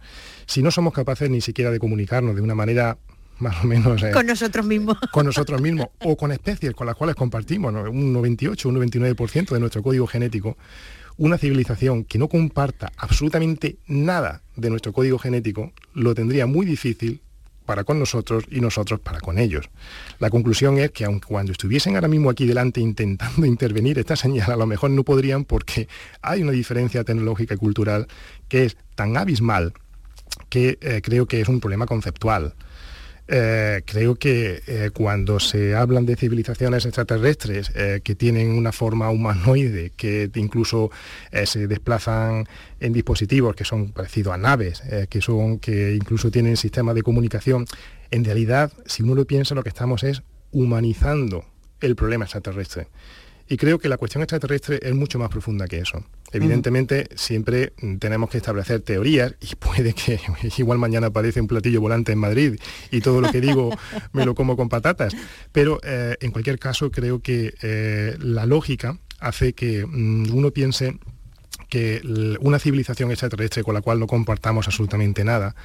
Si 0.46 0.64
no 0.64 0.72
somos 0.72 0.94
capaces 0.94 1.30
ni 1.30 1.42
siquiera 1.42 1.72
de 1.72 1.80
comunicarnos 1.80 2.36
de 2.36 2.42
una 2.42 2.56
manera 2.56 2.98
más 3.40 3.64
o 3.64 3.68
menos. 3.68 4.02
Eh, 4.04 4.12
con 4.12 4.26
nosotros 4.26 4.66
mismos. 4.66 4.98
Con 5.12 5.26
nosotros 5.26 5.62
mismos 5.62 5.90
o 6.00 6.16
con 6.16 6.32
especies 6.32 6.74
con 6.74 6.88
las 6.88 6.96
cuales 6.96 7.16
compartimos 7.16 7.74
un 7.74 8.14
98, 8.14 8.70
un 8.70 8.76
99% 8.76 9.50
de 9.50 9.60
nuestro 9.60 9.84
código 9.84 10.08
genético. 10.08 10.58
Una 11.20 11.40
civilización 11.40 12.04
que 12.04 12.20
no 12.20 12.28
comparta 12.28 12.92
absolutamente 12.96 13.78
nada 13.88 14.44
de 14.56 14.70
nuestro 14.70 14.94
código 14.94 15.18
genético 15.18 15.72
lo 15.94 16.14
tendría 16.14 16.46
muy 16.46 16.64
difícil 16.64 17.22
para 17.68 17.84
con 17.84 18.00
nosotros 18.00 18.46
y 18.50 18.62
nosotros 18.62 19.00
para 19.00 19.20
con 19.20 19.38
ellos. 19.38 19.70
La 20.20 20.32
conclusión 20.32 20.80
es 20.80 20.92
que 20.92 21.06
aunque 21.06 21.28
cuando 21.28 21.52
estuviesen 21.52 21.96
ahora 21.96 22.08
mismo 22.08 22.30
aquí 22.30 22.48
delante 22.48 22.82
intentando 22.82 23.46
intervenir 23.46 24.00
esta 24.00 24.16
señal, 24.16 24.52
a 24.52 24.56
lo 24.56 24.66
mejor 24.66 24.90
no 24.90 25.04
podrían 25.04 25.44
porque 25.44 25.88
hay 26.22 26.42
una 26.42 26.54
diferencia 26.54 27.04
tecnológica 27.04 27.56
y 27.56 27.58
cultural 27.58 28.08
que 28.48 28.66
es 28.66 28.78
tan 28.96 29.18
abismal 29.18 29.74
que 30.50 30.78
eh, 30.82 31.02
creo 31.04 31.26
que 31.26 31.42
es 31.42 31.50
un 31.50 31.60
problema 31.60 31.86
conceptual. 31.86 32.56
Eh, 33.30 33.82
creo 33.86 34.16
que 34.16 34.62
eh, 34.68 34.90
cuando 34.94 35.42
se 35.42 35.76
hablan 35.76 36.06
de 36.06 36.16
civilizaciones 36.16 36.86
extraterrestres 36.86 37.72
eh, 37.76 38.00
que 38.02 38.16
tienen 38.16 38.52
una 38.52 38.72
forma 38.72 39.10
humanoide, 39.10 39.92
que 39.98 40.30
incluso 40.36 40.92
se 41.46 41.68
desplazan 41.68 42.48
en 42.80 42.94
dispositivos 42.94 43.56
que 43.56 43.66
son 43.66 43.92
parecidos 43.92 44.34
a 44.34 44.38
naves, 44.38 44.82
que 45.10 45.22
son 45.22 45.60
que 45.60 45.96
incluso 45.96 46.32
tienen 46.32 46.56
sistemas 46.58 46.96
de 46.96 47.04
comunicación, 47.04 47.66
en 48.12 48.24
realidad, 48.24 48.72
si 48.86 49.04
uno 49.04 49.16
lo 49.16 49.26
piensa, 49.26 49.56
lo 49.56 49.64
que 49.64 49.70
estamos 49.70 50.04
es 50.04 50.24
humanizando 50.52 51.46
el 51.82 51.96
problema 51.96 52.26
extraterrestre. 52.26 52.88
Y 53.50 53.58
creo 53.58 53.80
que 53.80 53.88
la 53.88 53.98
cuestión 53.98 54.22
extraterrestre 54.24 54.80
es 54.82 54.94
mucho 54.94 55.20
más 55.20 55.30
profunda 55.30 55.68
que 55.68 55.80
eso. 55.80 56.04
Evidentemente, 56.32 57.08
siempre 57.16 57.72
tenemos 58.00 58.30
que 58.30 58.38
establecer 58.38 58.82
teorías 58.82 59.36
y 59.40 59.56
puede 59.56 59.94
que 59.94 60.20
igual 60.58 60.78
mañana 60.78 61.08
aparece 61.08 61.40
un 61.40 61.48
platillo 61.48 61.80
volante 61.80 62.12
en 62.12 62.20
Madrid 62.20 62.60
y 62.92 63.00
todo 63.00 63.22
lo 63.22 63.32
que 63.32 63.40
digo 63.40 63.70
me 64.14 64.26
lo 64.26 64.36
como 64.36 64.58
con 64.58 64.68
patatas. 64.68 65.16
Pero 65.52 65.80
eh, 65.84 66.18
en 66.20 66.32
cualquier 66.32 66.60
caso, 66.60 66.92
creo 66.92 67.22
que 67.22 67.54
eh, 67.62 68.18
la 68.20 68.46
lógica 68.46 69.00
hace 69.20 69.54
que 69.54 69.86
mm, 69.86 70.36
uno 70.36 70.52
piense 70.52 70.98
que 71.70 72.02
una 72.40 72.60
civilización 72.60 73.12
extraterrestre 73.12 73.64
con 73.64 73.74
la 73.74 73.82
cual 73.82 74.00
no 74.00 74.08
compartamos 74.08 74.68
absolutamente 74.68 75.24
nada, 75.24 75.56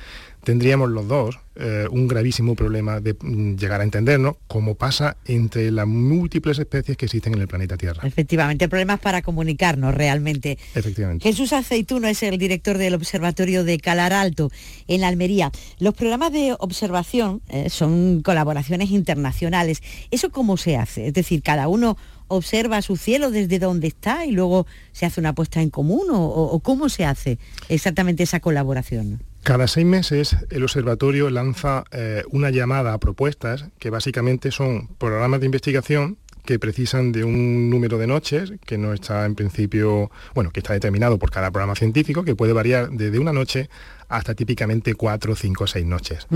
tendríamos 0.44 0.90
los 0.90 1.08
dos 1.08 1.38
eh, 1.54 1.86
un 1.90 2.08
gravísimo 2.08 2.54
problema 2.54 3.00
de 3.00 3.14
mm, 3.14 3.56
llegar 3.56 3.80
a 3.80 3.84
entendernos, 3.84 4.36
como 4.46 4.74
pasa 4.74 5.16
entre 5.26 5.70
las 5.70 5.86
múltiples 5.86 6.58
especies 6.58 6.96
que 6.96 7.04
existen 7.04 7.34
en 7.34 7.40
el 7.40 7.48
planeta 7.48 7.76
Tierra. 7.76 8.06
Efectivamente, 8.06 8.68
problemas 8.68 9.00
para 9.00 9.22
comunicarnos 9.22 9.94
realmente. 9.94 10.58
Efectivamente. 10.74 11.28
Jesús 11.28 11.52
Aceituno 11.52 12.08
es 12.08 12.22
el 12.22 12.38
director 12.38 12.78
del 12.78 12.94
Observatorio 12.94 13.64
de 13.64 13.78
Calar 13.78 14.12
Alto 14.12 14.50
en 14.88 15.04
Almería. 15.04 15.52
Los 15.78 15.94
programas 15.94 16.32
de 16.32 16.56
observación 16.58 17.42
eh, 17.48 17.68
son 17.68 18.22
colaboraciones 18.22 18.90
internacionales. 18.90 19.82
¿Eso 20.10 20.30
cómo 20.30 20.56
se 20.56 20.76
hace? 20.76 21.08
Es 21.08 21.14
decir, 21.14 21.42
cada 21.42 21.68
uno 21.68 21.96
observa 22.28 22.80
su 22.82 22.96
cielo 22.96 23.30
desde 23.30 23.58
donde 23.58 23.88
está 23.88 24.24
y 24.24 24.32
luego 24.32 24.66
se 24.92 25.06
hace 25.06 25.20
una 25.20 25.34
puesta 25.34 25.60
en 25.60 25.70
común 25.70 26.06
o, 26.10 26.58
cómo 26.60 26.88
se 26.88 27.04
hace 27.04 27.38
exactamente 27.68 28.22
esa 28.22 28.40
colaboración? 28.40 29.20
Cada 29.42 29.66
seis 29.66 29.84
meses 29.84 30.36
el 30.50 30.62
observatorio 30.62 31.28
lanza 31.28 31.82
eh, 31.90 32.22
una 32.30 32.50
llamada 32.50 32.92
a 32.92 32.98
propuestas 32.98 33.66
que 33.80 33.90
básicamente 33.90 34.52
son 34.52 34.86
programas 34.98 35.40
de 35.40 35.46
investigación 35.46 36.18
que 36.44 36.60
precisan 36.60 37.10
de 37.10 37.24
un 37.24 37.68
número 37.68 37.98
de 37.98 38.06
noches 38.06 38.52
que 38.64 38.78
no 38.78 38.92
está 38.92 39.26
en 39.26 39.34
principio, 39.34 40.10
bueno, 40.34 40.50
que 40.50 40.60
está 40.60 40.74
determinado 40.74 41.18
por 41.18 41.30
cada 41.30 41.50
programa 41.50 41.74
científico, 41.74 42.24
que 42.24 42.36
puede 42.36 42.52
variar 42.52 42.90
desde 42.90 43.18
una 43.18 43.32
noche 43.32 43.68
hasta 44.08 44.34
típicamente 44.34 44.94
cuatro, 44.94 45.34
cinco, 45.34 45.66
seis 45.66 45.86
noches. 45.86 46.26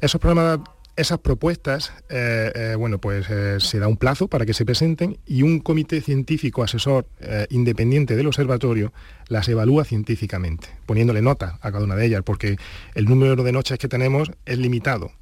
Esos 0.00 0.20
programas 0.20 0.60
esas 0.98 1.20
propuestas, 1.20 1.92
eh, 2.08 2.50
eh, 2.54 2.74
bueno, 2.76 2.98
pues 2.98 3.30
eh, 3.30 3.60
se 3.60 3.78
da 3.78 3.86
un 3.86 3.96
plazo 3.96 4.26
para 4.26 4.44
que 4.44 4.52
se 4.52 4.64
presenten 4.64 5.16
y 5.26 5.42
un 5.42 5.60
comité 5.60 6.00
científico 6.00 6.64
asesor 6.64 7.06
independiente 7.50 8.16
del 8.16 8.26
observatorio 8.26 8.92
las 9.28 9.48
evalúa 9.48 9.84
científicamente, 9.84 10.68
poniéndole 10.86 11.22
nota 11.22 11.58
a 11.62 11.70
cada 11.70 11.84
una 11.84 11.94
de 11.94 12.06
ellas, 12.06 12.22
porque 12.24 12.56
el 12.94 13.04
número 13.04 13.42
de 13.44 13.52
noches 13.52 13.78
que 13.78 13.86
tenemos 13.86 14.32
es 14.44 14.58
limitado. 14.58 15.12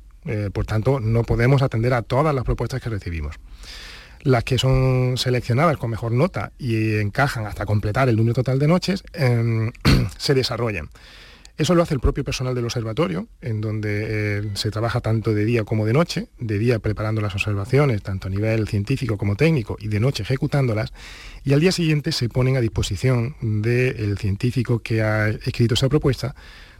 por 0.52 0.64
tanto, 0.64 0.98
no 0.98 1.22
podemos 1.24 1.62
atender 1.62 1.92
a 1.92 2.02
todas 2.02 2.34
las 2.34 2.44
propuestas 2.44 2.80
que 2.80 2.90
recibimos. 2.90 3.36
Las 4.22 4.44
que 4.44 4.58
son 4.58 5.16
seleccionadas 5.16 5.76
con 5.76 5.90
mejor 5.90 6.12
nota 6.12 6.52
y 6.58 6.96
encajan 6.96 7.46
hasta 7.46 7.66
completar 7.66 8.08
el 8.08 8.16
número 8.16 8.34
total 8.34 8.58
de 8.58 8.66
noches, 8.66 9.04
em, 9.12 9.72
se 10.18 10.34
desarrollan. 10.34 10.88
Eso 11.56 11.74
lo 11.74 11.82
hace 11.82 11.94
el 11.94 12.00
propio 12.00 12.22
personal 12.22 12.54
del 12.54 12.64
observatorio, 12.64 13.28
en 13.40 13.62
donde 13.62 14.04
eh, 14.08 14.50
se 14.54 14.70
trabaja 14.70 15.00
tanto 15.00 15.32
de 15.32 15.44
día 15.46 15.64
como 15.64 15.86
de 15.86 15.94
noche, 15.94 16.28
de 16.38 16.58
día 16.58 16.78
preparando 16.80 17.22
las 17.22 17.34
observaciones, 17.34 18.02
tanto 18.02 18.28
a 18.28 18.30
nivel 18.30 18.68
científico 18.68 19.16
como 19.16 19.36
técnico, 19.36 19.76
y 19.80 19.88
de 19.88 19.98
noche 19.98 20.22
ejecutándolas, 20.22 20.92
y 21.44 21.54
al 21.54 21.60
día 21.60 21.72
siguiente 21.72 22.12
se 22.12 22.28
ponen 22.28 22.56
a 22.56 22.60
disposición 22.60 23.36
del 23.40 24.18
científico 24.18 24.80
que 24.80 25.02
ha 25.02 25.28
escrito 25.28 25.74
esa 25.74 25.88
propuesta 25.88 26.34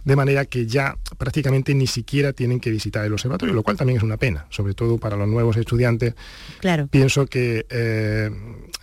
de 0.06 0.14
manera 0.14 0.44
que 0.44 0.66
ya 0.66 0.96
prácticamente 1.18 1.74
ni 1.74 1.88
siquiera 1.88 2.32
tienen 2.32 2.60
que 2.60 2.70
visitar 2.70 3.04
el 3.04 3.12
observatorio, 3.12 3.52
lo 3.52 3.64
cual 3.64 3.76
también 3.76 3.96
es 3.96 4.04
una 4.04 4.16
pena, 4.16 4.46
sobre 4.50 4.72
todo 4.72 4.98
para 4.98 5.16
los 5.16 5.26
nuevos 5.26 5.56
estudiantes. 5.56 6.14
Claro. 6.60 6.86
Pienso 6.86 7.26
que 7.26 7.66
eh, 7.68 8.30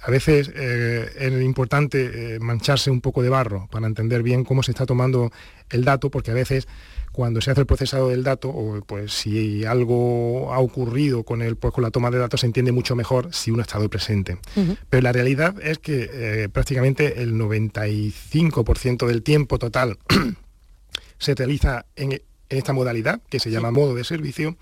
a 0.01 0.11
veces 0.11 0.51
eh, 0.53 1.09
es 1.17 1.41
importante 1.41 2.37
mancharse 2.41 2.91
un 2.91 2.99
poco 2.99 3.23
de 3.23 3.29
barro 3.29 3.69
para 3.71 3.87
entender 3.87 4.21
bien 4.21 4.43
cómo 4.43 4.63
se 4.63 4.71
está 4.71 4.85
tomando 4.85 5.31
el 5.73 5.83
dato, 5.83 6.09
porque 6.09 6.31
a 6.31 6.33
veces 6.33 6.67
cuando 7.11 7.41
se 7.41 7.51
hace 7.51 7.61
el 7.61 7.67
procesado 7.67 8.09
del 8.09 8.23
dato, 8.23 8.49
o 8.49 8.81
pues 8.81 9.13
si 9.13 9.65
algo 9.65 10.51
ha 10.53 10.59
ocurrido 10.59 11.23
con 11.23 11.41
el, 11.41 11.55
pues, 11.57 11.73
con 11.73 11.83
la 11.83 11.91
toma 11.91 12.09
de 12.09 12.17
datos 12.17 12.41
se 12.41 12.47
entiende 12.47 12.71
mucho 12.71 12.95
mejor 12.95 13.33
si 13.33 13.51
uno 13.51 13.61
ha 13.61 13.65
estado 13.65 13.87
presente. 13.89 14.39
Pero 14.89 15.03
la 15.03 15.11
realidad 15.11 15.55
es 15.61 15.77
que 15.77 16.49
prácticamente 16.51 17.21
el 17.21 17.35
95% 17.35 19.05
del 19.05 19.21
tiempo 19.21 19.59
total 19.59 19.99
se 21.19 21.35
realiza 21.35 21.85
en, 21.95 22.19
esta 22.57 22.73
modalidad 22.73 23.21
que 23.29 23.39
se 23.39 23.51
llama 23.51 23.71
modo 23.71 23.95
de 23.95 24.03
servicio 24.03 24.57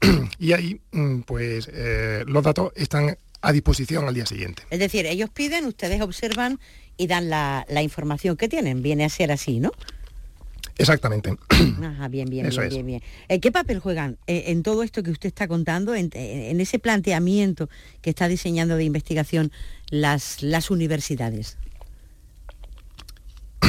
y 0.38 0.52
ahí 0.52 0.80
mm, 0.92 1.20
pues 1.20 1.68
eh, 1.72 2.24
los 2.26 2.42
datos 2.42 2.72
están 2.76 3.16
a 3.40 3.52
disposición 3.52 4.08
al 4.08 4.14
día 4.14 4.26
siguiente. 4.26 4.64
Es 4.70 4.78
decir, 4.78 5.06
ellos 5.06 5.30
piden, 5.30 5.64
ustedes 5.66 6.00
observan 6.00 6.58
y 6.96 7.06
dan 7.06 7.30
la, 7.30 7.64
información 7.82 8.36
que 8.36 8.48
tienen. 8.48 8.82
Viene 8.82 9.04
a 9.04 9.08
ser 9.08 9.30
así, 9.30 9.60
¿no? 9.60 9.72
Exactamente. 10.78 11.36
Ajá, 11.82 12.08
bien, 12.08 12.30
bien, 12.30 12.48
bien, 12.48 12.86
bien, 12.86 13.02
eh, 13.28 13.40
¿Qué 13.40 13.50
papel 13.52 13.80
juegan 13.80 14.16
eh, 14.26 14.44
en 14.46 14.62
todo 14.62 14.84
esto 14.84 15.02
que 15.02 15.10
usted 15.10 15.26
está 15.26 15.48
contando, 15.48 15.94
en, 15.94 16.10
ese 16.14 16.78
planteamiento 16.78 17.68
que 18.00 18.10
está 18.10 18.28
diseñando 18.28 18.76
de 18.76 18.84
investigación 18.84 19.52
las, 19.90 20.42
las 20.42 20.70
universidades? 20.70 21.58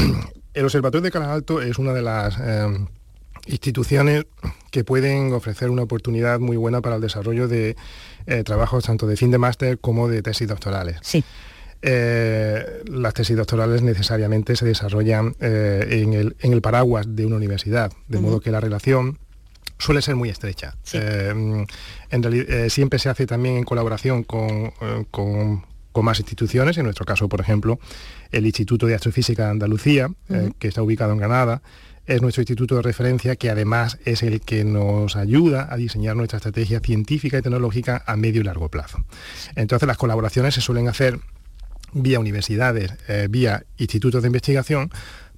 El 0.54 0.66
Observatorio 0.66 1.04
de 1.04 1.12
Canal 1.12 1.32
Alto 1.32 1.62
es 1.62 1.80
una 1.80 1.94
de 1.94 2.02
las 2.02 2.38
eh, 2.40 2.88
instituciones 3.48 4.26
que 4.72 4.84
pueden 4.84 5.34
ofrecer 5.34 5.70
una 5.70 5.84
oportunidad 5.84 6.40
muy 6.40 6.58
buena 6.58 6.82
para 6.82 6.96
el 6.96 7.02
desarrollo 7.02 7.48
de 7.48 7.76
eh, 8.28 8.44
trabajos 8.44 8.86
tanto 8.86 9.08
de 9.08 9.18
fin 9.18 9.32
de 9.32 9.38
máster 9.38 9.80
como 9.80 10.08
de 10.08 10.22
tesis 10.22 10.48
doctorales. 10.48 10.98
Sí. 11.02 11.24
Eh, 11.82 12.84
las 12.88 13.14
tesis 13.14 13.38
doctorales 13.38 13.82
necesariamente 13.82 14.56
se 14.56 14.66
desarrollan 14.66 15.36
en 15.40 16.14
el, 16.14 16.62
paraguas 16.62 17.16
de 17.16 17.26
una 17.26 17.38
universidad, 17.38 17.92
de 18.08 18.20
modo 18.20 18.42
que 18.42 18.52
la 18.52 18.60
relación 18.60 19.18
suele 19.78 20.02
ser 20.02 20.16
muy 20.16 20.30
estrecha. 20.30 20.76
en 20.94 21.66
realidad, 22.12 22.70
siempre 22.70 23.00
se 23.00 23.10
hace 23.10 23.26
también 23.26 23.58
en 23.58 23.64
colaboración 23.64 24.24
con, 24.24 24.72
con, 25.12 25.64
más 26.04 26.20
instituciones, 26.20 26.78
en 26.78 26.86
nuestro 26.86 27.06
caso, 27.06 27.28
por 27.28 27.42
ejemplo, 27.42 27.78
el 28.32 28.46
Instituto 28.46 28.88
de 28.88 28.96
Astrofísica 28.96 29.46
de 29.46 29.52
Andalucía, 29.52 30.10
que 30.58 30.70
está 30.70 30.82
ubicado 30.82 31.12
en 31.12 31.18
Granada, 31.18 31.62
es 32.10 32.24
nuestro 32.24 32.42
instituto 32.42 32.76
de 32.76 32.82
referencia 32.82 33.36
que 33.36 33.52
además 33.52 34.00
es 34.04 34.24
el 34.24 34.42
que 34.42 34.66
nos 34.66 35.16
ayuda 35.16 35.68
a 35.70 35.78
diseñar 35.78 36.16
nuestra 36.16 36.38
estrategia 36.38 36.80
científica 36.80 37.38
y 37.38 37.42
tecnológica 37.44 38.04
a 38.06 38.16
medio 38.16 38.42
y 38.42 38.44
largo 38.44 38.70
plazo. 38.70 39.06
Entonces 39.56 39.88
las 39.88 39.98
colaboraciones 39.98 40.56
se 40.56 40.62
suelen 40.62 40.88
hacer 40.88 41.20
vía 41.94 42.20
universidades, 42.20 42.94
eh, 43.08 43.28
vía 43.30 43.64
institutos 43.78 44.22
de 44.22 44.28
investigación, 44.28 44.90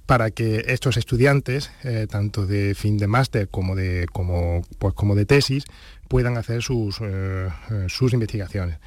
para 0.06 0.30
que 0.30 0.64
estos 0.66 0.96
estudiantes, 0.96 1.70
eh, 1.84 2.06
tanto 2.10 2.46
de 2.46 2.74
fin 2.74 2.98
de 2.98 3.06
máster 3.06 3.48
como 3.48 3.76
de, 3.76 4.06
como, 4.12 4.62
pues, 4.78 4.94
como 4.94 5.14
de 5.14 5.24
tesis, 5.24 5.64
puedan 6.08 6.36
hacer 6.36 6.62
sus, 6.62 6.98
eh, 7.00 7.48
sus 7.88 8.12
investigaciones. 8.12 8.78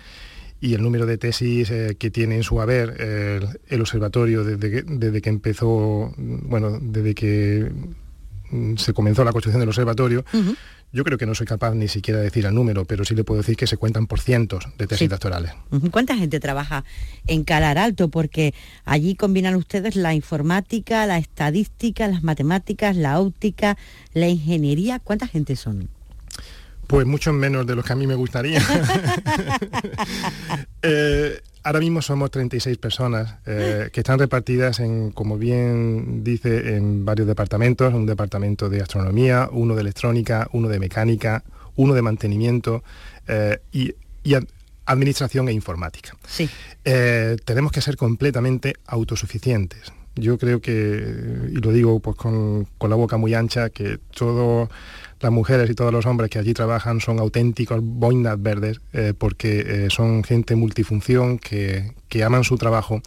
Y 0.59 0.74
el 0.74 0.82
número 0.82 1.05
de 1.05 1.18
tesis 1.18 1.72
que 1.99 2.11
tiene 2.11 2.38
en 2.38 2.43
su 2.43 2.61
haber 2.61 2.95
el 3.68 3.82
observatorio 3.82 4.43
desde 4.43 4.72
que, 4.72 4.84
desde 4.84 5.22
que 5.22 5.30
empezó, 5.30 6.13
bueno, 6.18 6.80
desde 6.82 7.13
que 7.13 7.72
mm, 8.49 8.76
se 8.78 8.93
comenzó 8.93 9.24
la 9.24 9.32
construcción 9.32 9.59
del 9.59 9.70
observatorio, 9.70 10.24
yo 10.92 11.04
creo 11.04 11.18
que 11.18 11.26
no 11.26 11.36
soy 11.36 11.46
capaz 11.46 11.76
ni 11.76 11.88
siquiera 11.88 12.20
de 12.20 12.26
decir 12.26 12.46
el 12.46 12.56
número, 12.56 12.86
pero 12.86 13.04
sí 13.04 13.16
le 13.16 13.24
puedo 13.24 13.42
decir 13.42 13.58
que 13.58 13.68
se 13.68 13.78
cuentan 13.78 14.08
por 14.08 14.20
cientos 14.20 14.68
de 14.78 14.88
tesis 14.88 15.10
doctorales. 15.10 15.52
¿Cuánta 15.92 16.16
gente 16.16 16.40
trabaja 16.40 16.84
en 17.28 17.44
Calar 17.44 17.78
Alto? 17.78 18.10
Porque 18.10 18.54
allí 18.86 19.16
combinan 19.16 19.56
ustedes 19.56 19.96
la 19.96 20.14
informática, 20.14 21.06
la 21.06 21.18
estadística, 21.18 22.08
las 22.08 22.24
matemáticas, 22.24 22.96
la 22.96 23.20
óptica, 23.20 23.78
la 24.14 24.28
ingeniería. 24.28 25.00
¿Cuánta 25.00 25.28
gente 25.28 25.56
son? 25.56 25.90
Pues 26.88 27.06
mucho 27.06 27.34
menos 27.34 27.66
de 27.66 27.76
los 27.76 27.84
que 27.84 27.94
a 27.94 27.96
mí 27.96 28.08
me 28.08 28.16
gustaría. 28.16 28.62
Eh, 30.88 31.42
ahora 31.66 31.80
mismo 31.80 32.01
somos 32.01 32.30
36 32.30 32.78
personas 32.78 33.36
eh, 33.47 33.89
que 33.91 34.01
están 34.01 34.20
repartidas 34.20 34.80
en, 34.80 35.11
como 35.11 35.38
bien 35.39 36.24
dice, 36.24 36.76
en 36.76 37.05
varios 37.05 37.28
departamentos, 37.28 37.91
un 37.91 38.05
departamento 38.05 38.70
de 38.70 38.82
astronomía, 38.82 39.49
uno 39.51 39.74
de 39.74 39.82
electrónica, 39.82 40.47
uno 40.53 40.70
de 40.70 40.80
mecánica, 40.80 41.43
uno 41.76 41.95
de 41.95 42.03
mantenimiento 42.03 42.84
eh, 43.28 43.59
y, 43.72 43.93
administración 44.88 45.49
e 45.49 45.51
informática. 45.51 46.16
Sí. 46.28 46.47
tenemos 46.84 47.72
que 47.72 47.82
ser 47.82 47.97
completamente 47.97 48.76
autosuficientes. 48.86 49.91
Yo 50.16 50.38
creo 50.38 50.61
que, 50.61 50.72
y 51.51 51.55
lo 51.55 51.72
digo 51.72 51.99
pues 51.99 52.16
con, 52.16 52.68
con 52.78 52.91
la 52.91 52.95
boca 52.95 53.18
muy 53.18 53.34
ancha, 53.34 53.72
que 53.72 53.97
todo 54.16 54.70
las 55.20 55.32
mujeres 55.32 55.70
y 55.70 55.76
todos 55.76 55.91
los 55.91 56.05
hombres 56.05 56.30
que 56.30 56.39
allí 56.39 56.53
trabajan 56.53 56.99
son 56.99 57.20
auténticos 57.20 57.80
boinas 57.82 58.41
verdes 58.41 58.82
eh, 58.93 59.13
porque 59.18 59.59
eh, 59.86 59.88
son 59.89 60.24
gente 60.24 60.55
multifunción 60.55 61.39
que, 61.39 61.93
aman 62.24 62.43
su 62.43 62.57
trabajo. 62.57 63.01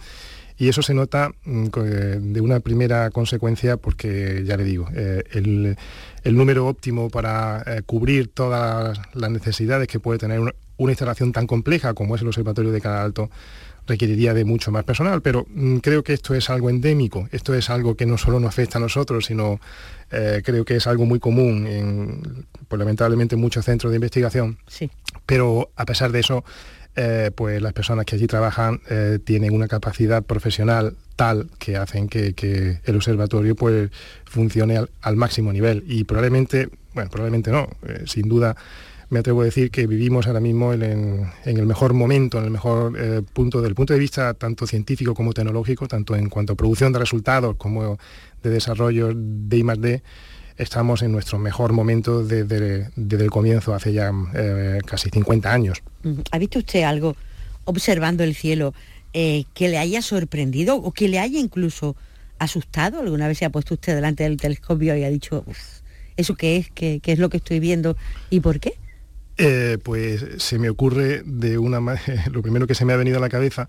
Y 0.58 0.68
eso 0.68 0.82
se 0.82 0.92
nota 0.92 1.30
mm, 1.44 1.66
eh, 1.76 2.18
de 2.20 2.40
una 2.40 2.60
primera 2.60 3.10
consecuencia 3.10 3.76
porque, 3.76 4.42
ya 4.44 4.56
le 4.56 4.64
digo, 4.64 4.88
el, 4.94 5.76
número 6.24 6.66
óptimo 6.66 7.08
para 7.08 7.64
cubrir 7.86 8.28
todas 8.28 8.98
las 9.14 9.30
necesidades 9.30 9.88
que 9.88 9.98
puede 10.00 10.18
tener 10.18 10.40
una, 10.40 10.52
instalación 10.90 11.32
tan 11.32 11.46
compleja 11.46 11.94
como 11.94 12.14
es 12.14 12.22
el 12.22 12.28
Observatorio 12.28 12.70
de 12.70 12.80
Canal 12.80 13.00
Alto 13.00 13.30
requeriría 13.88 14.34
de 14.34 14.44
mucho 14.44 14.70
más 14.70 14.84
personal, 14.84 15.22
pero 15.22 15.46
mm, 15.48 15.78
creo 15.78 16.04
que 16.04 16.12
esto 16.12 16.34
es 16.34 16.50
algo 16.50 16.70
endémico, 16.70 17.28
esto 17.32 17.54
es 17.54 17.70
algo 17.70 17.96
que 17.96 18.06
no 18.06 18.18
solo 18.18 18.38
nos 18.38 18.50
afecta 18.50 18.78
a 18.78 18.80
nosotros, 18.80 19.26
sino 19.26 19.58
eh, 20.12 20.42
creo 20.44 20.64
que 20.64 20.76
es 20.76 20.86
algo 20.86 21.06
muy 21.06 21.18
común 21.18 21.66
en, 21.66 22.46
pues, 22.68 22.78
lamentablemente, 22.78 23.34
muchos 23.34 23.64
centros 23.64 23.90
de 23.90 23.96
investigación. 23.96 24.58
Sí. 24.66 24.90
Pero 25.26 25.70
a 25.74 25.86
pesar 25.86 26.12
de 26.12 26.20
eso, 26.20 26.44
eh, 26.94 27.30
pues 27.34 27.60
las 27.62 27.72
personas 27.72 28.04
que 28.04 28.16
allí 28.16 28.26
trabajan 28.26 28.80
eh, 28.90 29.18
tienen 29.24 29.54
una 29.54 29.68
capacidad 29.68 30.22
profesional 30.22 30.96
tal 31.16 31.50
que 31.58 31.76
hacen 31.76 32.08
que, 32.08 32.80
el 32.84 32.96
observatorio 32.96 33.56
pues 33.56 33.90
funcione 34.24 34.78
al, 35.00 35.16
máximo 35.16 35.52
nivel 35.52 35.82
y 35.86 36.04
probablemente, 36.04 36.68
bueno, 36.94 37.10
probablemente 37.10 37.50
no, 37.50 37.68
sin 38.06 38.28
duda 38.28 38.56
me 39.10 39.20
atrevo 39.20 39.42
a 39.42 39.44
decir 39.44 39.70
que 39.70 39.86
vivimos 39.86 40.26
ahora 40.26 40.40
mismo 40.40 40.72
en, 40.72 41.30
el 41.44 41.66
mejor 41.66 41.94
momento, 41.94 42.38
en 42.38 42.44
el 42.44 42.50
mejor 42.50 43.24
punto 43.32 43.62
del 43.62 43.74
punto 43.74 43.94
de 43.94 43.98
vista 43.98 44.34
tanto 44.34 44.66
científico 44.66 45.14
como 45.14 45.32
tecnológico, 45.32 45.88
tanto 45.88 46.14
en 46.14 46.28
cuanto 46.28 46.52
a 46.52 46.56
producción 46.56 46.92
de 46.92 46.98
resultados 46.98 47.56
como 47.56 47.98
de 48.42 48.50
desarrollo 48.50 49.12
de 49.14 49.56
I+.D., 49.56 50.02
estamos 50.58 51.02
en 51.02 51.12
nuestro 51.12 51.38
mejor 51.38 51.72
momento 51.72 52.24
desde, 52.24 52.90
el 52.96 53.30
comienzo, 53.30 53.74
hace 53.74 53.92
ya 53.92 54.12
eh, 54.34 54.80
casi 54.84 55.08
50 55.08 55.50
años. 55.50 55.82
¿Ha 56.30 56.38
visto 56.38 56.58
usted 56.58 56.82
algo 56.82 57.16
observando 57.64 58.24
el 58.24 58.34
cielo 58.34 58.74
eh, 59.12 59.44
que 59.54 59.68
le 59.68 59.78
haya 59.78 60.02
sorprendido 60.02 60.76
o 60.76 60.92
que 60.92 61.08
le 61.08 61.20
haya 61.20 61.38
incluso 61.38 61.96
asustado? 62.38 63.00
¿Alguna 63.00 63.28
vez 63.28 63.38
se 63.38 63.44
ha 63.44 63.50
puesto 63.50 63.74
usted 63.74 63.94
delante 63.94 64.24
del 64.24 64.36
telescopio 64.36 64.96
y 64.96 65.04
ha 65.04 65.10
dicho, 65.10 65.44
¿eso 66.16 66.34
qué 66.34 66.56
es? 66.56 66.70
¿Qué, 66.70 67.00
es 67.02 67.18
lo 67.18 67.30
que 67.30 67.38
estoy 67.38 67.60
viendo? 67.60 67.96
¿Y 68.28 68.40
por 68.40 68.58
qué? 68.58 68.74
Eh, 69.40 69.78
pues 69.84 70.26
se 70.38 70.58
me 70.58 70.68
ocurre 70.68 71.22
de 71.24 71.58
una 71.58 71.78
lo 72.32 72.42
primero 72.42 72.66
que 72.66 72.74
se 72.74 72.84
me 72.84 72.92
ha 72.92 72.96
venido 72.96 73.18
a 73.18 73.20
la 73.20 73.28
cabeza 73.28 73.68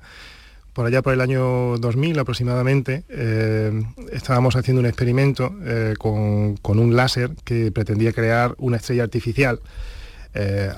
por 0.74 0.88
allá 0.88 1.03
por 1.03 1.13
el 1.13 1.22
año 1.22 1.78
2000 1.78 2.17
aproximadamente, 2.20 3.03
eh, 3.09 3.84
estábamos 4.11 4.55
haciendo 4.55 4.80
un 4.80 4.86
experimento 4.86 5.53
eh, 5.63 5.93
con, 5.97 6.57
un 6.63 6.95
láser 6.95 7.32
que 7.43 7.72
pretendía 7.72 8.13
crear 8.13 8.55
una 8.57 8.78
estrella 8.78 9.03
artificial 9.03 9.59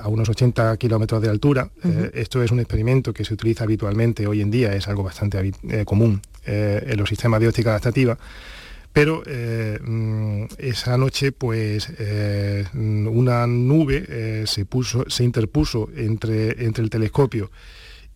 a 0.02 0.08
unos 0.08 0.28
80 0.28 0.76
kilómetros 0.78 1.22
de 1.22 1.28
altura. 1.28 1.68
esto 2.14 2.42
es 2.42 2.50
un 2.50 2.58
experimento 2.58 3.12
que 3.12 3.24
se 3.24 3.34
utiliza 3.34 3.64
habitualmente 3.64 4.26
hoy 4.26 4.40
en 4.40 4.50
día, 4.50 4.74
es 4.74 4.88
algo 4.88 5.04
bastante 5.04 5.52
común 5.84 6.20
en 6.44 6.96
los 6.96 7.08
sistemas 7.08 7.38
de 7.38 7.48
óptica 7.48 7.70
adaptativa. 7.70 8.18
Pero 8.92 9.22
mm, 9.24 10.44
esa 10.58 10.98
noche, 10.98 11.32
pues, 11.32 11.88
una 12.74 13.46
nube 13.46 14.46
se, 14.46 14.64
puso, 14.66 15.04
se 15.08 15.24
interpuso 15.24 15.88
entre, 15.96 16.64
entre 16.64 16.84
el 16.84 16.90
telescopio 16.90 17.50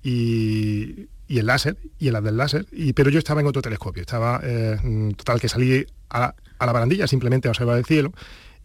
y, 0.07 1.09
el 1.29 1.47
láser 1.47 1.77
y 1.99 2.09
el 2.09 2.23
del 2.23 2.37
láser, 2.37 2.67
y, 2.71 2.93
pero 2.93 3.11
yo 3.11 3.19
estaba 3.19 3.41
en 3.41 3.49
otro 3.49 3.61
telescopio, 3.61 4.01
estaba 4.01 4.41
eh, 4.45 4.77
mm, 4.83 5.11
total 5.13 5.41
que 5.41 5.49
salí 5.49 5.85
a, 6.11 6.35
la 6.61 6.73
barandilla 6.73 7.07
simplemente 7.07 7.49
a 7.49 7.51
observar 7.51 7.77
el 7.79 7.85
cielo 7.85 8.13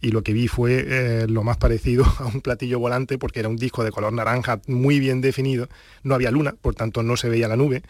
y 0.00 0.10
lo 0.10 0.22
que 0.22 0.32
vi 0.32 0.48
fue 0.48 0.84
eh, 0.86 1.26
lo 1.28 1.42
más 1.42 1.56
parecido 1.56 2.04
a 2.18 2.26
un 2.26 2.40
platillo 2.40 2.78
volante 2.78 3.18
porque 3.18 3.40
era 3.40 3.48
un 3.48 3.56
disco 3.56 3.82
de 3.82 3.90
color 3.90 4.12
naranja 4.12 4.60
muy 4.68 5.00
bien 5.00 5.20
definido, 5.20 5.68
no 6.04 6.14
había 6.14 6.30
luna, 6.30 6.54
por 6.60 6.74
tanto 6.76 7.02
no 7.02 7.16
se 7.16 7.28
veía 7.28 7.48
la 7.48 7.56
nube 7.56 7.82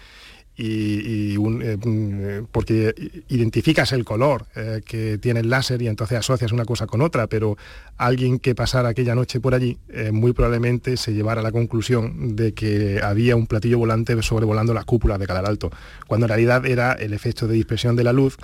y, 0.57 1.35
eh, 1.35 1.77
mm, 1.83 2.47
porque 2.53 2.95
identificas 3.29 3.93
el 3.93 4.05
color 4.05 4.47
eh, 4.55 4.83
que 4.85 5.17
tiene 5.19 5.41
el 5.41 5.49
láser 5.49 5.81
y 5.81 5.89
entonces 5.89 6.19
asocias 6.19 6.53
una 6.53 6.65
cosa 6.65 6.87
con 6.87 7.01
otra, 7.01 7.27
pero 7.27 7.57
alguien 7.97 8.39
que 8.39 8.55
pasara 8.55 8.91
aquella 8.91 9.15
noche 9.15 9.41
por 9.41 9.55
allí 9.55 9.79
eh, 9.89 10.13
muy 10.13 10.33
probablemente 10.33 10.97
se 10.97 11.15
llevara 11.15 11.41
a 11.41 11.45
la 11.45 11.53
conclusión 11.53 12.37
de 12.37 12.53
que 12.53 13.01
había 13.03 13.35
un 13.35 13.47
platillo 13.47 13.79
volante 13.79 14.21
sobrevolando 14.23 14.75
las 14.75 14.85
cúpulas 14.85 15.19
de 15.19 15.27
Calar 15.27 15.47
Alto, 15.47 15.71
cuando 16.07 16.27
en 16.27 16.29
realidad 16.29 16.67
era 16.67 16.93
el 16.93 17.15
efecto 17.15 17.49
de 17.49 17.55
dispersión 17.55 17.97
de 17.97 18.05
la 18.05 18.13
luz 18.13 18.37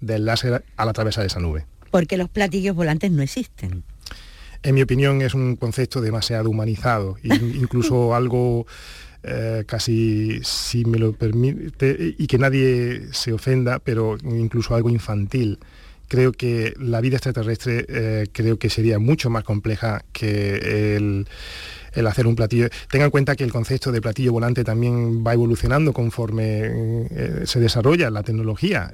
del 0.00 0.24
láser 0.24 0.64
al 0.76 0.88
atravesar 0.88 1.26
esa 1.26 1.40
nube. 1.40 1.66
Porque 1.90 2.16
los 2.16 2.28
platillos 2.28 2.76
volantes 2.76 3.10
no 3.10 3.22
existen. 3.22 3.82
En 4.62 4.74
mi 4.74 4.82
opinión 4.82 5.22
es 5.22 5.34
un 5.34 5.56
concepto 5.56 6.00
demasiado 6.00 6.50
humanizado, 6.50 7.16
incluso 7.22 8.14
algo 8.14 8.66
eh, 9.28 9.64
casi, 9.66 10.38
si 10.44 10.84
me 10.84 10.98
lo 10.98 11.12
permite, 11.12 12.14
y 12.16 12.28
que 12.28 12.38
nadie 12.38 13.08
se 13.10 13.32
ofenda, 13.32 13.80
pero 13.80 14.16
incluso 14.22 14.76
algo 14.76 14.88
infantil. 14.88 15.58
Creo 16.06 16.30
que 16.30 16.74
la 16.78 17.00
vida 17.00 17.16
extraterrestre 17.16 17.84
eh, 17.88 18.26
creo 18.30 18.56
que 18.56 18.70
sería 18.70 19.00
mucho 19.00 19.28
más 19.28 19.42
compleja 19.42 20.04
que 20.12 20.94
el, 20.96 21.26
hacer 22.06 22.28
un 22.28 22.36
platillo. 22.36 22.68
Tenga 22.88 23.06
en 23.06 23.10
cuenta 23.10 23.34
que 23.34 23.42
el 23.42 23.50
concepto 23.50 23.90
de 23.90 24.00
platillo 24.00 24.32
volante 24.32 24.62
también 24.62 25.26
va 25.26 25.32
evolucionando 25.32 25.92
conforme 25.92 26.60
eh, 27.10 27.42
se 27.46 27.58
desarrolla 27.58 28.10
la 28.10 28.22
tecnología. 28.22 28.92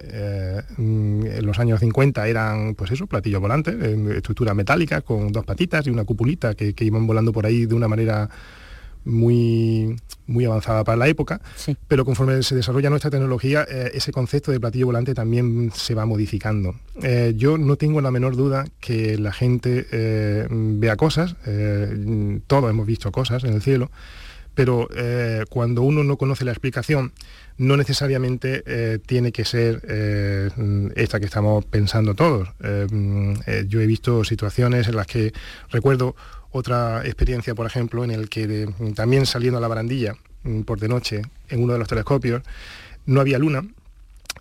Mm, 0.78 1.26
en 1.26 1.44
los 1.44 1.58
años 1.58 1.80
50 1.80 2.26
eran, 2.26 2.74
pues 2.74 2.90
eso, 2.92 3.06
platillo 3.06 3.38
volante, 3.38 3.76
estructura 4.16 4.54
metálica 4.54 5.02
con 5.02 5.30
dos 5.30 5.44
patitas 5.44 5.86
y 5.86 5.90
una 5.90 6.04
cupulita 6.04 6.54
que 6.54 6.74
iban 6.78 7.06
volando 7.06 7.32
por 7.34 7.44
ahí 7.44 7.66
de 7.66 7.74
una 7.74 7.88
manera 7.88 8.30
muy, 9.04 9.96
muy 10.26 10.44
avanzada 10.44 10.84
para 10.84 10.96
la 10.96 11.08
época, 11.08 11.40
pero 11.88 12.04
conforme 12.04 12.42
se 12.42 12.54
desarrolla 12.54 12.90
nuestra 12.90 13.10
tecnología, 13.10 13.66
eh, 13.68 13.90
ese 13.94 14.12
concepto 14.12 14.52
de 14.52 14.60
platillo 14.60 14.86
volante 14.86 15.14
también 15.14 15.70
se 15.74 15.94
va 15.94 16.06
modificando. 16.06 16.74
Eh, 17.02 17.34
yo 17.36 17.58
no 17.58 17.76
tengo 17.76 18.00
la 18.00 18.10
menor 18.10 18.36
duda 18.36 18.64
que 18.80 19.18
la 19.18 19.32
gente 19.32 19.86
eh, 19.92 20.46
vea 20.50 20.96
cosas, 20.96 21.36
todos 22.46 22.70
hemos 22.70 22.86
visto 22.86 23.10
cosas 23.12 23.44
en 23.44 23.54
el 23.54 23.62
cielo, 23.62 23.90
pero 24.54 24.88
cuando 25.48 25.82
uno 25.82 26.04
no 26.04 26.16
conoce 26.18 26.44
la 26.44 26.52
explicación, 26.52 27.12
no 27.58 27.76
necesariamente 27.76 28.62
eh, 28.66 28.98
tiene 29.04 29.32
que 29.32 29.44
ser 29.44 29.82
eh, 29.88 30.50
esta 30.96 31.20
que 31.20 31.26
estamos 31.26 31.64
pensando 31.64 32.14
todos. 32.14 32.48
Yo 33.68 33.80
he 33.80 33.86
visto 33.86 34.24
situaciones 34.24 34.88
en 34.88 34.96
las 34.96 35.06
que 35.06 35.32
recuerdo 35.70 36.16
otra 36.52 37.04
experiencia, 37.04 37.54
por 37.54 37.66
ejemplo, 37.66 38.04
en 38.04 38.10
el 38.10 38.28
que 38.28 38.68
también 38.94 39.26
saliendo 39.26 39.58
a 39.58 39.60
la 39.60 39.68
barandilla 39.68 40.14
mm, 40.44 40.62
por 40.62 40.78
de 40.78 40.88
noche 40.88 41.22
en 41.48 41.62
uno 41.62 41.72
de 41.72 41.78
los 41.78 41.88
telescopios, 41.88 42.42
no 43.06 43.20
había 43.20 43.38
luna, 43.38 43.62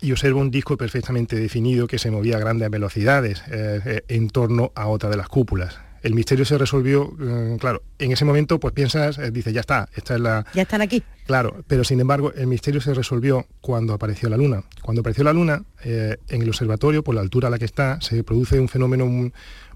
y 0.00 0.12
observo 0.12 0.40
un 0.40 0.50
disco 0.50 0.76
perfectamente 0.76 1.36
definido 1.36 1.86
que 1.86 1.98
se 1.98 2.10
movía 2.10 2.36
a 2.36 2.40
grandes 2.40 2.70
velocidades 2.70 3.42
en 3.48 4.30
torno 4.30 4.72
a 4.74 4.88
otra 4.88 5.10
de 5.10 5.16
las 5.16 5.28
cúpulas 5.28 5.78
el 6.02 6.14
misterio 6.14 6.44
se 6.44 6.58
resolvió, 6.58 7.12
eh, 7.20 7.56
claro, 7.60 7.82
en 7.98 8.12
ese 8.12 8.24
momento 8.24 8.58
pues 8.58 8.74
piensas, 8.74 9.18
eh, 9.18 9.30
dices, 9.30 9.52
ya 9.52 9.60
está, 9.60 9.88
esta 9.94 10.14
es 10.14 10.20
la... 10.20 10.44
Ya 10.52 10.62
están 10.62 10.82
aquí. 10.82 11.02
Claro, 11.26 11.62
pero 11.68 11.84
sin 11.84 12.00
embargo 12.00 12.32
el 12.34 12.48
misterio 12.48 12.80
se 12.80 12.92
resolvió 12.92 13.46
cuando 13.60 13.94
apareció 13.94 14.28
la 14.28 14.36
luna. 14.36 14.64
Cuando 14.82 15.00
apareció 15.00 15.22
la 15.22 15.32
luna, 15.32 15.62
eh, 15.84 16.16
en 16.28 16.42
el 16.42 16.48
observatorio, 16.48 17.04
por 17.04 17.14
la 17.14 17.20
altura 17.20 17.48
a 17.48 17.50
la 17.50 17.58
que 17.58 17.64
está, 17.64 18.00
se 18.00 18.24
produce 18.24 18.58
un 18.58 18.68
fenómeno 18.68 19.30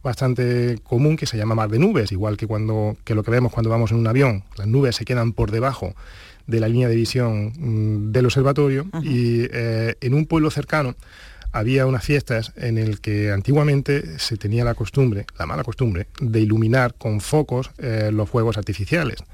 bastante 0.06 0.78
común 0.82 1.16
que 1.16 1.26
se 1.26 1.36
llama 1.36 1.54
mar 1.54 1.68
de 1.68 1.78
nubes, 1.78 2.12
igual 2.12 2.36
que, 2.36 2.46
cuando, 2.46 2.96
que 3.04 3.14
lo 3.14 3.22
que 3.22 3.30
vemos 3.30 3.52
cuando 3.52 3.70
vamos 3.70 3.90
en 3.90 3.98
un 3.98 4.06
avión. 4.06 4.44
Las 4.56 4.66
nubes 4.66 4.96
se 4.96 5.04
quedan 5.04 5.32
por 5.32 5.50
debajo 5.50 5.94
de 6.46 6.60
la 6.60 6.68
línea 6.68 6.88
de 6.88 6.96
visión 6.96 7.52
mm, 7.58 8.12
del 8.12 8.26
observatorio 8.26 8.86
y 9.02 9.48
en 9.50 10.14
un 10.14 10.26
pueblo 10.26 10.50
cercano 10.50 10.94
había 11.56 11.86
unas 11.86 12.04
fiestas 12.04 12.52
en 12.56 12.76
el 12.76 13.00
que 13.00 13.32
antiguamente 13.32 14.18
se 14.18 14.36
tenía 14.36 14.64
la 14.64 14.74
costumbre, 14.74 15.26
la 15.38 15.46
mala 15.46 15.64
costumbre, 15.64 16.06
de 16.20 16.40
iluminar 16.40 16.94
con 16.94 17.20
focos 17.20 17.70
eh, 17.78 18.10
los 18.12 18.28
fuegos 18.28 18.58
artificiales. 18.58 19.24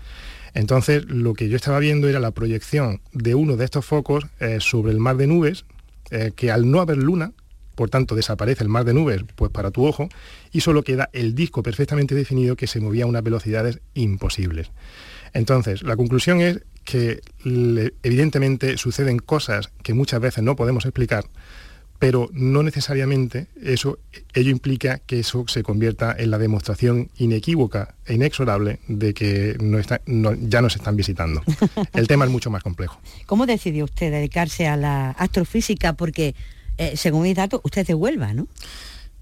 Entonces, 0.55 1.05
lo 1.07 1.35
que 1.35 1.49
yo 1.49 1.57
estaba 1.57 1.81
viendo 1.81 2.09
era 2.09 2.21
la 2.21 2.31
proyección 2.31 3.01
de 3.13 3.35
uno 3.35 3.57
de 3.57 3.65
estos 3.65 3.85
focos 3.85 4.27
eh, 4.39 4.59
sobre 4.61 4.93
el 4.93 4.99
mar 4.99 5.17
de 5.17 5.27
nubes, 5.27 5.65
eh, 6.11 6.33
que 6.37 6.53
al 6.53 6.71
no 6.71 6.81
haber 6.81 6.99
luna, 6.99 7.33
por 7.75 7.91
tanto 7.91 8.15
desaparece 8.15 8.63
el 8.63 8.69
mar 8.69 8.85
de 8.85 8.95
nubes 8.95 9.23
pues 9.35 9.51
para 9.51 9.71
tu 9.71 9.87
ojo, 9.87 10.09
y 10.53 10.61
solo 10.61 10.83
queda 10.83 11.11
el 11.13 11.35
disco 11.35 11.63
perfectamente 11.63 12.15
definido 12.15 12.57
que 12.57 12.67
se 12.67 12.81
movía 12.81 13.05
a 13.05 13.09
unas 13.09 13.23
velocidades 13.23 13.81
imposibles. 13.95 14.71
Entonces, 15.33 15.83
la 15.83 15.97
conclusión 15.97 16.41
es 16.41 16.63
que 16.85 17.21
evidentemente 18.03 18.77
suceden 18.77 19.19
cosas 19.19 19.71
que 19.83 19.95
muchas 19.95 20.21
veces 20.21 20.45
no 20.45 20.57
podemos 20.57 20.85
explicar, 20.85 21.25
pero 22.03 22.29
no 22.33 22.65
necesariamente 22.65 23.47
eso, 23.63 24.01
ello 24.35 24.51
implica 24.51 24.99
que 24.99 25.21
eso 25.21 25.45
se 25.47 25.63
convierta 25.63 26.13
en 26.19 26.33
la 26.33 26.39
demostración 26.39 27.11
inequívoca 27.17 27.95
e 28.05 28.15
inexorable 28.15 28.81
de 28.89 29.15
que 29.15 29.57
ya 30.41 30.63
nos 30.63 30.75
están 30.75 30.97
visitando. 30.97 31.43
El 31.95 32.09
tema 32.09 32.25
es 32.25 32.31
mucho 32.33 32.51
más 32.51 32.65
complejo. 32.65 33.01
¿Cómo 33.27 33.47
decidió 33.47 33.85
usted 33.85 34.11
dedicarse 34.11 34.67
a 34.67 34.77
la 34.77 35.11
astrofísica? 35.11 35.93
Porque, 35.93 36.35
eh, 36.79 36.97
según 36.97 37.23
mis 37.23 37.37
datos, 37.37 37.61
usted 37.65 37.83
es 37.83 37.89
de 37.89 37.95
Huelva, 37.95 38.33
¿no? 38.33 38.49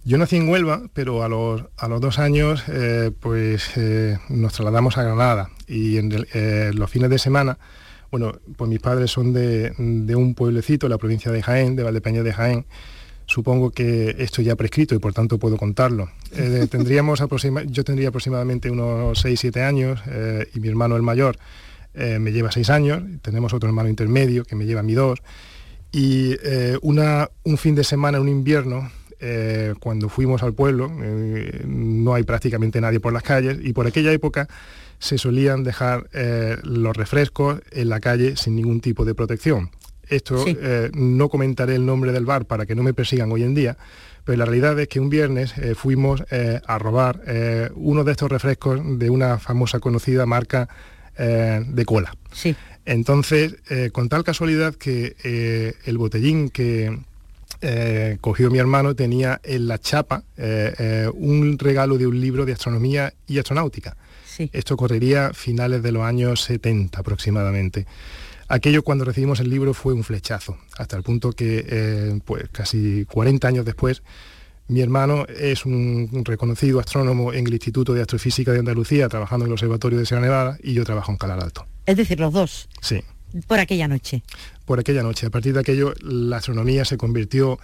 Yo 0.05 0.17
nací 0.17 0.37
en 0.37 0.49
Huelva, 0.49 0.83
pero 0.95 1.23
a 1.23 1.29
los, 1.29 1.63
dos 2.01 2.19
años 2.19 2.65
eh, 2.69 3.11
pues, 3.21 3.71
eh, 3.77 4.19
nos 4.31 4.55
trasladamos 4.55 4.97
a 4.97 5.03
Granada 5.03 5.51
y 5.67 5.99
en 5.99 6.27
los 6.75 6.91
fines 6.91 7.11
de 7.11 7.19
semana 7.19 7.59
bueno, 8.11 8.33
pues 8.57 8.69
mis 8.69 8.81
padres 8.81 9.11
son 9.11 9.33
de, 9.33 9.73
un 10.17 10.35
pueblecito, 10.35 10.89
la 10.89 10.99
provincia 10.99 11.31
de 11.31 11.43
Jaén, 11.43 11.77
de 11.77 11.85
Valdepeña 11.85 12.25
de 12.25 12.33
Jaén. 12.33 12.67
Supongo 13.27 13.71
que 13.71 14.17
esto 14.19 14.43
ya 14.43 14.57
prescrito 14.57 14.97
y 14.97 14.99
por 14.99 15.13
tanto 15.13 15.39
puedo 15.39 15.57
contarlo. 15.57 16.11
Tendríamos 16.71 17.23
yo 17.69 17.85
tendría 17.85 18.09
aproximadamente 18.09 18.69
unos 18.69 19.25
6-7 19.25 19.65
años 19.65 20.01
y 20.53 20.59
mi 20.59 20.67
hermano 20.67 20.97
el 20.97 21.03
mayor 21.03 21.39
me 21.95 22.33
lleva 22.33 22.51
6 22.51 22.69
años. 22.71 23.01
Tenemos 23.23 23.55
otro 23.55 23.69
hermano 23.69 23.89
intermedio 23.89 24.45
que 24.45 24.57
me 24.57 24.67
lleva 24.67 24.81
a 24.81 24.83
mí 24.83 24.95
2. 24.95 25.21
Y 25.93 26.37
una, 26.83 27.29
un 27.45 27.59
fin 27.59 27.75
de 27.75 27.85
semana, 27.85 28.21
un 28.21 28.29
invierno, 28.29 28.91
cuando 29.81 30.09
fuimos 30.09 30.43
al 30.43 30.55
pueblo, 30.55 30.91
no 31.67 32.15
hay 32.15 32.23
prácticamente 32.23 32.81
nadie 32.81 33.01
por 33.01 33.13
las 33.13 33.23
calles 33.23 33.59
y 33.63 33.73
por 33.73 33.87
aquella 33.87 34.13
época 34.13 34.49
se 35.01 35.19
solían 35.19 35.65
dejar 35.65 36.09
eh, 36.13 36.57
los 36.63 36.97
refrescos 36.97 37.61
en 37.73 37.89
la 37.89 37.99
calle 38.01 38.37
sin 38.37 38.55
ningún 38.55 38.81
tipo 38.81 39.05
de 39.05 39.15
protección. 39.15 39.71
Esto 40.09 40.45
eh, 40.47 40.91
no 40.93 41.29
comentaré 41.29 41.75
el 41.75 41.87
nombre 41.87 42.13
del 42.13 42.27
bar 42.27 42.45
para 42.45 42.67
que 42.67 42.75
no 42.75 42.83
me 42.83 42.93
persigan 42.93 43.33
hoy 43.33 43.43
en 43.43 43.55
día, 43.55 43.77
pero 44.25 44.39
la 44.39 44.45
realidad 44.45 44.79
es 44.79 44.89
que 44.89 45.01
un 45.01 45.09
viernes 45.09 45.57
eh, 45.57 45.75
fuimos 45.75 46.23
a 46.67 46.79
robar 46.79 47.23
uno 47.75 48.05
de 48.05 48.13
estos 48.13 48.31
refrescos 48.31 48.81
de 48.99 49.11
una 49.11 49.39
famosa 49.39 49.81
conocida 49.81 50.27
marca 50.27 50.69
de 51.17 51.85
cola. 51.85 52.15
Sí. 52.33 52.55
Entonces, 52.85 53.57
con 53.93 54.09
tal 54.09 54.25
casualidad 54.25 54.75
que 54.75 55.77
el 55.85 55.99
botellín 55.99 56.51
que, 56.51 56.99
cogió 58.21 58.51
mi 58.51 58.59
hermano 58.59 58.95
tenía 58.95 59.41
en 59.45 59.69
la 59.69 59.79
chapa 59.79 60.25
un 61.15 61.59
regalo 61.59 61.99
de 61.99 62.07
un 62.07 62.21
libro 62.21 62.47
de 62.47 62.53
astronomía 62.53 63.13
y 63.27 63.39
astronáutica. 63.39 63.97
Esto 64.53 64.77
correría 64.77 65.33
finales 65.35 65.83
de 65.83 65.93
los 65.93 66.03
años 66.03 66.43
70 66.45 66.99
aproximadamente. 66.99 67.87
Aquello 68.49 68.83
cuando 68.83 69.05
recibimos 69.05 69.39
el 69.39 69.49
libro 69.49 69.75
fue 69.75 69.93
un 69.93 70.03
flechazo, 70.03 70.59
hasta 70.77 70.97
el 70.97 71.05
punto 71.05 71.31
que 71.33 71.65
eh, 71.69 72.21
pues 72.25 72.49
casi 72.51 73.05
40 73.05 73.47
años 73.47 73.65
después 73.65 74.03
mi 74.71 74.81
hermano 74.81 75.27
es 75.27 75.67
un 75.67 76.23
reconocido 76.25 76.79
astrónomo 76.79 77.33
en 77.33 77.45
el 77.45 77.53
Instituto 77.53 77.93
de 77.93 78.03
Astrofísica 78.03 78.53
de 78.53 78.61
Andalucía, 78.61 79.09
trabajando 79.09 79.45
en 79.45 79.49
el 79.49 79.53
Observatorio 79.55 79.99
de 79.99 80.07
Sierra 80.07 80.23
Nevada, 80.23 80.59
y 80.63 80.75
yo 80.75 80.85
trabajo 80.85 81.11
en 81.11 81.19
Calar 81.19 81.43
Alto. 81.43 81.67
Es 81.87 81.97
decir, 81.97 82.21
los 82.21 82.33
dos. 82.33 82.69
Sí. 82.81 83.03
Por 83.49 83.59
aquella 83.59 83.89
noche. 83.89 84.23
Por 84.67 84.79
aquella 84.79 85.03
noche. 85.03 85.27
A 85.27 85.31
partir 85.31 85.55
de 85.55 85.61
aquello, 85.61 85.93
la 86.03 86.37
astronomía 86.37 86.85
se 86.85 86.97
convirtió 86.97 87.59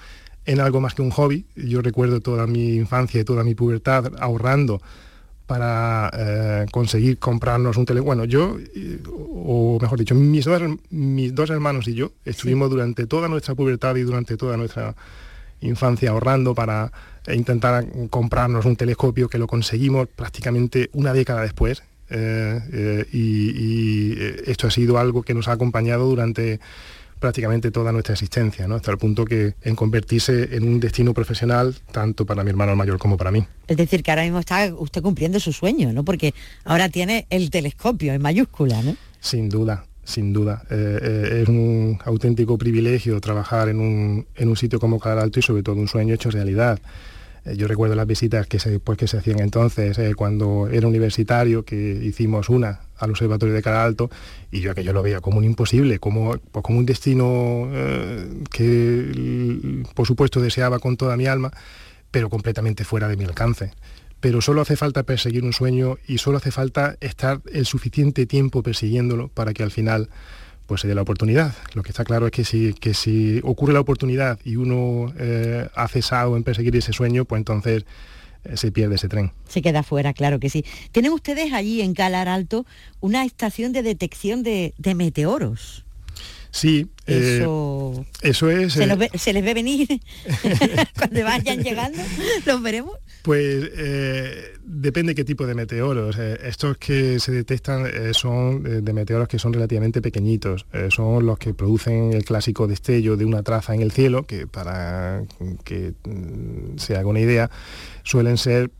en 0.47 0.59
algo 0.59 0.81
más 0.81 0.95
que 0.95 1.03
un 1.03 1.11
hobby. 1.11 1.47
Yo 1.55 1.81
recuerdo 1.81 2.21
toda 2.21 2.49
mi 2.49 2.75
infancia 2.75 3.21
y 3.21 3.25
toda 3.25 3.45
mi 3.45 3.55
pubertad 3.55 4.13
ahorrando 4.19 4.83
para 5.47 6.11
eh, 6.13 6.67
conseguir 6.73 7.19
comprarnos 7.19 7.77
un 7.77 7.87
teléfono. 7.87 8.07
Bueno, 8.07 8.25
yo, 8.25 8.59
o 9.09 9.79
mejor 9.81 10.01
dicho, 10.01 10.17
mis 10.17 10.45
dos, 10.45 10.61
mis 10.91 11.33
dos 11.33 11.51
hermanos 11.51 11.87
y 11.87 11.95
yo 11.95 12.11
estuvimos 12.25 12.69
durante 12.69 13.07
toda 13.07 13.29
nuestra 13.29 13.55
pubertad 13.55 13.95
y 13.95 14.03
durante 14.03 14.37
toda 14.37 14.57
nuestra 14.57 14.97
infancia 15.61 16.11
ahorrando 16.11 16.55
para 16.55 16.93
intentar 17.29 17.85
comprarnos 18.11 18.65
un 18.65 18.77
telescopio 18.77 19.29
que 19.29 19.39
lo 19.39 19.47
conseguimos 19.47 20.09
prácticamente 20.09 20.91
una 20.93 21.13
década 21.13 21.43
después. 21.43 21.83
Eh, 22.09 22.61
eh, 22.73 23.07
y 23.13 24.13
esto 24.49 24.69
ha 24.69 24.71
sido 24.71 24.99
algo 24.99 25.23
que 25.23 25.35
nos 25.35 25.49
ha 25.49 25.53
acompañado 25.53 26.07
durante 26.09 26.61
prácticamente 27.19 27.71
toda 27.71 27.93
nuestra 27.93 28.13
existencia, 28.13 28.69
¿no? 28.69 28.77
hasta 28.77 28.91
el 28.91 28.99
punto 28.99 29.25
que 29.25 29.55
en 29.63 29.75
convertirse 29.75 30.55
en 30.55 30.69
un 30.69 30.81
destino 30.81 31.15
profesional 31.15 31.75
tanto 31.91 32.27
para 32.27 32.45
mi 32.45 32.51
hermano 32.51 32.77
mayor 32.77 32.99
como 32.99 33.17
para 33.17 33.31
mí. 33.31 33.45
Es 33.67 33.77
decir, 33.77 34.03
que 34.03 34.11
ahora 34.11 34.23
mismo 34.23 34.39
está 34.39 34.73
usted 34.75 35.03
cumpliendo 35.03 35.41
su 35.41 35.53
sueño, 35.53 35.93
¿no? 35.93 36.05
porque 36.05 36.35
ahora 36.65 36.89
tiene 36.89 37.27
el 37.31 37.51
telescopio 37.51 38.13
en 38.13 38.23
mayúscula. 38.23 38.83
¿no? 38.83 38.97
Sin 39.21 39.49
duda, 39.49 39.87
sin 40.07 40.33
duda. 40.33 40.63
Eh, 40.71 40.99
eh, 41.03 41.41
es 41.43 41.49
un 41.49 41.99
auténtico 42.05 42.57
privilegio 42.57 43.21
trabajar 43.21 43.69
en 43.69 43.81
un, 43.81 44.27
en 44.37 44.49
un 44.49 44.57
sitio 44.57 44.79
como 44.79 44.99
Cadar 44.99 45.19
Alto 45.19 45.41
y 45.41 45.43
sobre 45.43 45.63
todo 45.63 45.77
un 45.77 45.89
sueño 45.89 46.15
hecho 46.15 46.31
realidad. 46.31 46.79
Eh, 47.45 47.57
yo 47.57 47.67
recuerdo 47.67 47.95
las 47.95 48.07
visitas 48.07 48.47
que 48.47 48.59
se, 48.59 48.79
pues, 48.79 48.97
que 48.97 49.09
se 49.09 49.19
hacían 49.19 49.41
entonces, 49.41 49.99
cuando 50.17 50.69
era 50.71 50.87
universitario, 50.87 51.65
que 51.65 51.77
hicimos 51.77 52.49
una 52.49 52.81
al 52.97 53.11
Observatorio 53.11 53.55
de 53.55 53.63
Cara 53.63 53.85
Alto 53.85 54.09
y 54.51 54.61
yo 54.61 54.71
aquello 54.71 54.93
lo 54.93 55.03
veía 55.03 55.21
como 55.21 55.39
un 55.39 55.45
imposible, 55.45 55.99
como, 55.99 56.39
pues, 56.53 56.63
como 56.63 56.79
un 56.79 56.87
destino 56.87 57.69
que 58.51 59.83
por 59.95 60.07
supuesto 60.07 60.41
deseaba 60.41 60.79
con 60.79 60.97
toda 60.97 61.17
mi 61.17 61.27
alma, 61.27 61.53
pero 62.11 62.31
completamente 62.31 62.85
fuera 62.85 63.09
de 63.09 63.17
mi 63.17 63.25
alcance. 63.25 63.73
Pero 64.21 64.41
solo 64.41 64.63
hace 64.63 64.77
falta 64.77 65.03
perseguir 65.03 65.45
un 65.45 65.53
sueño 65.53 65.99
y 66.07 66.19
solo 66.19 66.39
hace 66.39 66.51
falta 66.51 66.97
estar 67.01 67.41
el 67.53 67.67
suficiente 67.67 68.27
tiempo 68.27 68.63
persiguiéndolo 68.63 69.29
para 69.29 69.53
que 69.53 69.63
al 69.63 69.71
final 69.71 70.09
pues 70.67 70.81
se 70.81 70.89
dé 70.89 70.95
la 70.95 71.03
oportunidad. 71.03 71.55
Lo 71.75 71.83
que 71.83 71.91
está 71.91 72.05
claro 72.05 72.27
es 72.27 72.33
que 72.33 72.45
si, 72.45 72.75
que 72.75 72.93
si 72.93 73.41
ocurre 73.45 73.73
la 73.73 73.81
oportunidad 73.81 74.39
y 74.45 74.57
uno 74.57 75.13
eh, 75.19 75.69
ha 75.75 75.89
cesado 75.89 76.37
en 76.37 76.43
perseguir 76.43 76.75
ese 76.77 76.93
sueño, 76.93 77.25
pues 77.25 77.39
entonces 77.39 77.85
eh, 78.45 78.57
se 78.57 78.73
pierde 78.73 78.97
ese 78.97 79.09
tren. 79.09 79.33
Se 79.49 79.63
queda 79.63 79.83
fuera, 79.83 80.13
claro 80.13 80.41
que 80.41 80.51
sí. 80.51 80.65
Tienen 80.93 81.13
ustedes 81.13 81.53
allí 81.53 81.81
en 81.83 81.95
Calar 81.95 82.29
Alto 82.29 82.67
una 83.01 83.25
estación 83.25 83.73
de 83.73 83.83
detección 83.83 84.43
de, 84.43 84.75
meteoros. 84.97 85.85
Sí, 86.51 86.89
eh, 87.07 87.39
eso, 87.39 88.07
eso 88.23 88.51
es... 88.51 88.73
¿Se, 88.73 89.33
les 89.33 89.45
ve 89.45 89.55
venir 89.55 89.87
cuando 90.97 91.23
vayan 91.23 91.63
llegando? 91.63 91.99
¿Los 92.47 92.63
veremos? 92.63 92.95
Pues 93.27 93.73
eh, 93.77 94.53
depende 94.63 95.17
qué 95.17 95.25
tipo 95.25 95.49
de 95.49 95.57
meteoros. 95.57 96.17
Eh, 96.17 96.39
estos 96.45 96.79
que 96.79 97.19
se 97.19 97.33
detectan 97.33 97.85
eh, 97.85 98.15
son 98.15 98.63
de 98.85 98.93
meteoros 98.93 99.27
que 99.27 99.41
son 99.41 99.53
relativamente 99.53 100.01
pequeñitos. 100.01 100.65
son 100.91 101.27
los 101.27 101.37
que 101.37 101.53
producen 101.53 102.13
el 102.13 102.25
clásico 102.25 102.69
destello 102.69 103.17
de 103.17 103.25
una 103.25 103.43
traza 103.43 103.75
en 103.75 103.83
el 103.83 103.91
cielo, 103.91 104.29
que 104.29 104.47
para 104.47 105.25
que 105.65 105.95
mm, 106.05 106.79
se 106.79 106.97
haga 106.97 107.09
una 107.09 107.19
idea, 107.19 107.51
suelen 108.05 108.37
ser 108.39 108.71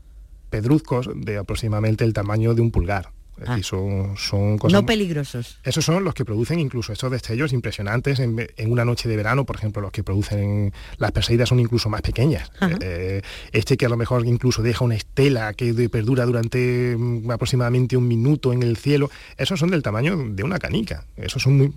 pedruzcos 0.49 1.09
de 1.13 1.39
aproximadamente 1.39 2.05
el 2.05 2.13
tamaño 2.13 2.53
de 2.53 2.61
un 2.61 2.71
pulgar. 2.71 3.16
Es 3.41 3.47
decir, 3.47 3.63
son, 3.63 4.17
son 4.17 4.57
cosas... 4.57 4.73
No 4.73 4.85
peligrosos. 4.85 5.59
Esos 5.63 5.85
son 5.85 6.03
los 6.03 6.13
que 6.13 6.25
producen 6.25 6.59
incluso 6.59 6.91
estos 6.91 7.11
destellos 7.11 7.53
impresionantes 7.53 8.19
en, 8.19 8.47
una 8.65 8.83
noche 8.83 9.07
de 9.07 9.15
verano, 9.15 9.45
por 9.45 9.55
ejemplo, 9.55 9.81
los 9.81 9.91
que 9.91 10.03
producen... 10.03 10.73
Las 10.97 11.11
Perseidas 11.11 11.49
son 11.49 11.59
incluso 11.59 11.89
más 11.89 12.01
pequeñas. 12.01 12.51
Eh, 12.81 13.21
este 13.51 13.77
que 13.77 13.85
a 13.85 13.89
lo 13.89 13.97
mejor 13.97 14.25
incluso 14.25 14.63
deja 14.63 14.83
una 14.83 14.95
estela 14.95 15.53
que 15.53 15.73
perdura 15.89 16.25
durante 16.25 16.95
mm, 16.97 17.29
aproximadamente 17.29 17.95
un 17.95 18.07
minuto 18.07 18.53
en 18.53 18.63
el 18.63 18.77
cielo, 18.77 19.09
esos 19.37 19.59
son 19.59 19.69
del 19.69 19.83
tamaño 19.83 20.17
de 20.29 20.43
una 20.43 20.57
canica. 20.57 21.05
Esos 21.15 21.43
son 21.43 21.57
muy... 21.57 21.73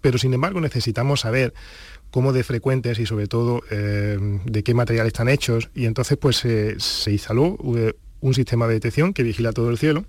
pero 0.00 0.18
sin 0.18 0.32
embargo 0.32 0.60
necesitamos 0.60 1.20
saber 1.20 1.52
cómo 2.10 2.32
de 2.32 2.42
frecuentes 2.44 2.98
y 2.98 3.06
sobre 3.06 3.26
todo 3.26 3.62
eh, 3.70 4.18
de 4.44 4.62
qué 4.62 4.72
material 4.72 5.06
están 5.06 5.28
hechos 5.28 5.68
y 5.74 5.84
entonces 5.84 6.16
pues 6.16 6.38
se 6.38 7.12
instaló 7.12 7.58
eh, 7.76 7.92
un 8.20 8.34
sistema 8.34 8.66
de 8.66 8.74
detección 8.74 9.12
que 9.12 9.22
vigila 9.22 9.52
todo 9.52 9.70
el 9.70 9.78
cielo 9.78 10.04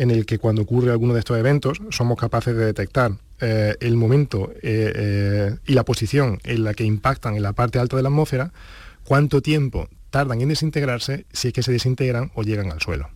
en 0.00 0.10
el 0.10 0.26
que 0.26 0.38
cuando 0.38 0.62
ocurre 0.62 0.90
alguno 0.90 1.14
de 1.14 1.20
estos 1.20 1.38
eventos 1.38 1.80
somos 1.90 2.18
capaces 2.18 2.56
de 2.56 2.64
detectar 2.64 3.12
eh, 3.40 3.76
el 3.80 3.96
momento 3.96 4.52
y 4.62 5.72
la 5.72 5.84
posición 5.84 6.38
en 6.44 6.64
la 6.64 6.74
que 6.74 6.84
impactan 6.84 7.36
en 7.36 7.42
la 7.42 7.52
parte 7.52 7.78
alta 7.78 7.96
de 7.96 8.02
la 8.02 8.08
atmósfera, 8.08 8.52
cuánto 9.04 9.42
tiempo 9.42 9.88
tardan 10.10 10.40
en 10.40 10.48
desintegrarse 10.48 11.26
si 11.32 11.48
es 11.48 11.54
que 11.54 11.62
se 11.62 11.72
desintegran 11.72 12.30
o 12.34 12.42
llegan 12.42 12.70
al 12.72 12.80
suelo. 12.80 13.08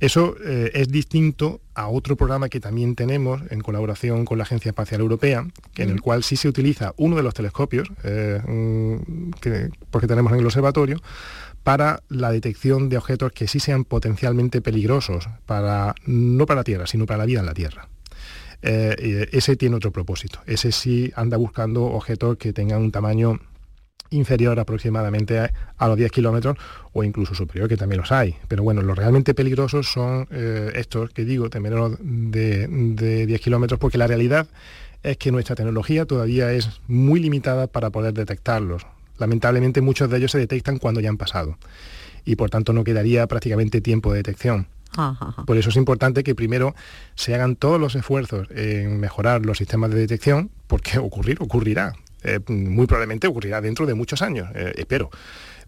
Eso 0.00 0.36
eh, 0.44 0.72
es 0.74 0.88
distinto 0.88 1.60
a 1.74 1.88
otro 1.88 2.16
programa 2.16 2.48
que 2.48 2.60
también 2.60 2.94
tenemos 2.94 3.42
en 3.50 3.60
colaboración 3.60 4.24
con 4.24 4.38
la 4.38 4.44
Agencia 4.44 4.70
Espacial 4.70 5.00
Europea, 5.00 5.46
que 5.74 5.82
en 5.82 5.90
el 5.90 6.00
cual 6.00 6.24
sí 6.24 6.36
se 6.36 6.48
utiliza 6.48 6.94
uno 6.96 7.16
de 7.16 7.22
los 7.22 7.34
telescopios 7.34 7.88
eh, 8.02 8.40
mm, 8.46 9.30
que, 9.40 9.70
porque 9.90 10.06
tenemos 10.06 10.32
en 10.32 10.40
el 10.40 10.46
observatorio 10.46 11.00
para 11.66 12.04
la 12.08 12.30
detección 12.30 12.88
de 12.88 12.96
objetos 12.96 13.32
que 13.32 13.48
sí 13.48 13.58
sean 13.58 13.82
potencialmente 13.82 14.60
peligrosos, 14.60 15.28
para, 15.46 15.96
no 16.06 16.46
para 16.46 16.60
la 16.60 16.64
Tierra, 16.64 16.86
sino 16.86 17.06
para 17.06 17.18
la 17.18 17.24
vida 17.24 17.40
en 17.40 17.46
la 17.46 17.54
Tierra. 17.54 17.88
Eh, 18.62 19.28
ese 19.32 19.56
tiene 19.56 19.74
otro 19.74 19.90
propósito. 19.90 20.38
Ese 20.46 20.70
sí 20.70 21.12
anda 21.16 21.36
buscando 21.36 21.86
objetos 21.86 22.36
que 22.36 22.52
tengan 22.52 22.82
un 22.82 22.92
tamaño 22.92 23.40
inferior 24.10 24.60
aproximadamente 24.60 25.40
a, 25.76 25.88
los 25.88 25.96
10 25.96 26.12
kilómetros 26.12 26.56
o 26.92 27.02
incluso 27.02 27.34
superior, 27.34 27.68
que 27.68 27.76
también 27.76 28.00
los 28.00 28.12
hay. 28.12 28.36
Pero 28.46 28.62
bueno, 28.62 28.80
los 28.82 28.96
realmente 28.96 29.34
peligrosos 29.34 29.88
son 29.90 30.28
eh, 30.30 30.70
estos 30.76 31.10
que 31.10 31.24
digo, 31.24 31.48
de 31.48 31.58
menos 31.58 31.96
de, 32.00 32.68
de 32.68 33.26
10 33.26 33.40
kilómetros, 33.40 33.80
porque 33.80 33.98
la 33.98 34.06
realidad 34.06 34.46
es 35.02 35.16
que 35.16 35.32
nuestra 35.32 35.56
tecnología 35.56 36.06
todavía 36.06 36.52
es 36.52 36.80
muy 36.86 37.18
limitada 37.18 37.66
para 37.66 37.90
poder 37.90 38.14
detectarlos. 38.14 38.86
Lamentablemente 39.18 39.80
muchos 39.80 40.10
de 40.10 40.18
ellos 40.18 40.32
se 40.32 40.38
detectan 40.38 40.78
cuando 40.78 41.00
ya 41.00 41.08
han 41.08 41.16
pasado 41.16 41.58
y 42.26 42.36
por 42.36 42.50
tanto 42.50 42.74
no 42.74 42.84
quedaría 42.84 43.26
prácticamente 43.26 43.80
tiempo 43.80 44.12
de 44.12 44.18
detección. 44.18 44.66
Por 45.46 45.58
eso 45.58 45.68
es 45.68 45.76
importante 45.76 46.24
que 46.24 46.34
primero 46.34 46.74
se 47.14 47.34
hagan 47.34 47.56
todos 47.56 47.78
los 47.78 47.94
esfuerzos 47.94 48.48
en 48.50 48.98
mejorar 48.98 49.44
los 49.44 49.58
sistemas 49.58 49.90
de 49.90 49.98
detección, 49.98 50.50
porque 50.66 50.98
ocurrir 50.98 51.38
ocurrirá. 51.40 51.94
Eh, 52.22 52.40
muy 52.48 52.86
probablemente 52.86 53.26
ocurrirá 53.26 53.60
dentro 53.60 53.86
de 53.86 53.94
muchos 53.94 54.22
años, 54.22 54.48
eh, 54.54 54.72
espero. 54.76 55.10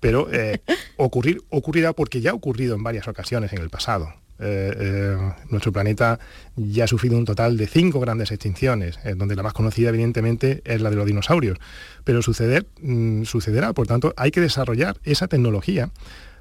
Pero 0.00 0.28
eh, 0.32 0.60
ocurrir 0.96 1.42
ocurrirá 1.50 1.92
porque 1.92 2.20
ya 2.20 2.30
ha 2.30 2.34
ocurrido 2.34 2.74
en 2.74 2.82
varias 2.82 3.06
ocasiones 3.06 3.52
en 3.52 3.60
el 3.60 3.70
pasado. 3.70 4.14
Nuestro 4.38 5.72
planeta 5.72 6.18
ya 6.56 6.84
ha 6.84 6.86
sufrido 6.86 7.16
un 7.16 7.24
total 7.24 7.56
de 7.56 7.66
cinco 7.66 8.00
grandes 8.00 8.30
extinciones, 8.30 8.98
donde 9.16 9.36
la 9.36 9.42
más 9.42 9.52
conocida 9.52 9.88
evidentemente 9.88 10.62
es 10.64 10.80
la 10.80 10.90
de 10.90 10.96
los 10.96 11.06
dinosaurios. 11.06 11.58
Pero 12.04 12.22
suceder, 12.22 12.66
mm, 12.80 13.24
sucederá, 13.24 13.72
por 13.72 13.86
tanto, 13.86 14.12
hay 14.16 14.30
que 14.30 14.40
desarrollar 14.40 14.98
esa 15.04 15.28
tecnología 15.28 15.90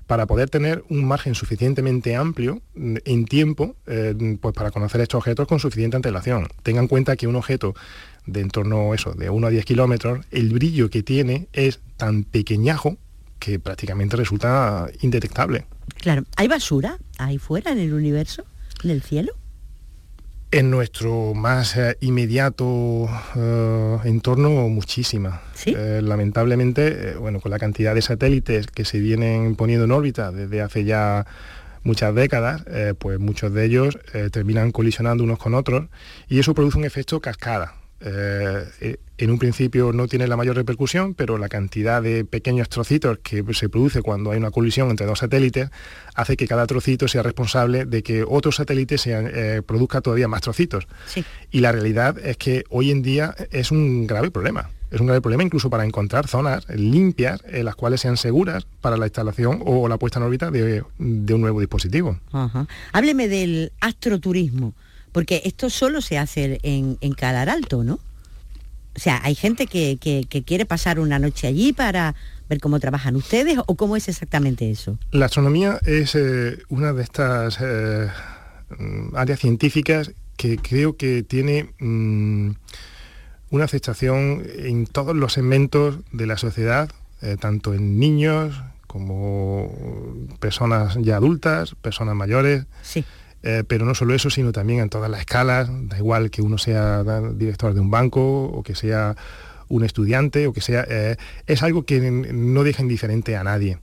para 0.06 0.26
poder 0.26 0.50
tener 0.50 0.84
un 0.90 1.06
margen 1.06 1.36
suficientemente 1.36 2.16
amplio 2.16 2.62
mm, 2.76 2.98
en 3.04 3.26
tiempo 3.26 3.76
pues 4.42 4.56
para 4.56 4.72
conocer 4.72 5.02
estos 5.02 5.20
objetos 5.20 5.48
con 5.48 5.60
suficiente 5.60 5.98
antelación. 5.98 6.48
Tengan 6.64 6.86
en 6.86 6.88
cuenta 6.88 7.16
que 7.16 7.28
un 7.28 7.36
objeto 7.36 7.76
de 8.26 8.42
en 8.42 8.50
torno 8.50 8.94
eso, 8.94 9.14
de 9.14 9.30
1 9.30 9.48
a 9.48 9.50
10 9.50 9.66
kilómetros, 9.66 10.26
el 10.32 10.54
brillo 10.54 10.90
que 10.90 11.04
tiene 11.04 11.48
es 11.54 11.80
tan 11.98 12.24
pequeñajo 12.24 12.98
que 13.40 13.60
prácticamente 13.60 14.16
resulta 14.16 14.88
indetectable. 15.02 15.66
Claro, 16.00 16.24
¿hay 16.36 16.48
basura 16.48 16.98
ahí 17.18 17.38
fuera 17.38 17.72
en 17.72 17.80
el 17.80 17.94
universo, 17.94 18.46
en 18.84 18.92
el 18.92 19.02
cielo? 19.02 19.34
En 20.50 20.72
nuestro 20.72 21.34
más 21.34 21.76
eh, 21.76 21.98
inmediato 22.00 23.10
eh, 23.36 23.98
entorno, 24.06 24.70
muchísima. 24.70 25.42
Eh, 25.66 26.00
lamentablemente, 26.02 27.16
bueno, 27.16 27.42
con 27.42 27.52
la 27.52 27.60
cantidad 27.60 27.94
de 27.94 28.02
satélites 28.02 28.68
que 28.68 28.86
se 28.86 29.00
vienen 29.00 29.58
poniendo 29.58 29.84
en 29.84 29.92
órbita 29.92 30.32
desde 30.32 30.62
hace 30.62 30.86
ya 30.86 31.26
muchas 31.84 32.16
décadas, 32.16 32.64
pues 33.00 33.18
muchos 33.18 33.54
de 33.54 33.64
ellos 33.64 33.98
terminan 34.32 34.72
colisionando 34.72 35.24
unos 35.24 35.40
con 35.40 35.54
otros 35.54 35.88
y 36.28 36.40
eso 36.40 36.54
produce 36.54 36.78
un 36.78 36.84
efecto 36.84 37.22
cascada. 37.22 37.76
Eh, 38.00 38.98
en 39.18 39.32
un 39.32 39.40
principio 39.40 39.92
no 39.94 40.08
tiene 40.08 40.28
la 40.28 40.38
mayor 40.38 40.56
repercusión, 40.56 41.16
pero 41.16 41.38
la 41.38 41.50
cantidad 41.50 42.02
de 42.02 42.24
pequeños 42.24 42.70
trocitos 42.70 43.18
que 43.24 43.44
se 43.54 43.70
produce 43.70 44.02
cuando 44.04 44.32
hay 44.32 44.38
una 44.38 44.52
colisión 44.52 44.92
entre 44.92 45.08
dos 45.08 45.20
satélites 45.20 45.70
hace 46.14 46.38
que 46.38 46.48
cada 46.48 46.68
trocito 46.68 47.08
sea 47.08 47.24
responsable 47.24 47.86
de 47.86 48.04
que 48.04 48.24
otro 48.24 48.52
satélite 48.52 48.98
eh, 49.06 49.62
produzca 49.66 50.02
todavía 50.02 50.28
más 50.28 50.42
trocitos. 50.42 50.88
Y 51.52 51.62
la 51.62 51.72
realidad 51.72 52.18
es 52.20 52.38
que 52.38 52.64
hoy 52.70 52.92
en 52.92 53.02
día 53.02 53.36
es 53.52 53.72
un 53.72 54.06
grave 54.06 54.30
problema. 54.30 54.70
Es 54.92 55.02
un 55.02 55.08
grave 55.08 55.22
problema 55.22 55.44
incluso 55.44 55.70
para 55.70 55.84
encontrar 55.84 56.28
zonas 56.28 56.66
limpias 56.70 57.44
en 57.48 57.66
las 57.66 57.76
cuales 57.76 58.02
sean 58.02 58.16
seguras 58.16 58.68
para 58.80 58.98
la 58.98 59.08
instalación 59.08 59.62
o 59.66 59.88
la 59.88 59.98
puesta 59.98 60.20
en 60.20 60.26
órbita 60.26 60.50
de, 60.50 60.84
un 61.00 61.42
nuevo 61.42 61.60
dispositivo. 61.60 62.20
Hábleme 62.94 63.28
del 63.28 63.74
astroturismo. 63.82 64.74
Porque 65.18 65.42
esto 65.46 65.72
solo 65.72 66.02
se 66.02 66.20
hace 66.20 66.60
en, 66.62 67.00
en 67.02 67.14
Calar 67.14 67.50
Alto, 67.50 67.84
¿no? 67.84 67.96
O 67.96 69.00
sea, 69.00 69.20
hay 69.24 69.34
gente 69.34 69.66
que, 69.66 69.98
quiere 70.46 70.68
pasar 70.68 71.00
una 71.00 71.18
noche 71.18 71.48
allí 71.48 71.74
para 71.74 72.14
ver 72.48 72.60
cómo 72.60 72.80
trabajan 72.80 73.16
ustedes 73.16 73.58
o 73.66 73.74
cómo 73.74 73.96
es 73.96 74.10
exactamente 74.10 74.70
eso. 74.70 75.00
La 75.10 75.26
astronomía 75.26 75.80
es 75.88 76.14
eh, 76.14 76.60
una 76.70 76.94
de 76.94 77.02
estas 77.02 77.58
eh, 77.60 78.12
áreas 79.16 79.40
científicas 79.40 80.12
que 80.36 80.58
creo 80.58 80.98
que 80.98 81.24
tiene 81.24 81.72
mm, 81.80 82.52
una 83.50 83.66
aceptación 83.66 84.44
en 84.56 84.86
todos 84.86 85.16
los 85.16 85.34
segmentos 85.34 85.96
de 86.12 86.28
la 86.28 86.38
sociedad, 86.38 86.92
eh, 87.24 87.38
tanto 87.40 87.74
en 87.74 87.98
niños 87.98 88.54
como 88.86 89.74
personas 90.40 90.96
ya 91.02 91.16
adultas, 91.16 91.74
personas 91.82 92.14
mayores. 92.14 92.68
Sí. 92.84 93.04
Eh, 93.50 93.64
pero 93.66 93.86
no 93.86 93.96
solo 93.96 94.14
eso, 94.14 94.30
sino 94.30 94.52
también 94.52 94.82
en 94.82 94.90
todas 94.90 95.10
las 95.10 95.22
escalas, 95.22 95.70
da 95.88 95.98
igual 95.98 96.30
que 96.32 96.42
uno 96.42 96.58
sea 96.58 97.02
director 97.34 97.74
de 97.74 97.80
un 97.80 97.90
banco 97.90 98.44
o 98.44 98.62
que 98.62 98.76
sea 98.76 99.16
un 99.70 99.86
estudiante 99.86 100.48
o 100.48 100.52
que 100.54 100.60
sea, 100.60 100.86
eh, 100.90 101.16
es 101.46 101.64
algo 101.64 101.86
que 101.86 102.12
no 102.12 102.66
deja 102.66 102.82
indiferente 102.82 103.38
a 103.38 103.46
nadie. 103.46 103.78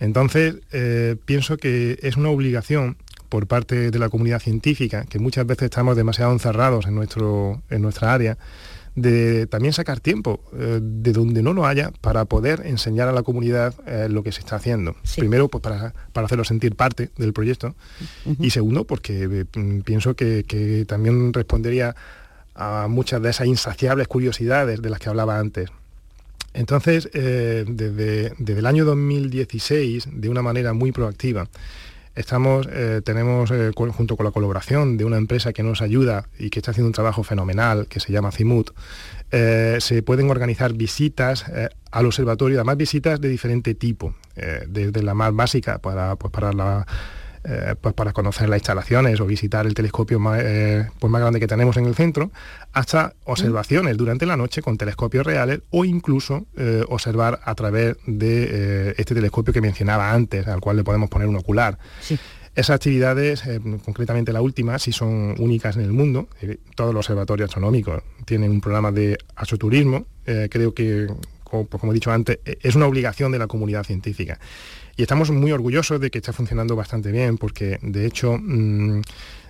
Entonces, 0.00 0.54
eh, 0.72 1.16
pienso 1.26 1.58
que 1.58 1.98
es 2.00 2.16
una 2.16 2.30
obligación 2.30 2.96
por 3.28 3.46
parte 3.46 3.90
de 3.90 3.98
la 3.98 4.08
comunidad 4.08 4.40
científica, 4.40 5.04
que 5.04 5.18
muchas 5.18 5.46
veces 5.46 5.64
estamos 5.64 5.94
demasiado 5.94 6.32
encerrados 6.32 6.86
en, 6.86 6.94
nuestro, 6.94 7.60
en 7.68 7.82
nuestra 7.82 8.14
área, 8.14 8.38
de 8.94 9.46
también 9.46 9.72
sacar 9.72 10.00
tiempo 10.00 10.40
eh, 10.52 10.78
de 10.82 11.12
donde 11.12 11.42
no 11.42 11.54
lo 11.54 11.66
haya 11.66 11.92
para 12.00 12.26
poder 12.26 12.66
enseñar 12.66 13.08
a 13.08 13.12
la 13.12 13.22
comunidad 13.22 13.74
eh, 13.86 14.08
lo 14.10 14.22
que 14.22 14.32
se 14.32 14.40
está 14.40 14.56
haciendo. 14.56 14.96
Primero, 15.16 15.48
pues 15.48 15.62
para, 15.62 15.94
para, 16.12 16.26
hacerlo 16.26 16.44
sentir 16.44 16.76
parte 16.76 17.10
del 17.16 17.32
proyecto 17.32 17.74
y 18.38 18.50
segundo, 18.50 18.84
porque 18.84 19.28
eh, 19.30 19.80
pienso 19.84 20.14
que, 20.14 20.84
también 20.86 21.32
respondería 21.32 21.94
a 22.54 22.86
muchas 22.88 23.22
de 23.22 23.30
esas 23.30 23.46
insaciables 23.46 24.08
curiosidades 24.08 24.82
de 24.82 24.90
las 24.90 25.00
que 25.00 25.08
hablaba 25.08 25.38
antes. 25.38 25.70
Entonces, 26.54 27.08
desde, 27.12 28.34
desde 28.36 28.58
el 28.58 28.66
año 28.66 28.84
2016, 28.84 30.08
de 30.12 30.28
una 30.28 30.42
manera 30.42 30.74
muy 30.74 30.92
proactiva, 30.92 31.48
Estamos, 32.14 32.68
eh, 32.70 33.00
tenemos, 33.02 33.50
eh, 33.50 33.70
junto 33.74 34.16
con 34.16 34.26
la 34.26 34.32
colaboración 34.32 34.98
de 34.98 35.04
una 35.06 35.16
empresa 35.16 35.54
que 35.54 35.62
nos 35.62 35.80
ayuda 35.80 36.28
y 36.38 36.50
que 36.50 36.58
está 36.58 36.72
haciendo 36.72 36.88
un 36.88 36.92
trabajo 36.92 37.22
fenomenal, 37.22 37.86
que 37.88 38.00
se 38.00 38.12
llama 38.12 38.30
CIMUT, 38.32 38.70
eh, 39.30 39.78
se 39.80 40.02
pueden 40.02 40.30
organizar 40.30 40.74
visitas 40.74 41.46
al 41.90 42.06
observatorio, 42.06 42.58
además 42.58 42.76
visitas 42.76 43.18
de 43.20 43.28
diferente 43.28 43.74
tipo, 43.74 44.14
desde 44.68 45.02
la 45.02 45.14
más 45.14 45.34
básica 45.34 45.78
para, 45.78 46.16
pues, 46.16 46.30
para 46.30 46.52
la 46.52 46.86
eh, 47.44 47.74
pues 47.80 47.92
para 47.94 48.12
conocer 48.12 48.48
las 48.48 48.58
instalaciones 48.58 49.20
o 49.20 49.26
visitar 49.26 49.66
el 49.66 49.74
telescopio 49.74 50.20
más, 50.20 50.40
eh, 50.44 50.88
pues 51.00 51.10
más 51.10 51.20
grande 51.20 51.40
que 51.40 51.48
tenemos 51.48 51.76
en 51.76 51.86
el 51.86 51.96
centro, 51.96 52.30
hasta 52.72 53.14
observaciones 53.24 53.96
durante 53.96 54.26
la 54.26 54.36
noche 54.36 54.62
con 54.62 54.78
telescopios 54.78 55.26
reales 55.26 55.60
o 55.70 55.84
incluso 55.84 56.46
eh, 56.56 56.84
observar 56.88 57.40
a 57.44 57.54
través 57.56 57.96
de 58.06 58.94
este 58.96 59.14
telescopio 59.14 59.52
que 59.52 59.60
mencionaba 59.60 60.12
antes, 60.12 60.46
al 60.46 60.60
cual 60.60 60.76
le 60.76 60.84
podemos 60.84 61.10
poner 61.10 61.26
un 61.26 61.36
ocular. 61.36 61.78
Esas 62.54 62.76
actividades, 62.76 63.42
concretamente 63.84 64.32
la 64.32 64.42
última, 64.42 64.78
si 64.78 64.92
son 64.92 65.34
únicas 65.38 65.76
en 65.76 65.82
el 65.82 65.92
mundo. 65.92 66.28
todos 66.76 66.94
los 66.94 67.06
observatorios 67.06 67.48
astronómicos 67.48 68.02
tienen 68.24 68.50
un 68.50 68.60
programa 68.60 68.92
de 68.92 69.18
astroturismo. 69.34 70.06
creo 70.24 70.74
que, 70.74 71.08
como, 71.42 71.66
pues 71.66 71.80
como 71.80 71.92
he 71.92 71.94
dicho 71.94 72.12
antes, 72.12 72.38
es 72.44 72.74
una 72.74 72.86
obligación 72.86 73.32
de 73.32 73.38
la 73.38 73.46
comunidad 73.46 73.84
científica. 73.84 74.38
Y 74.96 75.02
estamos 75.02 75.30
muy 75.30 75.52
orgullosos 75.52 76.00
de 76.00 76.10
que 76.10 76.18
está 76.18 76.32
funcionando 76.32 76.76
bastante 76.76 77.10
bien, 77.12 77.38
porque 77.38 77.78
de 77.82 78.06
hecho 78.06 78.36
mm, 78.38 79.00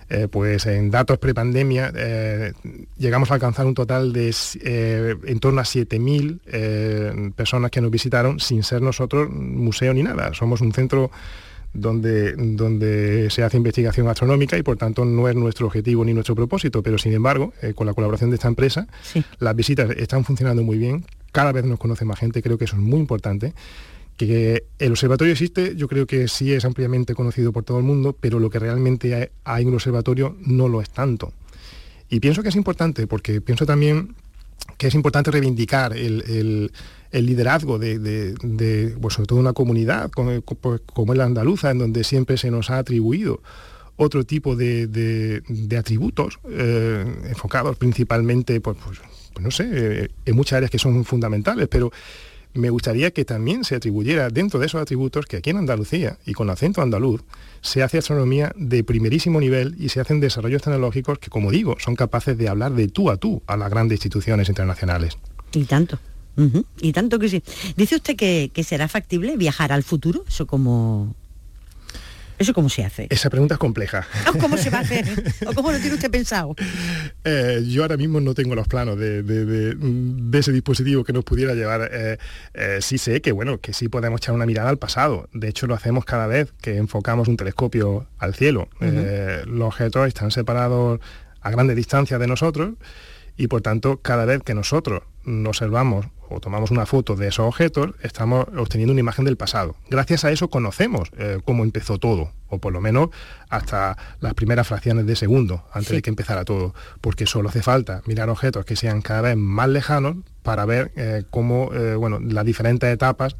eh, 0.09 0.27
pues 0.29 0.65
en 0.65 0.91
datos 0.91 1.17
prepandemia 1.17 1.91
eh, 1.95 2.53
llegamos 2.97 3.31
a 3.31 3.35
alcanzar 3.35 3.65
un 3.65 3.73
total 3.73 4.13
de 4.13 4.35
eh, 4.61 5.15
en 5.25 5.39
torno 5.39 5.61
a 5.61 5.63
7.000 5.63 7.33
personas 7.33 7.71
que 7.71 7.81
nos 7.81 7.89
visitaron 7.89 8.39
sin 8.39 8.63
ser 8.63 8.81
nosotros 8.81 9.29
museo 9.29 9.93
ni 9.93 10.03
nada. 10.03 10.33
Somos 10.33 10.61
un 10.61 10.71
centro 10.71 11.09
donde, 11.73 12.33
donde 12.33 13.29
se 13.31 13.43
hace 13.43 13.57
investigación 13.57 14.07
astronómica 14.07 14.57
y 14.57 14.61
por 14.61 14.77
tanto 14.77 15.03
no 15.03 15.27
es 15.27 15.35
nuestro 15.35 15.65
objetivo 15.65 16.05
ni 16.05 16.13
nuestro 16.13 16.35
propósito, 16.35 16.83
pero 16.83 16.99
sin 16.99 17.13
embargo, 17.13 17.51
con 17.73 17.87
la 17.87 17.95
colaboración 17.95 18.29
de 18.29 18.35
esta 18.35 18.47
empresa, 18.47 18.85
las 19.39 19.55
visitas 19.55 19.89
están 19.97 20.23
funcionando 20.23 20.61
muy 20.61 20.77
bien, 20.77 21.05
cada 21.31 21.51
vez 21.51 21.65
nos 21.65 21.79
conoce 21.79 22.05
más 22.05 22.19
gente, 22.19 22.43
creo 22.43 22.59
que 22.59 22.65
eso 22.65 22.75
es 22.75 22.81
muy 22.81 22.99
importante 22.99 23.53
que 24.17 24.65
el 24.79 24.91
observatorio 24.91 25.33
existe, 25.33 25.75
yo 25.75 25.87
creo 25.87 26.05
que 26.05 26.27
sí 26.27 26.53
es 26.53 26.65
ampliamente 26.65 27.15
conocido 27.15 27.51
por 27.51 27.63
todo 27.63 27.79
el 27.79 27.83
mundo, 27.83 28.15
pero 28.19 28.39
lo 28.39 28.49
que 28.49 28.59
realmente 28.59 29.31
hay 29.43 29.61
en 29.61 29.67
un 29.67 29.73
observatorio 29.75 30.35
no 30.45 30.67
lo 30.67 30.81
es 30.81 30.89
tanto. 30.89 31.33
Y 32.09 32.19
pienso 32.19 32.43
que 32.43 32.49
es 32.49 32.55
importante, 32.55 33.07
porque 33.07 33.41
pienso 33.41 33.65
también 33.65 34.15
que 34.77 34.87
es 34.87 34.95
importante 34.95 35.31
reivindicar 35.31 35.95
el, 35.95 36.71
liderazgo 37.11 37.79
de, 37.79 38.95
pues, 39.01 39.13
sobre 39.15 39.27
todo 39.27 39.39
una 39.39 39.53
comunidad 39.53 40.11
como, 40.11 40.41
como, 40.41 41.13
es 41.13 41.17
la 41.17 41.25
andaluza, 41.25 41.71
en 41.71 41.79
donde 41.79 42.03
siempre 42.03 42.37
se 42.37 42.51
nos 42.51 42.69
ha 42.69 42.77
atribuido 42.77 43.41
otro 43.95 44.23
tipo 44.23 44.55
de, 44.55 45.41
atributos 45.77 46.39
eh, 46.49 47.05
enfocados 47.29 47.77
principalmente, 47.77 48.59
pues, 48.61 48.77
pues, 48.83 48.99
pues 49.33 49.43
no 49.43 49.51
sé, 49.51 49.69
eh, 49.71 50.09
en 50.25 50.35
muchas 50.35 50.57
áreas 50.57 50.71
que 50.71 50.79
son 50.79 51.05
fundamentales, 51.05 51.67
pero 51.67 51.91
me 52.53 52.69
gustaría 52.69 53.11
que 53.11 53.25
también 53.25 53.63
se 53.63 53.75
atribuyera 53.75 54.29
dentro 54.29 54.59
de 54.59 54.67
esos 54.67 54.81
atributos 54.81 55.25
que 55.25 55.37
aquí 55.37 55.49
en 55.49 55.57
Andalucía 55.57 56.17
y 56.25 56.33
con 56.33 56.49
acento 56.49 56.81
andaluz 56.81 57.21
se 57.61 57.83
hace 57.83 57.97
astronomía 57.97 58.51
de 58.55 58.83
primerísimo 58.83 59.39
nivel 59.39 59.75
y 59.79 59.89
se 59.89 59.99
hacen 59.99 60.19
desarrollos 60.19 60.61
tecnológicos 60.61 61.19
que, 61.19 61.29
como 61.29 61.51
digo, 61.51 61.77
son 61.79 61.95
capaces 61.95 62.37
de 62.37 62.49
hablar 62.49 62.73
de 62.73 62.87
tú 62.87 63.09
a 63.09 63.17
tú 63.17 63.41
a 63.47 63.57
las 63.57 63.69
grandes 63.69 63.97
instituciones 63.97 64.49
internacionales. 64.49 65.17
Y 65.53 65.63
tanto. 65.65 65.99
Y 66.81 66.93
tanto 66.93 67.19
que 67.19 67.29
sí. 67.29 67.43
Dice 67.77 67.95
usted 67.95 68.15
que, 68.15 68.49
que 68.53 68.63
será 68.63 68.87
factible 68.87 69.37
viajar 69.37 69.71
al 69.71 69.83
futuro, 69.83 70.23
eso 70.27 70.47
como, 70.47 71.15
¿Eso 72.37 72.53
cómo 72.53 72.69
se 72.69 72.83
hace? 72.83 73.07
Esa 73.09 73.29
pregunta 73.29 73.55
es 73.55 73.59
compleja. 73.59 74.07
Ah, 74.25 74.31
¿Cómo 74.39 74.57
se 74.57 74.69
va 74.69 74.79
a 74.79 74.81
hacer? 74.81 75.05
¿O 75.45 75.53
cómo 75.53 75.71
lo 75.71 75.79
tiene 75.79 75.95
usted 75.95 76.11
pensado? 76.11 76.55
Eh, 77.23 77.63
yo 77.67 77.83
ahora 77.83 77.97
mismo 77.97 78.19
no 78.19 78.33
tengo 78.33 78.55
los 78.55 78.67
planos 78.67 78.97
de, 78.97 79.75
ese 80.33 80.51
dispositivo 80.51 81.03
que 81.03 81.13
nos 81.13 81.23
pudiera 81.23 81.53
llevar. 81.53 81.89
Eh, 81.91 82.17
eh, 82.53 82.79
sí 82.81 82.97
sé 82.97 83.21
que, 83.21 83.31
bueno, 83.31 83.59
que 83.59 83.73
sí 83.73 83.87
podemos 83.87 84.19
echar 84.19 84.35
una 84.35 84.45
mirada 84.45 84.69
al 84.69 84.77
pasado. 84.77 85.29
De 85.33 85.47
hecho, 85.47 85.67
lo 85.67 85.75
hacemos 85.75 86.05
cada 86.05 86.27
vez 86.27 86.51
que 86.61 86.77
enfocamos 86.77 87.27
un 87.27 87.37
telescopio 87.37 88.07
al 88.17 88.33
cielo. 88.33 88.69
los 88.79 89.67
objetos 89.67 90.07
están 90.07 90.31
separados 90.31 90.99
a 91.41 91.51
grandes 91.51 91.75
distancias 91.75 92.19
de 92.19 92.27
nosotros 92.27 92.73
y, 93.37 93.47
por 93.47 93.61
tanto, 93.61 93.99
cada 94.01 94.25
vez 94.25 94.43
que 94.43 94.53
nosotros 94.53 95.03
observamos 95.47 96.07
o 96.29 96.39
tomamos 96.39 96.71
una 96.71 96.85
foto 96.85 97.15
de 97.15 97.27
esos 97.27 97.45
objetos, 97.45 97.91
estamos 98.01 98.45
obteniendo 98.57 98.91
una 98.91 98.99
imagen 98.99 99.25
del 99.25 99.37
pasado. 99.37 99.75
Gracias 99.89 100.25
a 100.25 100.31
eso 100.31 100.49
conocemos 100.49 101.09
eh, 101.17 101.39
cómo 101.45 101.63
empezó 101.63 101.99
todo, 101.99 102.31
o 102.49 102.57
por 102.57 102.73
lo 102.73 102.81
menos 102.81 103.09
hasta 103.49 103.97
las 104.19 104.33
primeras 104.33 104.67
fracciones 104.67 105.05
de 105.05 105.15
segundo, 105.15 105.65
antes 105.71 105.91
de 105.91 106.01
que 106.01 106.09
empezara 106.09 106.43
todo, 106.43 106.73
porque 107.01 107.25
solo 107.25 107.49
hace 107.49 107.61
falta 107.61 108.01
mirar 108.05 108.29
objetos 108.29 108.65
que 108.65 108.75
sean 108.75 109.01
cada 109.01 109.21
vez 109.21 109.37
más 109.37 109.69
lejanos 109.69 110.17
para 110.41 110.65
ver 110.65 110.91
eh, 110.95 111.23
cómo, 111.29 111.71
eh, 111.73 111.95
bueno, 111.95 112.19
las 112.19 112.45
diferentes 112.45 112.91
etapas 112.91 113.35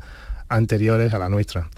anteriores 0.47 1.13
a 1.13 1.19
la 1.19 1.29
nuestra. 1.29 1.69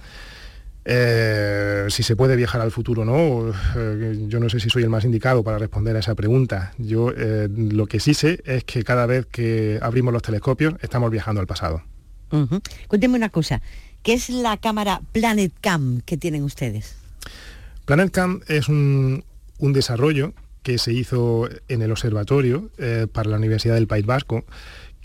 Eh, 0.88 1.88
si 1.90 2.04
se 2.04 2.16
puede 2.16 2.36
viajar 2.36 2.62
al 2.62 2.72
futuro 2.72 3.02
o 3.02 3.06
no, 3.06 3.52
eh, 3.76 4.26
yo 4.28 4.40
no 4.40 4.50
sé 4.50 4.60
si 4.60 4.70
soy 4.70 4.84
el 4.84 4.90
más 4.90 5.04
indicado 5.04 5.44
para 5.44 5.58
responder 5.58 5.96
a 5.96 6.00
esa 6.00 6.14
pregunta. 6.14 6.74
Yo 6.78 7.12
eh, 7.12 7.50
lo 7.50 7.88
que 7.88 8.00
sí 8.00 8.14
sé 8.14 8.42
es 8.46 8.64
que 8.66 8.84
cada 8.84 9.08
vez 9.08 9.26
que 9.26 9.80
abrimos 9.82 10.14
los 10.14 10.22
telescopios 10.22 10.76
estamos 10.82 11.10
viajando 11.10 11.42
al 11.42 11.48
pasado. 11.48 11.82
Cuénteme 12.88 13.16
una 13.16 13.30
cosa, 13.30 13.62
¿qué 14.04 14.14
es 14.14 14.30
la 14.30 14.58
cámara 14.58 15.02
PlanetCam 15.12 16.02
que 16.02 16.18
tienen 16.18 16.44
ustedes? 16.44 16.96
PlanetCam 17.86 18.42
es 18.48 18.68
un, 18.68 19.24
un 19.58 19.74
desarrollo 19.74 20.34
que 20.62 20.78
se 20.78 20.92
hizo 20.92 21.48
en 21.68 21.82
el 21.82 21.92
observatorio 21.92 22.70
para 23.14 23.30
la 23.30 23.38
Universidad 23.38 23.76
del 23.76 23.88
País 23.88 24.06
Vasco 24.06 24.44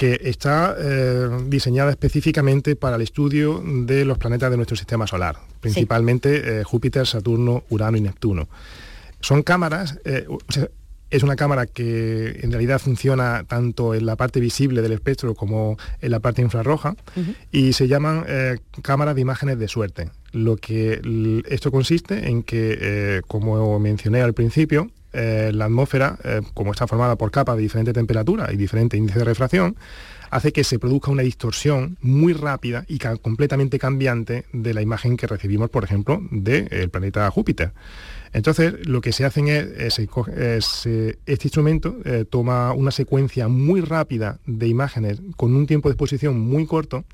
que 0.01 0.19
está 0.25 0.75
eh, 0.79 1.29
diseñada 1.49 1.91
específicamente 1.91 2.75
para 2.75 2.97
el 2.97 3.03
estudio 3.03 3.63
de 3.63 4.07
los 4.07 4.17
planetas 4.17 4.51
de 4.51 4.57
nuestro 4.57 4.75
sistema 4.75 5.07
solar, 5.07 5.37
principalmente 5.61 6.61
eh, 6.61 6.65
Júpiter, 6.65 7.07
Saturno, 7.07 7.65
Urano 7.69 7.99
y 7.99 8.01
Neptuno. 8.01 8.49
Son 9.21 9.43
cámaras, 9.43 9.99
eh, 10.07 10.27
es 11.11 11.23
una 11.23 11.37
cámara 11.37 11.67
que 11.67 12.41
en 12.41 12.51
realidad 12.51 12.79
funciona 12.79 13.45
tanto 13.47 13.95
en 13.95 14.07
la 14.07 14.17
parte 14.17 14.41
visible 14.41 14.81
del 14.81 14.93
espectro 14.93 15.35
como 15.35 15.77
en 16.01 16.11
la 16.11 16.21
parte 16.21 16.41
infrarroja 16.41 16.97
y 17.53 17.75
se 17.75 17.87
llaman 17.87 18.25
cámaras 18.81 19.15
de 19.17 19.21
imágenes 19.21 19.59
de 19.59 19.69
suerte. 19.69 20.09
Lo 20.33 20.57
que 20.57 21.03
esto 21.47 21.71
consiste 21.71 22.31
en 22.31 22.43
que, 22.43 23.21
como 23.27 23.79
mencioné 23.81 24.23
al 24.23 24.33
principio, 24.33 24.89
eh, 25.13 25.51
la 25.53 25.67
atmósfera, 25.67 26.19
eh, 26.25 26.41
como 26.55 26.73
está 26.73 26.87
formada 26.87 27.17
por 27.17 27.31
capas 27.31 27.57
de 27.57 27.63
diferente 27.63 27.93
temperatura 27.93 28.53
y 28.53 28.57
diferente 28.57 28.97
índice 28.97 29.19
de 29.19 29.25
refracción, 29.25 29.77
hace 30.31 30.53
que 30.53 30.65
se 30.65 30.79
produzca 30.79 31.11
una 31.11 31.23
distorsión 31.23 31.97
muy 32.01 32.33
rápida 32.33 32.85
y 32.87 32.99
completamente 32.99 33.79
cambiante 33.79 34.45
de 34.53 34.75
la 34.75 34.83
imagen 34.83 35.17
que 35.17 35.27
recibimos, 35.27 35.71
por 35.71 35.83
ejemplo, 35.83 36.23
del 36.31 36.89
planeta 36.91 37.29
Júpiter. 37.31 37.73
Entonces, 38.33 38.87
lo 38.87 39.01
que 39.01 39.13
se 39.13 39.25
hace 39.25 39.41
es, 39.87 39.99
este 39.99 41.45
instrumento 41.47 41.97
eh, 42.05 42.25
toma 42.29 42.73
una 42.73 42.93
secuencia 42.93 43.49
muy 43.49 43.81
rápida 43.81 44.39
de 44.47 44.69
imágenes 44.69 45.21
con 45.37 45.55
un 45.57 45.67
tiempo 45.67 45.89
de 45.89 45.95
exposición 45.95 46.39
muy 46.39 46.67
corto 46.67 47.05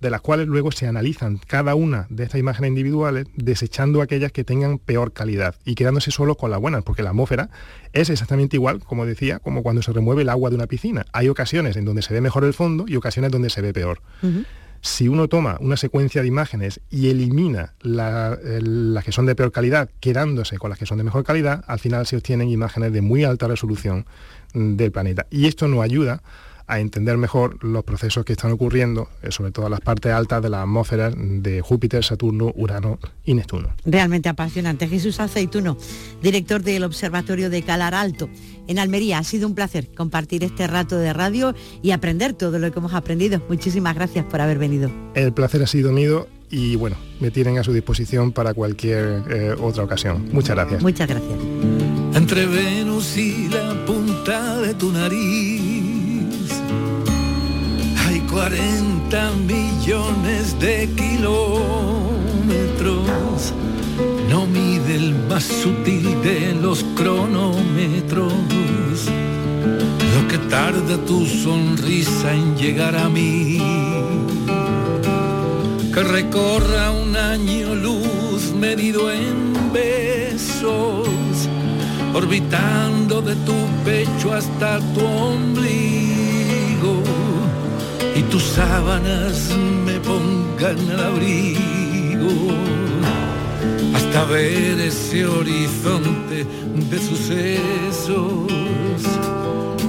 de 0.00 0.10
las 0.10 0.20
cuales 0.20 0.46
luego 0.48 0.72
se 0.72 0.86
analizan 0.86 1.38
cada 1.46 1.74
una 1.74 2.06
de 2.08 2.24
estas 2.24 2.40
imágenes 2.40 2.70
individuales, 2.70 3.26
desechando 3.34 4.02
aquellas 4.02 4.32
que 4.32 4.44
tengan 4.44 4.78
peor 4.78 5.12
calidad 5.12 5.54
y 5.64 5.74
quedándose 5.74 6.10
solo 6.10 6.36
con 6.36 6.50
las 6.50 6.60
buenas, 6.60 6.82
porque 6.82 7.02
la 7.02 7.10
atmósfera 7.10 7.50
es 7.92 8.10
exactamente 8.10 8.56
igual, 8.56 8.80
como 8.80 9.04
decía, 9.06 9.38
como 9.38 9.62
cuando 9.62 9.82
se 9.82 9.92
remueve 9.92 10.22
el 10.22 10.30
agua 10.30 10.50
de 10.50 10.56
una 10.56 10.66
piscina. 10.66 11.04
Hay 11.12 11.28
ocasiones 11.28 11.76
en 11.76 11.84
donde 11.84 12.02
se 12.02 12.14
ve 12.14 12.20
mejor 12.20 12.44
el 12.44 12.54
fondo 12.54 12.86
y 12.88 12.96
ocasiones 12.96 13.30
donde 13.30 13.50
se 13.50 13.60
ve 13.60 13.72
peor. 13.72 14.00
Si 14.82 15.08
uno 15.08 15.28
toma 15.28 15.58
una 15.60 15.76
secuencia 15.76 16.22
de 16.22 16.28
imágenes 16.28 16.80
y 16.88 17.10
elimina 17.10 17.74
las 17.82 19.04
que 19.04 19.12
son 19.12 19.26
de 19.26 19.34
peor 19.34 19.52
calidad, 19.52 19.90
quedándose 20.00 20.56
con 20.56 20.70
las 20.70 20.78
que 20.78 20.86
son 20.86 20.96
de 20.96 21.04
mejor 21.04 21.22
calidad, 21.22 21.62
al 21.66 21.78
final 21.78 22.06
se 22.06 22.16
obtienen 22.16 22.48
imágenes 22.48 22.90
de 22.90 23.02
muy 23.02 23.24
alta 23.24 23.46
resolución 23.46 24.06
del 24.54 24.90
planeta. 24.90 25.26
Y 25.30 25.46
esto 25.46 25.68
nos 25.68 25.84
ayuda 25.84 26.22
a 26.70 26.78
entender 26.78 27.16
mejor 27.16 27.62
los 27.64 27.84
procesos 27.84 28.24
que 28.24 28.32
están 28.32 28.52
ocurriendo, 28.52 29.08
eh, 29.22 29.32
sobre 29.32 29.50
todo 29.50 29.68
las 29.68 29.80
partes 29.80 30.12
altas 30.12 30.40
de 30.42 30.48
las 30.48 30.62
atmósferas 30.62 31.14
de 31.16 31.60
Júpiter, 31.60 32.04
Saturno, 32.04 32.52
Urano 32.54 32.98
y 33.24 33.34
Neptuno. 33.34 33.70
Realmente 33.84 34.28
apasionante. 34.28 34.86
Jesús 34.88 35.18
Aceituno, 35.20 35.76
director 36.22 36.62
del 36.62 36.84
Observatorio 36.84 37.50
de 37.50 37.62
Calar 37.62 37.94
Alto 37.94 38.30
en 38.68 38.78
Almería. 38.78 39.18
Ha 39.18 39.24
sido 39.24 39.48
un 39.48 39.54
placer 39.54 39.88
compartir 39.94 40.44
este 40.44 40.66
rato 40.68 40.96
de 40.96 41.12
radio 41.12 41.54
y 41.82 41.90
aprender 41.90 42.34
todo 42.34 42.58
lo 42.58 42.70
que 42.72 42.78
hemos 42.78 42.94
aprendido. 42.94 43.42
Muchísimas 43.48 43.96
gracias 43.96 44.24
por 44.26 44.40
haber 44.40 44.58
venido. 44.58 44.90
El 45.14 45.32
placer 45.32 45.62
ha 45.62 45.66
sido 45.66 45.90
mío 45.90 46.28
y 46.50 46.76
bueno, 46.76 46.96
me 47.18 47.30
tienen 47.30 47.58
a 47.58 47.64
su 47.64 47.72
disposición 47.72 48.32
para 48.32 48.54
cualquier 48.54 49.24
eh, 49.28 49.56
otra 49.60 49.84
ocasión. 49.84 50.28
Muchas 50.32 50.54
gracias. 50.54 50.82
Muchas 50.82 51.08
gracias. 51.08 51.38
Entre 52.14 52.46
Venus 52.46 53.16
y 53.16 53.48
la 53.48 53.84
punta 53.86 54.58
de 54.60 54.74
tu 54.74 54.92
nariz 54.92 55.89
40 58.30 59.32
millones 59.48 60.58
de 60.60 60.88
kilómetros. 60.94 61.52
No 64.28 64.46
mide 64.46 64.94
el 64.94 65.14
más 65.28 65.42
sutil 65.42 66.22
de 66.22 66.54
los 66.54 66.84
cronómetros. 66.94 68.32
Lo 70.14 70.28
que 70.28 70.38
tarda 70.48 70.96
tu 71.06 71.26
sonrisa 71.26 72.32
en 72.32 72.56
llegar 72.56 72.94
a 72.94 73.08
mí. 73.08 73.58
Que 75.92 76.02
recorra 76.04 76.92
un 76.92 77.16
año 77.16 77.74
luz 77.74 78.54
medido 78.54 79.10
en 79.10 79.72
besos. 79.72 81.08
Orbitando 82.14 83.22
de 83.22 83.34
tu 83.34 83.54
pecho 83.84 84.32
hasta 84.32 84.78
tu 84.94 85.04
ombligo 85.04 85.99
sábanas 88.54 89.50
me 89.86 89.98
pongan 90.00 90.78
al 90.90 91.00
abrigo 91.00 92.52
hasta 93.94 94.24
ver 94.24 94.80
ese 94.80 95.24
horizonte 95.26 96.44
de 96.90 96.98
sucesos. 96.98 98.50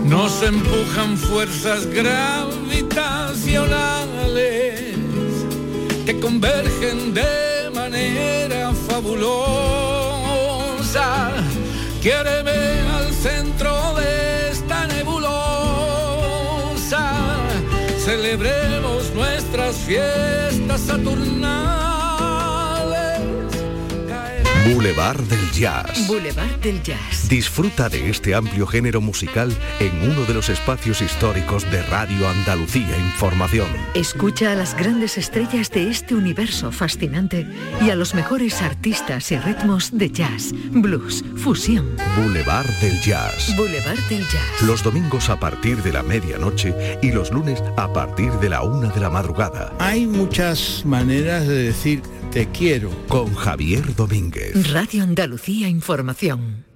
Nos 0.06 0.44
empujan 0.44 1.18
fuerzas 1.18 1.88
gravitacionales 1.88 4.82
que 6.06 6.20
convergen 6.20 7.14
de 7.14 7.70
manera 7.74 8.74
fabulosa 8.88 9.62
Quiéreme 12.02 12.52
al 12.98 13.14
centro 13.14 13.81
Celebremos 18.32 19.14
nuestras 19.14 19.76
fiestas 19.76 20.80
saturnales. 20.80 21.91
Boulevard 24.64 25.20
del 25.22 25.52
Jazz. 25.52 26.08
Boulevard 26.08 26.60
del 26.62 26.84
Jazz. 26.84 27.28
Disfruta 27.28 27.90
de 27.90 28.12
este 28.12 28.36
amplio 28.36 28.68
género 28.68 29.02
musical 29.02 29.52
en 29.80 30.12
uno 30.12 30.24
de 30.26 30.36
los 30.36 30.50
espacios 30.50 31.02
históricos 31.02 31.70
de 31.72 31.82
Radio 31.84 32.28
Andalucía 32.30 32.96
Información. 32.98 33.68
Escucha 33.96 34.52
a 34.52 34.56
las 34.56 34.78
grandes 34.78 35.18
estrellas 35.18 35.72
de 35.72 35.90
este 35.90 36.14
universo 36.14 36.72
fascinante 36.72 37.48
y 37.82 37.90
a 37.90 37.96
los 37.96 38.14
mejores 38.14 38.62
artistas 38.62 39.32
y 39.32 39.38
ritmos 39.40 39.98
de 39.98 40.12
jazz, 40.12 40.52
blues, 40.70 41.24
fusión. 41.38 41.96
Boulevard 42.16 42.70
del 42.82 43.02
Jazz. 43.02 43.56
Boulevard 43.58 44.00
del 44.10 44.24
Jazz. 44.28 44.62
Los 44.62 44.84
domingos 44.84 45.30
a 45.32 45.40
partir 45.40 45.82
de 45.82 45.92
la 45.92 46.04
medianoche 46.04 47.00
y 47.02 47.12
los 47.12 47.32
lunes 47.32 47.64
a 47.78 47.92
partir 47.92 48.32
de 48.34 48.50
la 48.50 48.62
una 48.62 48.90
de 48.90 49.00
la 49.00 49.10
madrugada. 49.10 49.74
Hay 49.80 50.06
muchas 50.06 50.86
maneras 50.86 51.48
de 51.48 51.64
decir 51.64 52.04
te 52.32 52.48
quiero. 52.48 52.90
Con 53.10 53.34
Javier 53.36 53.94
Domínguez. 53.96 54.72
Radio 54.72 55.04
Andalucía 55.04 55.68
Información. 55.68 56.71